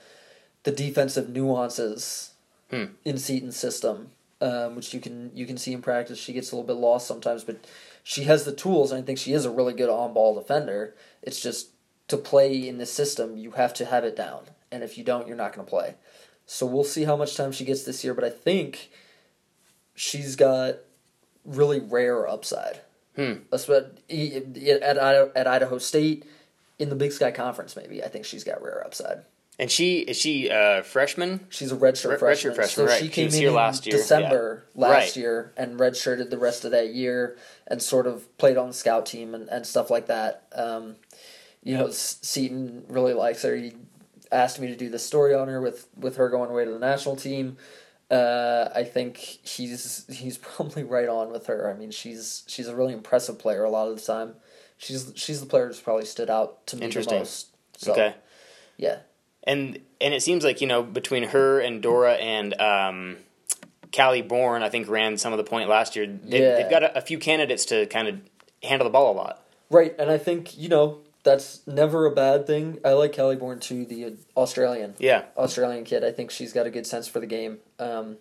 the 0.63 0.71
defensive 0.71 1.29
nuances 1.29 2.31
Hmm. 2.69 2.85
in 3.03 3.17
Seton's 3.17 3.57
system, 3.57 4.11
um, 4.41 4.75
which 4.75 4.93
you 4.93 4.99
can 4.99 5.31
you 5.33 5.47
can 5.47 5.57
see 5.57 5.73
in 5.73 5.81
practice. 5.81 6.19
She 6.19 6.33
gets 6.33 6.51
a 6.51 6.55
little 6.55 6.67
bit 6.67 6.79
lost 6.79 7.07
sometimes, 7.07 7.43
but 7.43 7.65
she 8.03 8.25
has 8.25 8.45
the 8.45 8.51
tools, 8.51 8.91
and 8.91 9.01
I 9.01 9.05
think 9.05 9.17
she 9.17 9.33
is 9.33 9.43
a 9.43 9.49
really 9.49 9.73
good 9.73 9.89
on 9.89 10.13
ball 10.13 10.35
defender. 10.35 10.95
It's 11.23 11.41
just 11.41 11.69
to 12.09 12.17
play 12.17 12.67
in 12.67 12.77
this 12.77 12.93
system, 12.93 13.37
you 13.37 13.51
have 13.51 13.73
to 13.75 13.85
have 13.85 14.03
it 14.03 14.15
down, 14.15 14.45
and 14.71 14.83
if 14.83 14.97
you 14.97 15.03
don't, 15.03 15.27
you're 15.27 15.37
not 15.37 15.53
going 15.53 15.65
to 15.65 15.69
play. 15.69 15.95
So 16.45 16.65
we'll 16.65 16.83
see 16.83 17.03
how 17.03 17.15
much 17.15 17.35
time 17.35 17.51
she 17.51 17.65
gets 17.65 17.83
this 17.83 18.03
year, 18.03 18.13
but 18.13 18.23
I 18.23 18.29
think 18.29 18.89
she's 19.95 20.35
got 20.35 20.75
really 21.45 21.79
rare 21.79 22.27
upside. 22.27 22.81
Hmm. 23.15 23.33
At 23.51 24.97
Idaho- 24.97 25.31
at 25.35 25.47
Idaho 25.47 25.77
State 25.77 26.25
in 26.77 26.89
the 26.89 26.95
Big 26.95 27.11
Sky 27.11 27.31
Conference. 27.31 27.75
Maybe 27.75 28.03
I 28.03 28.07
think 28.07 28.25
she's 28.25 28.43
got 28.43 28.61
rare 28.63 28.83
upside. 28.85 29.23
And 29.57 29.69
she 29.69 29.99
is 29.99 30.15
she 30.15 30.47
a 30.47 30.83
freshman? 30.83 31.45
She's 31.49 31.73
a 31.73 31.75
redshirt 31.75 32.11
Re- 32.11 32.17
freshman. 32.17 32.53
redshirt 32.53 32.55
freshman, 32.55 32.87
so 32.87 32.91
right. 32.93 32.99
she 33.01 33.07
She 33.07 33.11
came 33.11 33.25
was 33.25 33.35
in 33.39 33.53
last 33.53 33.85
year, 33.85 33.97
December 33.97 34.63
yeah. 34.73 34.81
last 34.87 34.93
Right. 34.93 35.15
year 35.17 35.53
and 35.57 35.77
redshirted 35.77 36.29
the 36.29 36.37
rest 36.37 36.63
of 36.63 36.71
that 36.71 36.93
year 36.93 37.37
and 37.67 37.81
sort 37.81 38.07
of 38.07 38.37
played 38.37 38.55
on 38.57 38.69
the 38.69 38.73
scout 38.73 39.05
team 39.05 39.35
and, 39.35 39.49
and 39.49 39.65
stuff 39.67 39.89
like 39.89 40.07
that. 40.07 40.45
Um, 40.55 40.95
you 41.61 41.75
know, 41.75 41.87
S- 41.87 42.19
Seton 42.21 42.85
really 42.87 43.13
likes 43.13 43.41
her. 43.41 43.53
He 43.53 43.73
asked 44.31 44.59
me 44.59 44.67
to 44.67 44.75
do 44.75 44.89
the 44.89 44.99
story 44.99 45.33
on 45.33 45.47
her 45.47 45.61
with, 45.61 45.87
with 45.97 46.17
her 46.17 46.29
going 46.29 46.49
away 46.49 46.65
to 46.65 46.71
the 46.71 46.79
national 46.79 47.15
team. 47.15 47.57
Uh, 48.11 48.69
I 48.73 48.83
think 48.83 49.17
he's 49.17 50.05
he's 50.09 50.37
probably 50.39 50.83
right 50.83 51.07
on 51.07 51.31
with 51.31 51.47
her. 51.47 51.71
I 51.71 51.77
mean, 51.77 51.91
she's 51.91 52.43
she's 52.47 52.67
a 52.67 52.75
really 52.75 52.93
impressive 52.93 53.37
player 53.37 53.63
a 53.63 53.69
lot 53.69 53.87
of 53.87 53.95
the 53.95 54.01
time. 54.01 54.35
She's 54.77 55.11
she's 55.15 55.39
the 55.39 55.45
player 55.45 55.67
who's 55.67 55.79
probably 55.79 56.05
stood 56.05 56.29
out 56.29 56.65
to 56.67 56.75
me 56.75 56.79
the 56.79 56.85
Interesting. 56.85 57.19
most. 57.19 57.47
So, 57.77 57.91
Okay. 57.91 58.15
Yeah. 58.77 58.99
And 59.43 59.79
and 60.01 60.13
it 60.13 60.23
seems 60.23 60.43
like 60.43 60.59
you 60.61 60.67
know 60.67 60.81
between 60.81 61.23
her 61.23 61.59
and 61.59 61.81
Dora 61.83 62.13
and 62.13 62.59
um, 62.59 63.17
Callie 63.95 64.21
Bourne, 64.21 64.63
I 64.63 64.69
think 64.69 64.89
ran 64.89 65.17
some 65.17 65.33
of 65.33 65.37
the 65.37 65.43
point 65.43 65.69
last 65.69 65.95
year. 65.95 66.07
They, 66.07 66.41
Yeah. 66.41 66.55
They've 66.55 66.69
got 66.71 66.83
a, 66.83 66.97
a 66.97 67.01
few 67.01 67.19
candidates 67.19 67.65
to 67.65 67.85
kind 67.87 68.07
of 68.07 68.19
handle 68.63 68.85
the 68.85 68.91
ball 68.91 69.13
a 69.13 69.15
lot. 69.15 69.45
Right, 69.69 69.93
and 69.99 70.09
I 70.09 70.17
think 70.17 70.57
you 70.57 70.67
know 70.67 70.99
that's 71.23 71.65
never 71.67 72.05
a 72.05 72.11
bad 72.11 72.47
thing. 72.47 72.79
I 72.85 72.93
like 72.93 73.11
Kelly 73.13 73.35
Bourne 73.35 73.59
too, 73.59 73.85
the 73.85 74.15
Australian 74.37 74.95
Yeah, 74.99 75.25
Australian 75.37 75.83
kid. 75.83 76.03
I 76.03 76.11
think 76.11 76.31
she's 76.31 76.53
got 76.53 76.65
a 76.65 76.69
good 76.69 76.87
sense 76.87 77.07
for 77.07 77.19
the 77.19 77.27
game. 77.27 77.59
Um, 77.77 78.17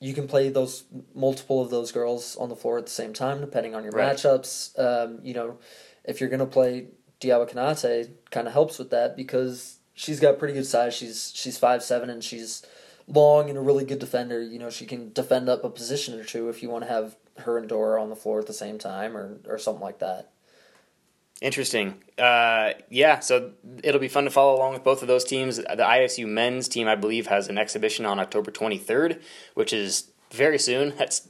you 0.00 0.14
can 0.14 0.26
play 0.26 0.48
those 0.48 0.84
multiple 1.14 1.60
of 1.62 1.70
those 1.70 1.92
girls 1.92 2.36
on 2.36 2.48
the 2.48 2.56
floor 2.56 2.76
at 2.78 2.86
the 2.86 2.90
same 2.92 3.12
time, 3.12 3.40
depending 3.40 3.74
on 3.74 3.84
your 3.84 3.92
Right. 3.92 4.16
matchups. 4.16 4.76
Um, 4.78 5.20
you 5.22 5.32
know, 5.34 5.58
if 6.04 6.20
you're 6.20 6.30
gonna 6.30 6.46
play 6.46 6.88
Diaba 7.20 7.48
Konate, 7.48 8.10
kind 8.30 8.46
of 8.48 8.52
helps 8.52 8.78
with 8.78 8.90
that 8.90 9.16
because 9.16 9.76
she's 9.94 10.18
got 10.18 10.38
pretty 10.38 10.54
good 10.54 10.66
size. 10.66 10.92
She's 10.94 11.30
she's 11.34 11.56
five 11.56 11.84
seven 11.84 12.10
and 12.10 12.24
she's 12.24 12.62
long 13.06 13.48
and 13.48 13.56
a 13.56 13.60
really 13.60 13.84
good 13.84 14.00
defender. 14.00 14.42
You 14.42 14.58
know, 14.58 14.70
she 14.70 14.86
can 14.86 15.12
defend 15.12 15.48
up 15.48 15.62
a 15.62 15.70
position 15.70 16.18
or 16.18 16.24
two 16.24 16.48
if 16.48 16.62
you 16.64 16.68
want 16.70 16.82
to 16.84 16.90
have 16.90 17.14
her 17.38 17.56
and 17.58 17.68
Dora 17.68 18.02
on 18.02 18.10
the 18.10 18.16
floor 18.16 18.40
at 18.40 18.46
the 18.46 18.52
same 18.52 18.78
time 18.78 19.16
or 19.16 19.38
or 19.46 19.56
something 19.58 19.82
like 19.82 20.00
that. 20.00 20.31
Interesting. 21.42 22.02
Uh, 22.18 22.72
yeah, 22.88 23.18
so 23.20 23.52
it'll 23.82 24.00
be 24.00 24.08
fun 24.08 24.24
to 24.24 24.30
follow 24.30 24.56
along 24.56 24.72
with 24.72 24.84
both 24.84 25.02
of 25.02 25.08
those 25.08 25.24
teams. 25.24 25.56
The 25.56 25.64
ISU 25.76 26.26
men's 26.26 26.68
team, 26.68 26.88
I 26.88 26.94
believe, 26.94 27.26
has 27.26 27.48
an 27.48 27.58
exhibition 27.58 28.06
on 28.06 28.18
October 28.18 28.50
23rd, 28.50 29.20
which 29.54 29.72
is 29.72 30.10
very 30.30 30.58
soon. 30.58 30.94
That's 30.96 31.28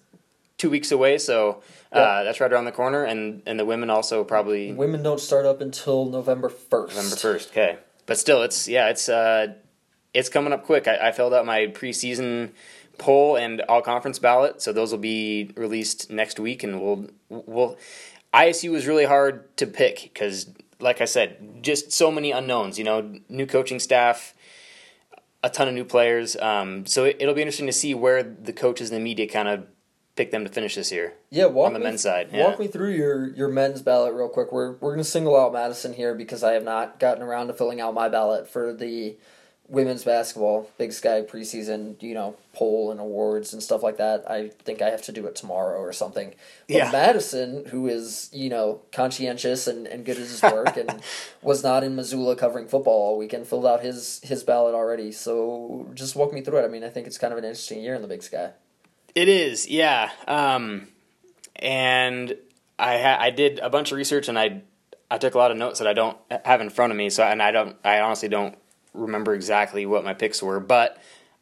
two 0.58 0.70
weeks 0.70 0.92
away, 0.92 1.18
so 1.18 1.62
uh, 1.92 1.98
Yep. 1.98 2.24
that's 2.24 2.40
right 2.40 2.52
around 2.52 2.66
the 2.66 2.72
corner. 2.72 3.04
And 3.04 3.42
and 3.46 3.58
the 3.58 3.64
women 3.64 3.90
also 3.90 4.22
probably 4.22 4.72
Women 4.72 5.02
don't 5.02 5.18
start 5.20 5.46
up 5.46 5.60
until 5.60 6.04
November 6.04 6.48
first. 6.48 6.94
November 6.94 7.16
first. 7.16 7.50
Okay, 7.50 7.78
but 8.06 8.16
still, 8.18 8.42
it's 8.42 8.68
yeah, 8.68 8.88
it's 8.90 9.08
uh, 9.08 9.54
it's 10.14 10.28
coming 10.28 10.52
up 10.52 10.64
quick. 10.64 10.86
I, 10.86 11.08
I 11.08 11.12
filled 11.12 11.34
out 11.34 11.46
my 11.46 11.66
preseason 11.68 12.50
poll 12.98 13.36
and 13.36 13.62
all 13.62 13.80
conference 13.82 14.18
ballot, 14.20 14.62
so 14.62 14.72
those 14.72 14.92
will 14.92 14.98
be 14.98 15.50
released 15.56 16.10
next 16.10 16.38
week, 16.38 16.62
and 16.62 16.80
we'll 16.80 17.06
we'll. 17.28 17.76
ISU 18.34 18.70
was 18.70 18.86
really 18.86 19.04
hard 19.04 19.54
to 19.58 19.66
pick 19.66 20.02
because, 20.02 20.50
like 20.80 21.00
I 21.00 21.04
said, 21.04 21.62
just 21.62 21.92
so 21.92 22.10
many 22.10 22.30
unknowns. 22.30 22.78
You 22.78 22.84
know, 22.84 23.18
new 23.28 23.46
coaching 23.46 23.78
staff, 23.78 24.34
a 25.42 25.50
ton 25.50 25.68
of 25.68 25.74
new 25.74 25.84
players. 25.84 26.36
Um, 26.36 26.86
so 26.86 27.04
it, 27.04 27.16
it'll 27.20 27.34
be 27.34 27.42
interesting 27.42 27.66
to 27.66 27.72
see 27.72 27.94
where 27.94 28.22
the 28.22 28.52
coaches 28.52 28.90
and 28.90 28.98
the 28.98 29.04
media 29.04 29.28
kind 29.28 29.48
of 29.48 29.66
pick 30.16 30.30
them 30.30 30.44
to 30.44 30.50
finish 30.50 30.74
this 30.74 30.92
year. 30.92 31.14
Yeah, 31.30 31.46
walk 31.46 31.68
on 31.68 31.72
the 31.74 31.78
me, 31.78 31.86
men's 31.86 32.02
side, 32.02 32.30
Walk 32.32 32.58
me 32.58 32.66
through 32.66 32.92
your, 32.92 33.28
your 33.34 33.48
men's 33.48 33.82
ballot 33.82 34.14
real 34.14 34.28
quick. 34.28 34.52
We're 34.52 34.72
we're 34.72 34.92
gonna 34.92 35.04
single 35.04 35.38
out 35.38 35.52
Madison 35.52 35.92
here 35.92 36.14
because 36.14 36.42
I 36.42 36.52
have 36.52 36.64
not 36.64 36.98
gotten 36.98 37.22
around 37.22 37.48
to 37.48 37.54
filling 37.54 37.80
out 37.80 37.94
my 37.94 38.08
ballot 38.08 38.48
for 38.48 38.72
the 38.72 39.16
women's 39.72 40.04
basketball 40.04 40.70
Big 40.76 40.92
Sky 40.92 41.22
preseason, 41.22 42.00
you 42.02 42.12
know, 42.12 42.36
poll 42.52 42.90
and 42.90 43.00
awards 43.00 43.54
and 43.54 43.62
stuff 43.62 43.82
like 43.82 43.96
that. 43.96 44.30
I 44.30 44.48
think 44.48 44.82
I 44.82 44.90
have 44.90 45.00
to 45.04 45.12
do 45.12 45.26
it 45.26 45.34
tomorrow 45.34 45.80
or 45.80 45.94
something. 45.94 46.34
But 46.68 46.76
Yeah. 46.76 46.92
Madison, 46.92 47.64
who 47.64 47.88
is, 47.88 48.28
you 48.34 48.50
know, 48.50 48.82
conscientious 48.92 49.66
and, 49.66 49.86
and 49.86 50.04
good 50.04 50.18
at 50.18 50.24
his 50.28 50.42
work 50.42 50.76
and 50.76 51.02
was 51.42 51.62
not 51.64 51.82
in 51.84 51.96
Missoula 51.96 52.36
covering 52.36 52.68
football 52.68 52.92
all 52.92 53.18
weekend, 53.18 53.48
filled 53.48 53.64
out 53.66 53.80
his 53.82 54.20
his 54.22 54.44
ballot 54.44 54.74
already. 54.74 55.10
So 55.10 55.88
just 55.94 56.14
walk 56.16 56.34
me 56.34 56.42
through 56.42 56.58
it. 56.58 56.64
I 56.64 56.68
mean, 56.68 56.84
I 56.84 56.90
think 56.90 57.06
it's 57.06 57.16
kind 57.18 57.32
of 57.32 57.38
an 57.38 57.44
interesting 57.44 57.82
year 57.82 57.94
in 57.94 58.02
the 58.02 58.08
Big 58.08 58.22
Sky. 58.22 58.50
It 59.14 59.28
is, 59.28 59.66
yeah. 59.68 60.10
Um, 60.28 60.88
and 61.56 62.36
I 62.78 62.98
ha- 62.98 63.18
I 63.18 63.30
did 63.30 63.58
a 63.60 63.70
bunch 63.70 63.90
of 63.90 63.96
research 63.96 64.28
and 64.28 64.38
I 64.38 64.62
I 65.10 65.18
took 65.18 65.34
a 65.34 65.38
lot 65.38 65.50
of 65.50 65.56
notes 65.56 65.78
that 65.78 65.88
I 65.88 65.92
don't 65.94 66.16
have 66.44 66.60
in 66.60 66.68
front 66.70 66.90
of 66.92 66.96
me. 66.96 67.08
So 67.10 67.22
and 67.24 67.42
I 67.42 67.50
don't 67.52 67.76
I 67.84 68.00
honestly 68.00 68.28
don't 68.28 68.54
remember 68.94 69.34
exactly 69.34 69.86
what 69.86 70.04
my 70.04 70.14
picks 70.14 70.42
were, 70.42 70.60
but 70.60 70.98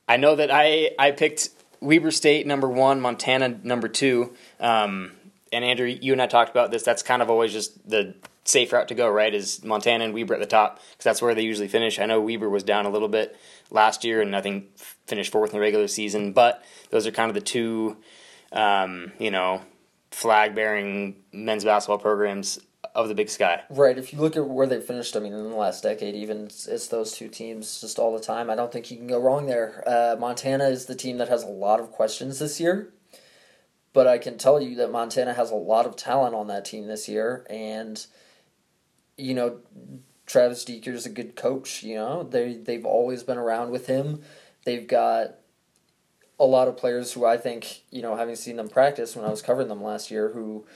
I 0.08 0.16
know 0.16 0.36
that 0.36 0.50
I 0.50 0.90
I 0.98 1.12
picked 1.12 1.50
Weber 1.80 2.10
State 2.10 2.46
number 2.46 2.68
one, 2.68 3.00
Montana 3.00 3.60
number 3.62 3.88
two. 3.88 4.34
Um, 4.58 5.12
and 5.52 5.64
Andrew, 5.64 5.86
you 5.86 6.12
and 6.12 6.22
I 6.22 6.26
talked 6.26 6.50
about 6.50 6.70
this. 6.70 6.82
That's 6.82 7.02
kind 7.02 7.22
of 7.22 7.30
always 7.30 7.52
just 7.52 7.88
the 7.88 8.14
safe 8.44 8.72
route 8.72 8.88
to 8.88 8.94
go, 8.94 9.08
right? 9.08 9.32
Is 9.34 9.64
Montana 9.64 10.04
and 10.04 10.14
Weber 10.14 10.34
at 10.34 10.40
the 10.40 10.46
top 10.46 10.80
because 10.90 11.04
that's 11.04 11.22
where 11.22 11.34
they 11.34 11.42
usually 11.42 11.68
finish. 11.68 11.98
I 11.98 12.06
know 12.06 12.20
Weber 12.20 12.48
was 12.48 12.62
down 12.62 12.86
a 12.86 12.90
little 12.90 13.08
bit 13.08 13.36
last 13.70 14.04
year 14.04 14.20
and 14.20 14.34
I 14.34 14.40
think 14.40 14.76
finished 15.06 15.32
fourth 15.32 15.50
in 15.50 15.56
the 15.56 15.60
regular 15.60 15.88
season, 15.88 16.32
but 16.32 16.64
those 16.90 17.06
are 17.06 17.10
kind 17.10 17.30
of 17.30 17.34
the 17.34 17.40
two, 17.40 17.96
um, 18.52 19.12
you 19.18 19.30
know, 19.30 19.62
flag 20.10 20.54
bearing 20.54 21.16
men's 21.32 21.64
basketball 21.64 21.98
programs 21.98 22.58
of 22.94 23.09
the 23.09 23.14
Big 23.14 23.29
Sky. 23.29 23.62
Right. 23.70 23.96
If 23.96 24.12
you 24.12 24.18
look 24.18 24.37
at 24.37 24.46
where 24.46 24.66
they 24.66 24.81
finished, 24.81 25.16
I 25.16 25.20
mean, 25.20 25.33
in 25.33 25.50
the 25.50 25.57
last 25.57 25.83
decade, 25.83 26.14
even 26.14 26.46
it's, 26.46 26.66
it's 26.66 26.88
those 26.88 27.12
two 27.12 27.29
teams 27.29 27.81
just 27.81 27.98
all 27.98 28.16
the 28.16 28.22
time. 28.22 28.50
I 28.50 28.57
don't 28.57 28.72
think 28.72 28.90
you 28.90 28.96
can 28.96 29.07
go 29.07 29.20
wrong 29.20 29.46
there. 29.46 29.83
Uh, 29.87 30.16
Montana 30.18 30.64
is 30.64 30.87
the 30.87 30.94
team 30.94 31.18
that 31.18 31.29
has 31.29 31.42
a 31.42 31.48
lot 31.48 31.81
of 31.81 31.92
questions 31.92 32.38
this 32.38 32.61
year, 32.61 32.92
but 33.92 34.07
I 34.07 34.18
can 34.18 34.38
tell 34.38 34.61
you 34.61 34.76
that 34.76 34.90
Montana 34.90 35.35
has 35.35 35.50
a 35.50 35.57
lot 35.57 35.87
of 35.87 35.96
talent 35.96 36.35
on 36.35 36.48
that 36.48 36.64
team 36.64 36.87
this 36.87 37.09
year, 37.09 37.46
and 37.48 38.05
you 39.16 39.35
know, 39.35 39.59
Travis 40.26 40.64
DeCuire 40.64 40.94
is 40.94 41.07
a 41.07 41.11
good 41.11 41.37
coach. 41.37 41.83
You 41.83 41.96
know, 41.96 42.22
they 42.22 42.55
they've 42.55 42.87
always 42.87 43.22
been 43.22 43.38
around 43.38 43.70
with 43.70 43.87
him. 43.87 44.22
They've 44.64 44.87
got 44.87 45.37
a 46.38 46.44
lot 46.44 46.68
of 46.68 46.76
players 46.76 47.12
who 47.12 47.26
I 47.26 47.37
think, 47.37 47.83
you 47.90 48.00
know, 48.00 48.16
having 48.16 48.35
seen 48.35 48.57
them 48.57 48.68
practice 48.68 49.14
when 49.14 49.26
I 49.26 49.31
was 49.31 49.42
covering 49.42 49.68
them 49.68 49.83
last 49.83 50.11
year, 50.11 50.31
who 50.31 50.66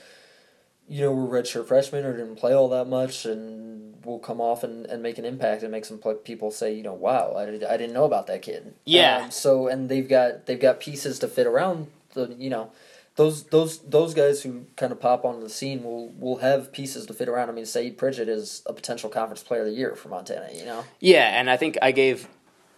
you 0.87 1.01
know, 1.01 1.11
we're 1.11 1.41
redshirt 1.41 1.65
freshmen 1.65 2.05
or 2.05 2.15
didn't 2.15 2.35
play 2.35 2.53
all 2.53 2.69
that 2.69 2.85
much 2.85 3.25
and 3.25 4.05
will 4.05 4.19
come 4.19 4.39
off 4.39 4.63
and, 4.63 4.85
and 4.85 5.01
make 5.01 5.17
an 5.17 5.25
impact 5.25 5.63
and 5.63 5.71
make 5.71 5.85
some 5.85 5.99
people 6.23 6.51
say, 6.51 6.73
you 6.73 6.83
know, 6.83 6.93
wow, 6.93 7.33
I, 7.35 7.45
did, 7.45 7.63
I 7.63 7.77
didn't 7.77 7.93
know 7.93 8.05
about 8.05 8.27
that 8.27 8.41
kid. 8.41 8.75
Yeah. 8.85 9.23
Um, 9.23 9.31
so 9.31 9.67
and 9.67 9.89
they've 9.89 10.07
got 10.07 10.45
they've 10.45 10.59
got 10.59 10.79
pieces 10.79 11.19
to 11.19 11.27
fit 11.27 11.47
around 11.47 11.87
the 12.13 12.35
you 12.37 12.49
know 12.49 12.71
those 13.15 13.43
those 13.45 13.79
those 13.79 14.13
guys 14.13 14.43
who 14.43 14.65
kind 14.75 14.91
of 14.91 14.99
pop 14.99 15.25
onto 15.25 15.41
the 15.41 15.49
scene 15.49 15.83
will 15.83 16.09
will 16.09 16.37
have 16.37 16.71
pieces 16.71 17.05
to 17.05 17.13
fit 17.13 17.29
around. 17.29 17.49
I 17.49 17.53
mean, 17.53 17.65
Saeed 17.65 17.97
Pridgett 17.97 18.27
is 18.27 18.61
a 18.65 18.73
potential 18.73 19.09
conference 19.09 19.41
player 19.41 19.61
of 19.61 19.67
the 19.67 19.73
year 19.73 19.95
for 19.95 20.09
Montana. 20.09 20.49
You 20.53 20.65
know, 20.65 20.83
Yeah, 20.99 21.39
and 21.39 21.49
I 21.49 21.57
think 21.57 21.77
I 21.81 21.91
gave 21.91 22.27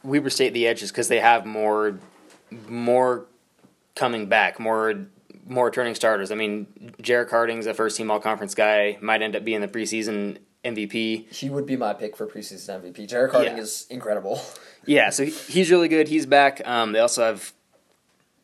Weber 0.03 0.29
State 0.29 0.53
the 0.53 0.67
edges 0.67 0.91
because 0.91 1.07
they 1.07 1.19
have 1.19 1.45
more, 1.45 1.99
more 2.67 3.25
coming 3.95 4.27
back, 4.27 4.59
more 4.59 5.07
more 5.47 5.65
returning 5.65 5.95
starters. 5.95 6.31
I 6.31 6.35
mean, 6.35 6.93
Jerrick 7.01 7.29
Harding's 7.29 7.65
a 7.65 7.73
first 7.73 7.97
team 7.97 8.11
All 8.11 8.19
Conference 8.19 8.53
guy, 8.55 8.97
might 9.01 9.21
end 9.21 9.35
up 9.35 9.43
being 9.45 9.61
the 9.61 9.67
preseason 9.67 10.37
MVP. 10.65 11.31
he 11.31 11.49
would 11.49 11.65
be 11.65 11.75
my 11.77 11.93
pick 11.93 12.17
for 12.17 12.27
preseason 12.27 12.81
MVP. 12.81 13.07
Jerrick 13.07 13.31
Harding 13.31 13.55
Yeah. 13.55 13.61
is 13.63 13.85
incredible. 13.89 14.41
Yeah, 14.85 15.09
so 15.09 15.25
he's 15.25 15.69
really 15.69 15.87
good. 15.89 16.07
He's 16.07 16.25
back. 16.25 16.61
Um, 16.65 16.93
they 16.93 16.99
also 16.99 17.23
have 17.23 17.51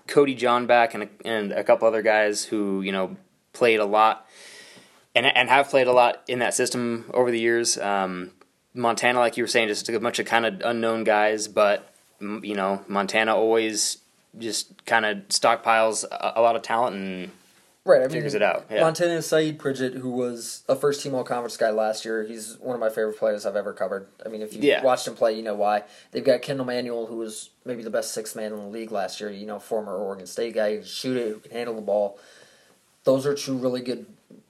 Cody 0.08 0.36
John 0.36 0.66
back 0.68 0.94
and 0.94 1.04
a, 1.04 1.10
and 1.26 1.52
a 1.54 1.64
couple 1.64 1.88
other 1.88 2.02
guys 2.02 2.44
who 2.44 2.82
you 2.82 2.92
know 2.92 3.16
played 3.54 3.80
a 3.80 3.86
lot 3.86 4.28
and 5.16 5.26
and 5.26 5.48
have 5.50 5.70
played 5.70 5.88
a 5.88 5.94
lot 5.94 6.22
in 6.28 6.40
that 6.40 6.54
system 6.54 7.10
over 7.14 7.32
the 7.32 7.40
years. 7.40 7.78
Um, 7.78 8.32
Montana, 8.74 9.20
like 9.20 9.38
you 9.38 9.44
were 9.44 9.48
saying, 9.48 9.70
just 9.70 9.88
a 9.88 10.00
bunch 10.00 10.20
of 10.20 10.26
kind 10.26 10.46
of 10.46 10.62
unknown 10.66 11.04
guys, 11.06 11.48
but 11.48 11.94
you 12.20 12.56
know 12.56 12.84
Montana 12.90 13.36
always 13.36 14.00
just 14.38 14.86
kind 14.86 15.06
of 15.06 15.18
stockpiles 15.30 16.04
a, 16.06 16.34
a 16.36 16.42
lot 16.42 16.56
of 16.56 16.62
talent 16.62 16.96
and 16.96 17.32
right, 17.86 17.98
I 18.00 18.02
mean, 18.02 18.10
figures 18.12 18.34
it 18.34 18.42
out. 18.42 18.66
Yeah. 18.72 18.82
Montana 18.82 19.22
Saeed 19.22 19.60
Pridgett, 19.60 19.94
who 19.96 20.10
was 20.12 20.64
a 20.68 20.76
first 20.76 21.02
team 21.02 21.14
All 21.16 21.24
Conference 21.24 21.58
guy 21.58 21.70
last 21.70 22.06
year, 22.06 22.24
he's 22.24 22.58
one 22.60 22.74
of 22.76 22.80
my 22.80 22.90
favorite 22.90 23.18
players 23.18 23.46
I've 23.46 23.56
ever 23.56 23.74
covered. 23.74 24.08
I 24.26 24.30
mean, 24.30 24.42
if 24.42 24.54
you 24.54 24.62
Yeah. 24.62 24.84
watched 24.84 25.08
him 25.08 25.16
play, 25.16 25.34
you 25.34 25.44
know 25.44 25.56
why. 25.56 25.84
They've 26.12 26.24
got 26.24 26.42
Kendall 26.42 26.66
Manuel, 26.66 27.06
who 27.08 27.18
was 27.18 27.50
maybe 27.66 27.84
the 27.84 27.90
best 27.90 28.12
sixth 28.14 28.36
man 28.36 28.52
in 28.54 28.58
the 28.60 28.68
league 28.68 28.92
last 28.92 29.20
year. 29.22 29.30
You 29.30 29.46
know, 29.46 29.60
former 29.60 29.96
Oregon 29.96 30.26
State 30.28 30.56
guy 30.56 30.72
who 30.72 30.78
can 30.80 30.86
shoot 30.88 31.18
it, 31.18 31.28
who 31.34 31.40
can 31.40 31.52
handle 31.52 31.76
the 31.76 31.82
ball. 31.82 32.18
Those 33.04 33.26
are 33.26 33.34
two 33.36 33.56
really 33.58 33.82
good 33.82 34.06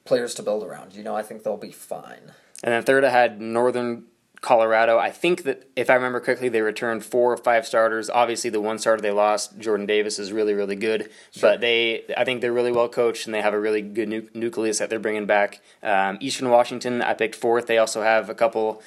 players 0.06 0.34
to 0.36 0.44
build 0.44 0.64
around. 0.64 0.94
You 0.94 1.04
know, 1.04 1.16
I 1.16 1.24
think 1.24 1.44
they'll 1.44 1.58
be 1.58 1.72
fine. 1.72 2.34
And 2.64 2.72
then 2.72 2.84
third, 2.84 3.04
I 3.04 3.10
had 3.10 3.42
Northern 3.42 4.06
Colorado. 4.44 5.00
I 5.00 5.10
think 5.10 5.44
that 5.44 5.70
if 5.78 5.90
I 5.90 5.96
remember 5.96 6.20
correctly, 6.20 6.50
they 6.50 6.62
returned 6.62 7.06
four 7.06 7.32
or 7.32 7.38
five 7.38 7.66
starters. 7.66 8.10
Obviously, 8.10 8.50
the 8.50 8.60
one 8.60 8.78
starter 8.78 9.02
they 9.02 9.10
lost, 9.10 9.58
Jordan 9.58 9.86
Davis, 9.86 10.20
is 10.20 10.34
really 10.34 10.54
really 10.54 10.76
good. 10.76 11.10
But 11.40 11.62
they, 11.62 12.04
I 12.16 12.26
think 12.26 12.42
they're 12.42 12.52
really 12.52 12.72
well 12.72 12.90
coached 12.90 13.26
and 13.26 13.34
they 13.34 13.42
have 13.42 13.54
a 13.54 13.60
really 13.60 13.82
good 13.82 14.10
nu- 14.10 14.30
nucleus 14.34 14.80
that 14.80 14.90
they're 14.90 15.00
bringing 15.00 15.26
back. 15.26 15.62
Um, 15.82 16.18
Eastern 16.20 16.50
Washington, 16.50 17.02
I 17.02 17.14
picked 17.14 17.36
fourth. 17.36 17.68
They 17.68 17.78
also 17.78 18.04
have 18.04 18.30
a 18.30 18.36
couple. 18.36 18.84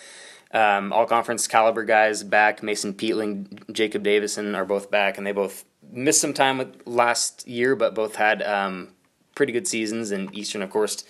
Um, 0.53 0.93
all 0.93 1.07
conference 1.07 1.49
caliber 1.49 1.85
guys 1.85 2.23
back. 2.23 2.63
Mason 2.63 2.95
Peatling, 2.95 3.73
Jacob 3.73 4.03
Davison 4.03 4.55
are 4.55 4.65
both 4.65 4.91
back, 4.91 5.19
and 5.19 5.27
they 5.27 5.33
both 5.33 5.65
missed 5.91 6.21
some 6.21 6.33
time 6.35 6.59
with 6.59 6.87
last 6.87 7.49
year, 7.49 7.75
but 7.75 7.95
both 7.95 8.17
had 8.17 8.43
um, 8.43 8.89
pretty 9.35 9.53
good 9.53 9.67
seasons. 9.67 10.11
And 10.11 10.33
Eastern, 10.35 10.63
of 10.63 10.71
course, 10.71 11.03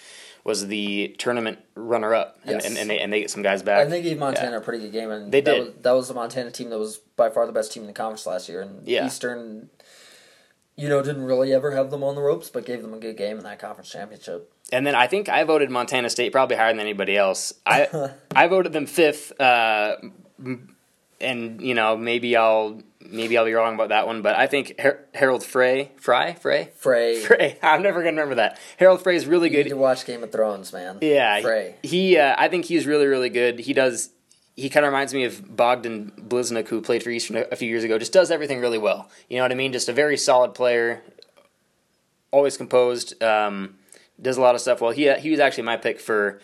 was 0.47 0.69
the 0.69 1.09
tournament 1.19 1.59
runner 1.75 2.15
up, 2.15 2.39
and, 2.45 2.53
Yes. 2.53 2.67
and, 2.67 2.79
and 2.79 2.89
they 2.89 3.01
and 3.01 3.13
they 3.13 3.19
get 3.21 3.31
some 3.31 3.43
guys 3.43 3.65
back. 3.65 3.83
And 3.83 3.93
they 3.93 4.01
gave 4.01 4.17
Montana 4.17 4.59
a 4.59 4.61
pretty 4.61 4.79
good 4.85 4.93
game, 4.93 5.11
and 5.11 5.33
They 5.33 5.41
that 5.41 5.51
did. 5.55 5.59
Was, 5.67 5.75
that 5.83 5.91
was 5.93 6.07
the 6.09 6.15
Montana 6.15 6.53
team 6.53 6.71
that 6.71 6.79
was 6.79 6.99
by 7.17 7.31
far 7.31 7.47
the 7.47 7.53
best 7.53 7.73
team 7.73 7.83
in 7.83 7.89
the 7.89 7.93
conference 7.93 8.27
last 8.27 8.49
year. 8.49 8.61
And 8.63 8.87
Yeah. 8.87 9.07
Eastern, 9.07 9.71
you 10.77 10.89
know, 10.89 11.03
didn't 11.03 11.25
really 11.25 11.53
ever 11.53 11.73
have 11.73 11.91
them 11.91 12.05
on 12.05 12.15
the 12.15 12.21
ropes, 12.23 12.49
but 12.49 12.65
gave 12.65 12.81
them 12.83 12.95
a 12.95 12.99
good 12.99 13.17
game 13.17 13.39
in 13.39 13.43
that 13.45 13.59
conference 13.59 13.91
championship. 13.91 14.53
And 14.73 14.87
then 14.87 14.95
I 14.95 15.09
think 15.09 15.29
I 15.29 15.43
voted 15.43 15.69
Montana 15.69 16.09
State 16.11 16.31
probably 16.31 16.57
higher 16.57 16.71
than 16.73 16.79
anybody 16.81 17.17
else. 17.17 17.53
I 17.67 18.11
I 18.37 18.47
voted 18.47 18.73
them 18.73 18.87
fifth, 18.87 19.33
uh, 19.41 19.97
m- 20.39 20.76
and 21.21 21.61
you 21.61 21.75
know 21.75 21.97
maybe 21.97 22.37
I'll 22.37 22.81
maybe 23.01 23.39
I'll 23.39 23.45
be 23.45 23.53
wrong 23.53 23.75
about 23.75 23.91
that 23.91 24.07
one, 24.07 24.23
but 24.23 24.35
I 24.37 24.47
think 24.47 24.79
Har- 24.81 25.01
Harald 25.15 25.45
Frey, 25.45 25.93
Fry, 25.99 26.35
Frey, 26.35 26.71
Frey, 26.77 27.21
Frey. 27.21 27.59
I'm 27.63 27.83
never 27.83 28.01
gonna 28.01 28.11
remember 28.13 28.37
that. 28.37 28.59
Harald 28.79 29.03
Frey 29.03 29.17
is 29.17 29.27
really 29.27 29.49
you 29.51 29.63
good. 29.63 29.69
to 29.71 29.77
watch 29.77 30.05
Game 30.07 30.23
of 30.23 30.33
Thrones, 30.33 30.73
man. 30.73 30.99
Yeah, 31.01 31.41
Frey. 31.41 31.75
he. 31.83 32.19
Uh, 32.19 32.35
I 32.37 32.49
think 32.49 32.65
he's 32.65 32.87
really 32.87 33.07
really 33.07 33.31
good. 33.31 33.59
He 33.61 33.73
does. 33.73 34.11
He 34.57 34.71
kind 34.71 34.87
of 34.87 34.91
reminds 34.93 35.13
me 35.13 35.25
of 35.25 35.55
Bogdan 35.55 36.13
Bliznyuk, 36.19 36.69
who 36.69 36.81
played 36.81 37.03
for 37.03 37.11
Eastern 37.11 37.37
a, 37.37 37.41
a 37.53 37.57
few 37.57 37.69
years 37.69 37.85
ago. 37.85 37.99
Just 37.99 38.13
does 38.15 38.31
everything 38.31 38.61
really 38.61 38.79
well. 38.79 39.11
You 39.29 39.37
know 39.37 39.43
what 39.43 39.53
I 39.53 39.55
mean? 39.55 39.73
Just 39.73 39.89
a 39.91 39.93
very 39.93 40.17
solid 40.17 40.55
player. 40.55 41.03
Always 42.31 42.57
composed. 42.57 43.23
Um, 43.23 43.77
does 44.21 44.37
a 44.39 44.41
lot 44.41 44.55
of 44.55 44.61
stuff 44.61 44.81
well. 44.81 44.93
He 44.93 45.13
he 45.15 45.31
was 45.31 45.41
actually 45.41 45.65
my 45.65 45.77
pick 45.77 46.01
for 46.01 46.41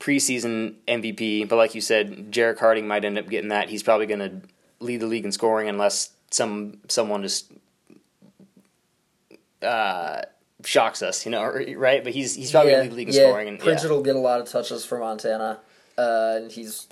preseason 0.00 0.74
MVP. 0.88 1.48
But 1.48 1.56
like 1.56 1.74
you 1.74 1.80
said, 1.80 2.32
Jerrick 2.32 2.58
Harding 2.58 2.88
might 2.88 3.04
end 3.04 3.18
up 3.18 3.28
getting 3.28 3.50
that. 3.50 3.68
He's 3.68 3.82
probably 3.82 4.06
going 4.06 4.20
to 4.20 4.40
lead 4.80 5.00
the 5.00 5.06
league 5.06 5.24
in 5.24 5.30
scoring 5.30 5.68
unless 5.68 6.10
some 6.30 6.78
someone 6.88 7.22
just 7.22 7.52
uh, 9.62 10.22
shocks 10.64 11.02
us. 11.02 11.24
You 11.24 11.32
know, 11.32 11.44
right? 11.76 12.02
But 12.02 12.14
he's 12.14 12.34
he's 12.34 12.50
probably 12.50 12.72
yeah, 12.72 12.78
going 12.78 12.90
to 12.90 12.96
lead 12.96 13.06
the 13.06 13.10
league 13.10 13.14
in 13.14 13.22
yeah. 13.22 13.28
scoring. 13.28 13.48
And 13.48 13.60
Pridgett 13.60 13.84
yeah. 13.84 13.90
will 13.90 14.02
get 14.02 14.16
a 14.16 14.20
lot 14.20 14.40
of 14.40 14.48
touches 14.48 14.84
for 14.84 14.98
Montana, 14.98 15.60
uh, 15.96 16.34
and 16.36 16.50
he's 16.50 16.88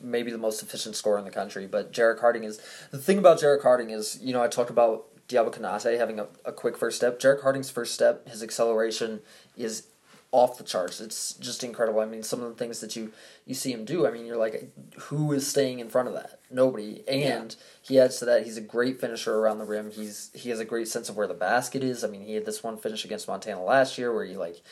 maybe 0.00 0.30
the 0.30 0.38
most 0.38 0.62
efficient 0.62 0.96
scorer 0.96 1.18
in 1.18 1.24
the 1.24 1.30
country. 1.30 1.66
But 1.66 1.92
Jerrick 1.92 2.20
Harding 2.20 2.44
is 2.44 2.60
the 2.90 2.98
thing 2.98 3.18
about 3.18 3.38
Jerrick 3.38 3.62
Harding 3.62 3.90
is 3.90 4.18
you 4.20 4.32
know 4.32 4.42
I 4.42 4.48
talked 4.48 4.70
about 4.70 5.06
Diabo 5.28 5.50
Konate 5.50 5.98
having 5.98 6.18
a, 6.18 6.26
a 6.44 6.52
quick 6.52 6.76
first 6.76 6.96
step. 6.96 7.20
Jerrick 7.20 7.42
Harding's 7.42 7.70
first 7.70 7.94
step, 7.94 8.28
his 8.28 8.42
acceleration 8.42 9.20
is 9.56 9.86
off 10.30 10.58
the 10.58 10.64
charts. 10.64 11.00
It's 11.00 11.32
just 11.34 11.64
incredible. 11.64 12.00
I 12.00 12.04
mean, 12.04 12.22
some 12.22 12.42
of 12.42 12.48
the 12.50 12.54
things 12.54 12.80
that 12.80 12.94
you 12.96 13.12
you 13.46 13.54
see 13.54 13.72
him 13.72 13.84
do. 13.84 14.06
I 14.06 14.10
mean, 14.10 14.26
you're 14.26 14.36
like, 14.36 14.70
who 14.98 15.32
is 15.32 15.46
staying 15.46 15.78
in 15.78 15.88
front 15.88 16.08
of 16.08 16.14
that? 16.14 16.40
Nobody. 16.50 17.02
And 17.08 17.56
he 17.80 17.98
adds 17.98 18.18
to 18.18 18.26
that. 18.26 18.44
He's 18.44 18.58
a 18.58 18.62
great 18.62 19.00
finisher 19.00 19.36
around 19.36 19.58
the 19.58 19.64
rim. 19.64 19.90
He's 19.90 20.30
he 20.34 20.50
has 20.50 20.60
a 20.60 20.66
great 20.66 20.88
sense 20.88 21.08
of 21.08 21.16
where 21.16 21.26
the 21.26 21.34
basket 21.34 21.82
is. 21.82 22.04
I 22.04 22.08
mean, 22.08 22.22
he 22.22 22.34
had 22.34 22.44
this 22.44 22.62
one 22.62 22.76
finish 22.76 23.04
against 23.06 23.26
Montana 23.26 23.62
last 23.62 23.96
year 23.96 24.12
where 24.12 24.24
he 24.26 24.36
like 24.36 24.62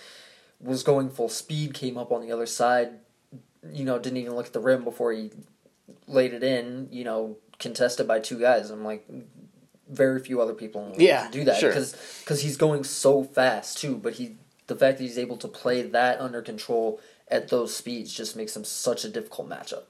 was 0.61 0.83
going 0.83 1.09
full 1.09 1.29
speed, 1.31 1.73
came 1.73 1.97
up 1.97 2.13
on 2.13 2.21
the 2.21 2.33
other 2.33 2.47
side. 2.47 2.99
You 3.73 3.85
know, 3.85 3.99
didn't 3.99 4.19
even 4.19 4.35
look 4.35 4.47
at 4.47 4.53
the 4.53 4.61
rim 4.61 4.85
before 4.85 5.13
he 5.13 5.31
laid 6.07 6.35
it 6.35 6.43
in. 6.43 6.89
You 6.93 7.05
know, 7.05 7.39
contested 7.59 8.07
by 8.07 8.21
two 8.21 8.39
guys. 8.39 8.71
I'm 8.71 8.85
like. 8.85 9.07
Very 9.89 10.19
few 10.19 10.41
other 10.41 10.53
people 10.53 10.83
in 10.85 10.89
the 10.91 10.99
league 10.99 11.07
Yeah, 11.07 11.31
do 11.31 11.45
that 11.45 11.61
sure. 11.61 11.71
because 11.71 12.41
he's 12.41 12.57
going 12.57 12.83
so 12.83 13.23
fast 13.23 13.79
too. 13.79 13.95
But 13.95 14.15
he 14.15 14.35
the 14.67 14.75
fact 14.77 14.99
that 14.99 15.05
he's 15.05 15.19
able 15.19 15.37
to 15.39 15.49
play 15.49 15.83
that 15.83 16.21
under 16.21 16.43
control 16.43 17.01
at 17.29 17.49
those 17.49 17.75
speeds 17.75 18.13
just 18.13 18.37
makes 18.37 18.57
him 18.57 18.65
such 18.65 19.05
a 19.05 19.09
difficult 19.09 19.49
matchup. 19.49 19.83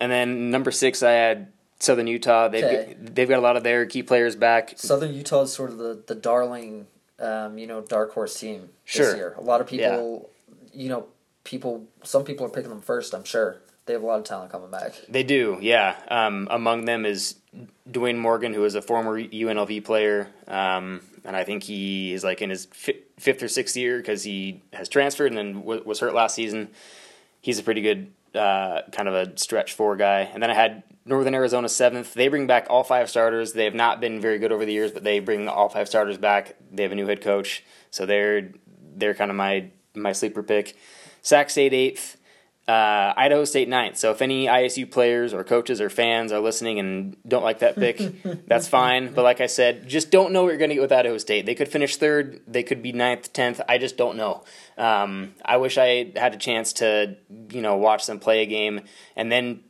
And 0.00 0.10
then 0.12 0.50
number 0.50 0.70
six, 0.70 1.02
I 1.02 1.12
had 1.12 1.52
Southern 1.80 2.06
Utah. 2.06 2.48
They've 2.48 2.64
Okay. 2.64 2.94
got, 2.94 3.14
they've 3.14 3.28
got 3.28 3.38
a 3.38 3.42
lot 3.42 3.56
of 3.56 3.64
their 3.64 3.86
key 3.86 4.02
players 4.02 4.36
back. 4.36 4.74
Southern 4.76 5.12
Utah 5.14 5.42
is 5.42 5.52
sort 5.52 5.70
of 5.70 5.78
the 5.78 6.02
the 6.06 6.14
darling, 6.14 6.86
um, 7.18 7.58
you 7.58 7.66
know, 7.66 7.80
dark 7.80 8.12
horse 8.12 8.38
team 8.38 8.70
Sure. 8.84 9.06
this 9.06 9.16
year. 9.16 9.34
A 9.38 9.40
lot 9.40 9.60
of 9.60 9.66
people, 9.66 10.30
you 10.72 10.88
know, 10.88 11.06
people. 11.44 11.86
Some 12.04 12.24
people 12.24 12.46
are 12.46 12.50
picking 12.50 12.70
them 12.70 12.80
first. 12.82 13.14
I'm 13.14 13.24
sure 13.24 13.58
they 13.86 13.92
have 13.94 14.02
a 14.02 14.06
lot 14.06 14.18
of 14.18 14.24
talent 14.24 14.52
coming 14.52 14.70
back. 14.70 14.92
They 15.08 15.22
do, 15.22 15.58
yeah. 15.60 15.96
Um, 16.08 16.46
among 16.50 16.84
them 16.84 17.06
is 17.06 17.36
Dwayne 17.90 18.18
Morgan, 18.18 18.52
who 18.54 18.64
is 18.64 18.74
a 18.74 18.82
former 18.82 19.18
UNLV 19.20 19.82
player, 19.84 20.28
um, 20.46 21.00
and 21.28 21.36
I 21.36 21.44
think 21.44 21.62
he 21.62 22.14
is 22.14 22.24
like 22.24 22.40
in 22.40 22.48
his 22.48 22.66
fi- 22.72 23.02
fifth 23.18 23.42
or 23.42 23.48
sixth 23.48 23.76
year 23.76 23.98
because 23.98 24.22
he 24.24 24.62
has 24.72 24.88
transferred 24.88 25.30
and 25.30 25.36
then 25.36 25.62
was 25.62 26.00
hurt 26.00 26.14
last 26.14 26.34
season. 26.34 26.70
He's 27.42 27.58
a 27.58 27.62
pretty 27.62 27.82
good 27.82 28.12
uh, 28.34 28.82
kind 28.92 29.08
of 29.08 29.14
a 29.14 29.38
stretch 29.38 29.74
four 29.74 29.94
guy. 29.96 30.20
And 30.20 30.42
then 30.42 30.50
I 30.50 30.54
had 30.54 30.82
Northern 31.04 31.34
Arizona 31.34 31.68
seventh. 31.68 32.14
They 32.14 32.28
bring 32.28 32.46
back 32.46 32.66
all 32.70 32.82
five 32.82 33.10
starters. 33.10 33.52
They 33.52 33.64
have 33.64 33.74
not 33.74 34.00
been 34.00 34.22
very 34.22 34.38
good 34.38 34.52
over 34.52 34.64
the 34.64 34.72
years, 34.72 34.90
but 34.90 35.04
they 35.04 35.20
bring 35.20 35.48
all 35.48 35.68
five 35.68 35.86
starters 35.86 36.16
back. 36.16 36.56
They 36.72 36.82
have 36.82 36.92
a 36.92 36.94
new 36.94 37.06
head 37.06 37.20
coach, 37.20 37.62
so 37.90 38.06
they're 38.06 38.50
they're 38.96 39.14
kind 39.14 39.30
of 39.30 39.36
my 39.36 39.70
my 39.94 40.12
sleeper 40.12 40.42
pick. 40.42 40.76
Sac 41.20 41.50
State 41.50 41.74
eighth. 41.74 42.16
Uh, 42.68 43.14
Idaho 43.16 43.44
State 43.46 43.66
ninth. 43.66 43.96
So 43.96 44.10
if 44.10 44.20
any 44.20 44.46
ISU 44.46 44.90
players 44.90 45.32
or 45.32 45.42
coaches 45.42 45.80
or 45.80 45.88
fans 45.88 46.32
are 46.32 46.40
listening 46.40 46.78
and 46.78 47.16
don't 47.26 47.42
like 47.42 47.60
that 47.60 47.76
pick, 47.76 47.98
that's 48.46 48.68
fine. 48.68 49.14
But 49.14 49.22
like 49.22 49.40
I 49.40 49.46
said, 49.46 49.88
just 49.88 50.10
don't 50.10 50.32
know 50.32 50.42
what 50.42 50.50
you're 50.50 50.58
going 50.58 50.68
to 50.68 50.74
get 50.74 50.82
with 50.82 50.92
Idaho 50.92 51.16
State. 51.16 51.46
They 51.46 51.54
could 51.54 51.68
finish 51.68 51.96
third. 51.96 52.42
They 52.46 52.62
could 52.62 52.82
be 52.82 52.92
ninth, 52.92 53.32
tenth. 53.32 53.62
I 53.66 53.78
just 53.78 53.96
don't 53.96 54.18
know. 54.18 54.44
Um, 54.76 55.34
I 55.42 55.56
wish 55.56 55.78
I 55.78 56.12
had 56.14 56.34
a 56.34 56.36
chance 56.36 56.74
to, 56.74 57.16
you 57.50 57.62
know, 57.62 57.76
watch 57.76 58.04
them 58.06 58.18
play 58.18 58.42
a 58.42 58.46
game 58.46 58.82
and 59.16 59.32
then 59.32 59.60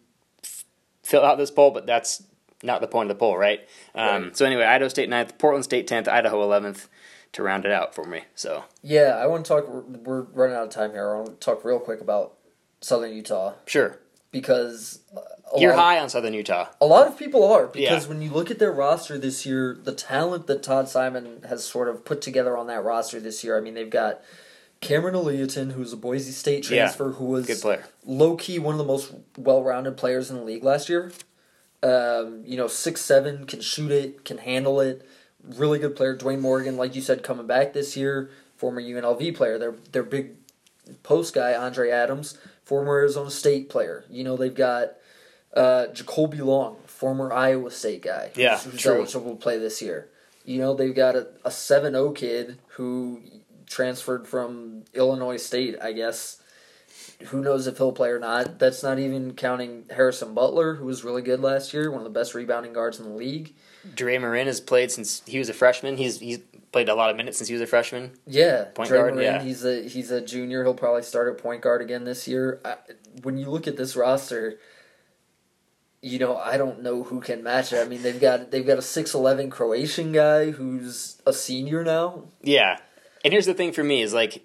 f- 0.43 0.65
fill 1.05 1.25
out 1.25 1.39
this 1.39 1.53
poll. 1.53 1.71
But 1.71 1.87
that's 1.87 2.25
not 2.65 2.81
the 2.81 2.89
point 2.89 3.09
of 3.09 3.17
the 3.17 3.21
poll, 3.21 3.39
right? 3.39 3.61
Um, 3.95 4.25
Right. 4.25 4.37
So 4.37 4.45
anyway, 4.45 4.65
Idaho 4.65 4.89
State 4.89 5.09
ninth, 5.09 5.39
Portland 5.39 5.63
State 5.63 5.87
tenth, 5.87 6.09
Idaho 6.09 6.43
eleventh 6.43 6.89
to 7.31 7.43
round 7.45 7.65
it 7.65 7.71
out 7.71 7.95
for 7.95 8.05
me. 8.05 8.23
So 8.35 8.65
Yeah, 8.83 9.17
I 9.23 9.27
want 9.27 9.45
to 9.45 9.49
talk. 9.49 9.69
We're 9.69 10.23
running 10.23 10.57
out 10.57 10.65
of 10.65 10.71
time 10.71 10.91
here. 10.91 11.15
I 11.15 11.17
want 11.19 11.29
to 11.29 11.35
talk 11.45 11.65
real 11.65 11.79
quick 11.79 12.01
about 12.01 12.35
Southern 12.81 13.13
Utah 13.13 13.55
sure, 13.67 13.99
because 14.31 15.01
you're 15.57 15.75
lot 15.75 15.81
high 15.83 15.99
on 16.01 16.09
Southern 16.09 16.35
Utah. 16.35 16.69
A 16.81 16.87
lot 16.87 17.07
of 17.07 17.17
people 17.19 17.45
are 17.45 17.67
because 17.67 18.05
Yeah. 18.05 18.09
when 18.09 18.23
you 18.23 18.31
look 18.31 18.51
at 18.51 18.59
their 18.59 18.73
roster 18.73 19.19
this 19.19 19.45
year, 19.47 19.77
the 19.83 19.93
talent 19.93 20.47
that 20.47 20.63
Todd 20.63 20.89
Simon 20.89 21.43
has 21.49 21.65
sort 21.65 21.89
of 21.89 22.05
put 22.05 22.21
together 22.21 22.57
on 22.57 22.67
that 22.69 22.85
roster 22.85 23.19
this 23.21 23.43
year. 23.43 23.57
I 23.57 23.61
mean, 23.61 23.75
they've 23.75 23.89
got 23.91 24.21
Cameron 24.81 25.15
Oluyitan, 25.15 25.73
who's 25.73 25.93
a 25.93 25.97
Boise 25.97 26.31
State 26.33 26.69
Yeah. 26.71 26.83
transfer, 26.85 27.13
who 27.13 27.25
was 27.25 27.47
Good 27.47 27.61
player. 27.61 27.85
low 28.07 28.37
key 28.37 28.59
one 28.59 28.75
of 28.75 28.79
the 28.79 28.85
most 28.85 29.11
well 29.37 29.63
rounded 29.63 29.97
players 29.97 30.31
in 30.31 30.37
the 30.37 30.43
league 30.45 30.63
last 30.63 30.89
year. 30.89 31.11
Um, 31.83 32.43
you 32.45 32.57
know, 32.57 32.67
six 32.69 33.01
seven, 33.01 33.47
can 33.47 33.61
shoot 33.61 33.91
it, 33.93 34.25
can 34.25 34.39
handle 34.39 34.81
it. 34.81 35.07
Really 35.43 35.79
good 35.79 35.95
player. 35.97 36.17
Dwayne 36.17 36.41
Morgan, 36.41 36.77
like 36.77 36.95
you 36.95 37.01
said, 37.03 37.23
coming 37.23 37.47
back 37.47 37.73
this 37.73 37.97
year, 37.97 38.31
former 38.57 38.81
UNLV 38.81 39.35
player. 39.35 39.59
Their 39.59 39.75
their 39.93 40.03
big 40.03 40.33
post 41.03 41.35
guy, 41.35 41.55
Andre 41.55 41.91
Adams, 41.91 42.37
former 42.69 42.99
Arizona 42.99 43.31
State 43.31 43.71
player. 43.71 44.05
You 44.11 44.25
know, 44.25 44.37
they've 44.37 44.55
got 44.55 44.93
uh, 45.55 45.87
Jacoby 45.87 46.43
Long, 46.43 46.77
former 46.85 47.33
Iowa 47.33 47.71
State 47.71 48.03
guy. 48.03 48.31
Yeah, 48.37 48.59
who's, 48.59 48.83
true. 48.83 48.97
eligible 48.97 49.31
to 49.35 49.41
play 49.41 49.59
this 49.59 49.81
year. 49.81 50.11
You 50.45 50.59
know, 50.59 50.75
they've 50.75 50.95
got 50.95 51.17
a, 51.17 51.29
a 51.47 51.49
7-0 51.49 52.15
kid 52.15 52.59
who 52.69 53.23
transferred 53.67 54.29
from 54.29 54.85
Illinois 54.93 55.39
State, 55.39 55.77
I 55.83 55.93
guess. 55.93 56.43
Who 57.29 57.41
knows 57.41 57.67
if 57.67 57.79
he'll 57.79 57.93
play 57.93 58.11
or 58.11 58.19
not? 58.19 58.59
That's 58.59 58.83
not 58.83 58.99
even 58.99 59.33
counting 59.33 59.85
Harrison 59.91 60.35
Butler, 60.35 60.75
who 60.75 60.85
was 60.85 61.05
really 61.05 61.23
good 61.23 61.41
last 61.41 61.73
year, 61.73 61.91
one 61.91 62.01
of 62.01 62.05
the 62.05 62.19
best 62.19 62.35
rebounding 62.35 62.75
guards 62.75 63.01
in 63.01 63.07
the 63.07 63.15
league. 63.15 63.55
Dre 63.95 64.19
Marin 64.19 64.47
has 64.47 64.61
played 64.61 64.91
since 64.91 65.23
he 65.27 65.39
was 65.39 65.49
a 65.49 65.55
freshman. 65.55 65.97
He's 65.97 66.21
he's 66.21 66.41
played 66.73 66.89
a 66.89 66.95
lot 66.95 67.11
of 67.11 67.17
minutes 67.17 67.39
since 67.39 67.49
he 67.49 67.55
was 67.55 67.63
a 67.63 67.67
freshman. 67.67 68.13
Yeah, 68.27 68.65
Point 68.75 68.91
guard, 68.91 69.19
yeah. 69.21 69.43
he's 69.43 69.65
a 69.65 69.89
he's 69.89 70.11
a 70.11 70.21
junior. 70.21 70.63
He'll 70.65 70.75
probably 70.75 71.03
start 71.03 71.33
at 71.35 71.43
point 71.43 71.63
guard 71.63 71.81
again 71.83 72.05
this 72.05 72.29
year. 72.29 72.61
I, 72.65 72.77
when 73.23 73.39
you 73.39 73.47
look 73.51 73.67
at 73.67 73.77
this 73.77 73.97
roster, 73.97 74.59
you 76.03 76.19
know 76.19 76.37
I 76.37 76.57
don't 76.57 76.83
know 76.83 77.03
who 77.03 77.21
can 77.21 77.43
match 77.43 77.73
it. 77.73 77.85
I 77.85 77.89
mean 77.89 78.03
they've 78.03 78.21
got 78.21 78.51
they've 78.51 78.67
got 78.67 78.79
a 78.79 78.83
six 78.83 79.15
eleven 79.15 79.51
Croatian 79.51 80.13
guy 80.13 80.51
who's 80.51 81.21
a 81.27 81.33
senior 81.33 81.83
now. 81.85 82.25
Yeah, 82.43 82.79
And 83.25 83.33
here's 83.33 83.47
the 83.47 83.55
thing 83.55 83.73
for 83.73 83.83
me 83.85 84.03
is 84.03 84.13
like 84.15 84.45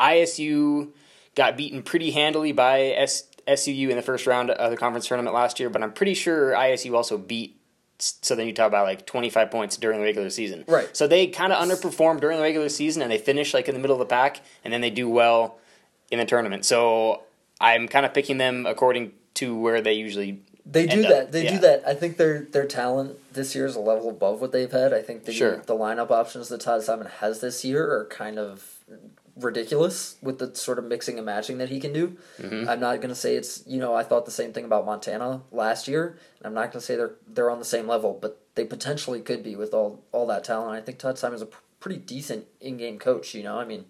ISU 0.00 0.90
got 1.34 1.56
beaten 1.56 1.82
pretty 1.82 2.10
handily 2.10 2.52
by 2.52 2.80
S- 2.86 3.24
SUU 3.46 3.90
in 3.90 3.96
the 3.96 4.02
first 4.02 4.26
round 4.26 4.50
of 4.50 4.70
the 4.70 4.76
conference 4.76 5.06
tournament 5.06 5.34
last 5.34 5.60
year, 5.60 5.70
but 5.70 5.82
I'm 5.82 5.92
pretty 5.92 6.14
sure 6.14 6.52
ISU 6.52 6.94
also 6.94 7.16
beat 7.18 7.57
Southern 7.98 8.54
talk 8.54 8.68
about 8.68 8.84
like 8.86 9.06
25 9.06 9.50
points 9.50 9.76
during 9.76 9.98
the 9.98 10.04
regular 10.04 10.30
season. 10.30 10.64
Right. 10.68 10.88
So 10.96 11.06
they 11.06 11.26
kind 11.26 11.52
of 11.52 11.58
underperform 11.66 12.20
during 12.20 12.36
the 12.36 12.42
regular 12.42 12.68
season 12.68 13.02
and 13.02 13.10
they 13.10 13.18
finish 13.18 13.52
like 13.54 13.68
in 13.68 13.74
the 13.74 13.80
middle 13.80 13.96
of 13.96 14.00
the 14.00 14.06
pack 14.12 14.40
and 14.64 14.72
then 14.72 14.80
they 14.80 14.90
do 14.90 15.08
well 15.08 15.58
in 16.10 16.18
the 16.18 16.24
tournament. 16.24 16.64
So 16.64 17.22
I'm 17.60 17.88
kind 17.88 18.06
of 18.06 18.14
picking 18.14 18.38
them 18.38 18.66
according 18.66 19.12
to 19.34 19.56
where 19.56 19.80
they 19.80 19.94
usually 19.94 20.40
They 20.64 20.86
do 20.86 21.02
up. 21.02 21.08
that. 21.08 21.32
They 21.32 21.44
Yeah. 21.44 21.50
do 21.54 21.58
that. 21.60 21.82
I 21.86 21.94
think 21.94 22.16
their 22.18 22.40
their 22.52 22.66
talent 22.66 23.18
this 23.32 23.54
year 23.54 23.66
is 23.66 23.74
a 23.74 23.80
level 23.80 24.08
above 24.10 24.40
what 24.40 24.52
they've 24.52 24.70
had. 24.70 24.92
I 24.92 25.02
think 25.02 25.24
the 25.24 25.32
Sure. 25.32 25.56
the 25.66 25.74
lineup 25.74 26.10
options 26.10 26.48
that 26.50 26.60
Todd 26.60 26.82
Simon 26.84 27.08
has 27.20 27.40
this 27.40 27.64
year 27.64 27.84
are 27.90 28.04
kind 28.06 28.38
of 28.38 28.74
ridiculous 29.38 30.16
with 30.22 30.38
the 30.38 30.54
sort 30.54 30.78
of 30.78 30.84
mixing 30.84 31.16
and 31.16 31.26
matching 31.26 31.58
that 31.58 31.68
he 31.68 31.80
can 31.80 31.92
do. 31.92 32.16
Mm-hmm. 32.40 32.68
I'm 32.68 32.80
not 32.80 32.96
going 32.96 33.08
to 33.08 33.14
say 33.14 33.36
it's 33.36 33.62
you 33.66 33.78
know 33.78 33.94
I 33.94 34.02
thought 34.02 34.24
the 34.24 34.30
same 34.30 34.52
thing 34.52 34.64
about 34.64 34.86
Montana 34.86 35.42
last 35.52 35.88
year, 35.88 36.18
I'm 36.42 36.54
not 36.54 36.72
going 36.72 36.80
to 36.80 36.80
say 36.80 36.96
they're 36.96 37.14
they're 37.26 37.50
on 37.50 37.58
the 37.58 37.64
same 37.64 37.86
level, 37.86 38.18
but 38.20 38.40
they 38.54 38.64
potentially 38.64 39.20
could 39.20 39.42
be 39.42 39.56
with 39.56 39.72
all 39.74 40.02
all 40.12 40.26
that 40.26 40.44
talent. 40.44 40.76
I 40.76 40.80
think 40.80 40.98
Todd 40.98 41.18
Simon's 41.18 41.42
a 41.42 41.46
pr- 41.46 41.58
pretty 41.80 41.98
decent 42.00 42.46
in 42.60 42.76
game 42.76 42.98
coach. 42.98 43.34
You 43.34 43.42
know, 43.42 43.58
I 43.58 43.64
mean. 43.64 43.86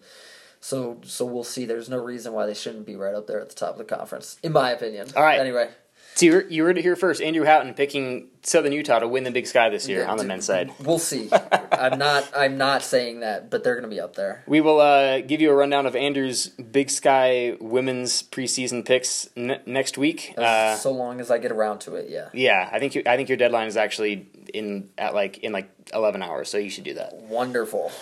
So, 0.61 0.99
so 1.05 1.23
we'll 1.25 1.45
see. 1.45 1.63
There's 1.63 1.87
no 1.87 2.03
reason 2.03 2.33
why 2.33 2.45
they 2.45 2.53
shouldn't 2.53 2.85
be 2.85 2.97
right 2.97 3.15
up 3.15 3.27
there 3.27 3.39
at 3.39 3.47
the 3.47 3.55
top 3.55 3.71
of 3.71 3.77
the 3.77 3.85
conference, 3.85 4.37
in 4.43 4.51
my 4.51 4.71
opinion. 4.71 5.07
All 5.15 5.23
right. 5.23 5.39
Anyway, 5.39 5.69
So 6.15 6.25
you 6.25 6.33
heard, 6.33 6.51
you 6.51 6.63
heard 6.65 6.77
it 6.77 6.81
here 6.81 6.95
first. 6.97 7.21
Andrew 7.21 7.45
Houghton 7.45 7.73
picking 7.75 8.27
Southern 8.41 8.73
Utah 8.73 8.99
to 8.99 9.07
win 9.07 9.23
the 9.23 9.31
Big 9.31 9.47
Sky 9.47 9.69
this 9.69 9.87
year 9.87 10.01
Yeah, 10.01 10.11
on 10.11 10.17
the 10.17 10.25
men's 10.25 10.45
side. 10.45 10.71
We'll 10.83 10.99
see. 10.99 11.29
I'm 11.71 11.97
not. 11.97 12.29
I'm 12.35 12.57
not 12.57 12.83
saying 12.83 13.21
that, 13.21 13.49
but 13.49 13.63
they're 13.63 13.75
going 13.75 13.89
to 13.89 13.89
be 13.89 14.01
up 14.01 14.15
there. 14.15 14.43
We 14.45 14.59
will 14.59 14.81
uh, 14.81 15.21
give 15.21 15.39
you 15.39 15.49
a 15.49 15.55
rundown 15.55 15.85
of 15.85 15.95
Andrew's 15.95 16.47
Big 16.47 16.89
Sky 16.89 17.55
women's 17.61 18.21
preseason 18.23 18.83
picks 18.85 19.29
n- 19.37 19.61
next 19.65 19.97
week. 19.97 20.33
Uh, 20.37 20.75
so 20.75 20.91
long 20.91 21.21
as 21.21 21.31
I 21.31 21.37
get 21.37 21.53
around 21.53 21.79
to 21.81 21.95
it, 21.95 22.09
yeah. 22.09 22.27
yeah, 22.33 22.69
I 22.71 22.79
think 22.79 22.95
you, 22.95 23.03
I 23.05 23.15
think 23.15 23.29
your 23.29 23.37
deadline 23.37 23.67
is 23.67 23.77
actually 23.77 24.27
in 24.53 24.89
at 24.97 25.13
like 25.13 25.37
in 25.37 25.53
like 25.53 25.69
eleven 25.93 26.21
hours, 26.21 26.49
so 26.49 26.57
you 26.57 26.69
should 26.69 26.83
do 26.83 26.95
that. 26.95 27.13
Wonderful. 27.15 27.91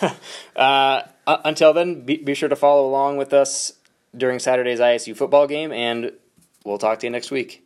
Uh, 0.56 1.02
uh, 1.26 1.36
until 1.44 1.72
then, 1.72 2.00
be, 2.00 2.16
be 2.16 2.34
sure 2.34 2.48
to 2.48 2.56
follow 2.56 2.88
along 2.88 3.16
with 3.16 3.32
us 3.32 3.74
during 4.16 4.40
Saturday's 4.40 4.80
ISU 4.80 5.16
football 5.16 5.46
game, 5.46 5.70
and 5.70 6.10
we'll 6.64 6.78
talk 6.78 6.98
to 6.98 7.06
you 7.06 7.10
next 7.10 7.30
week. 7.30 7.64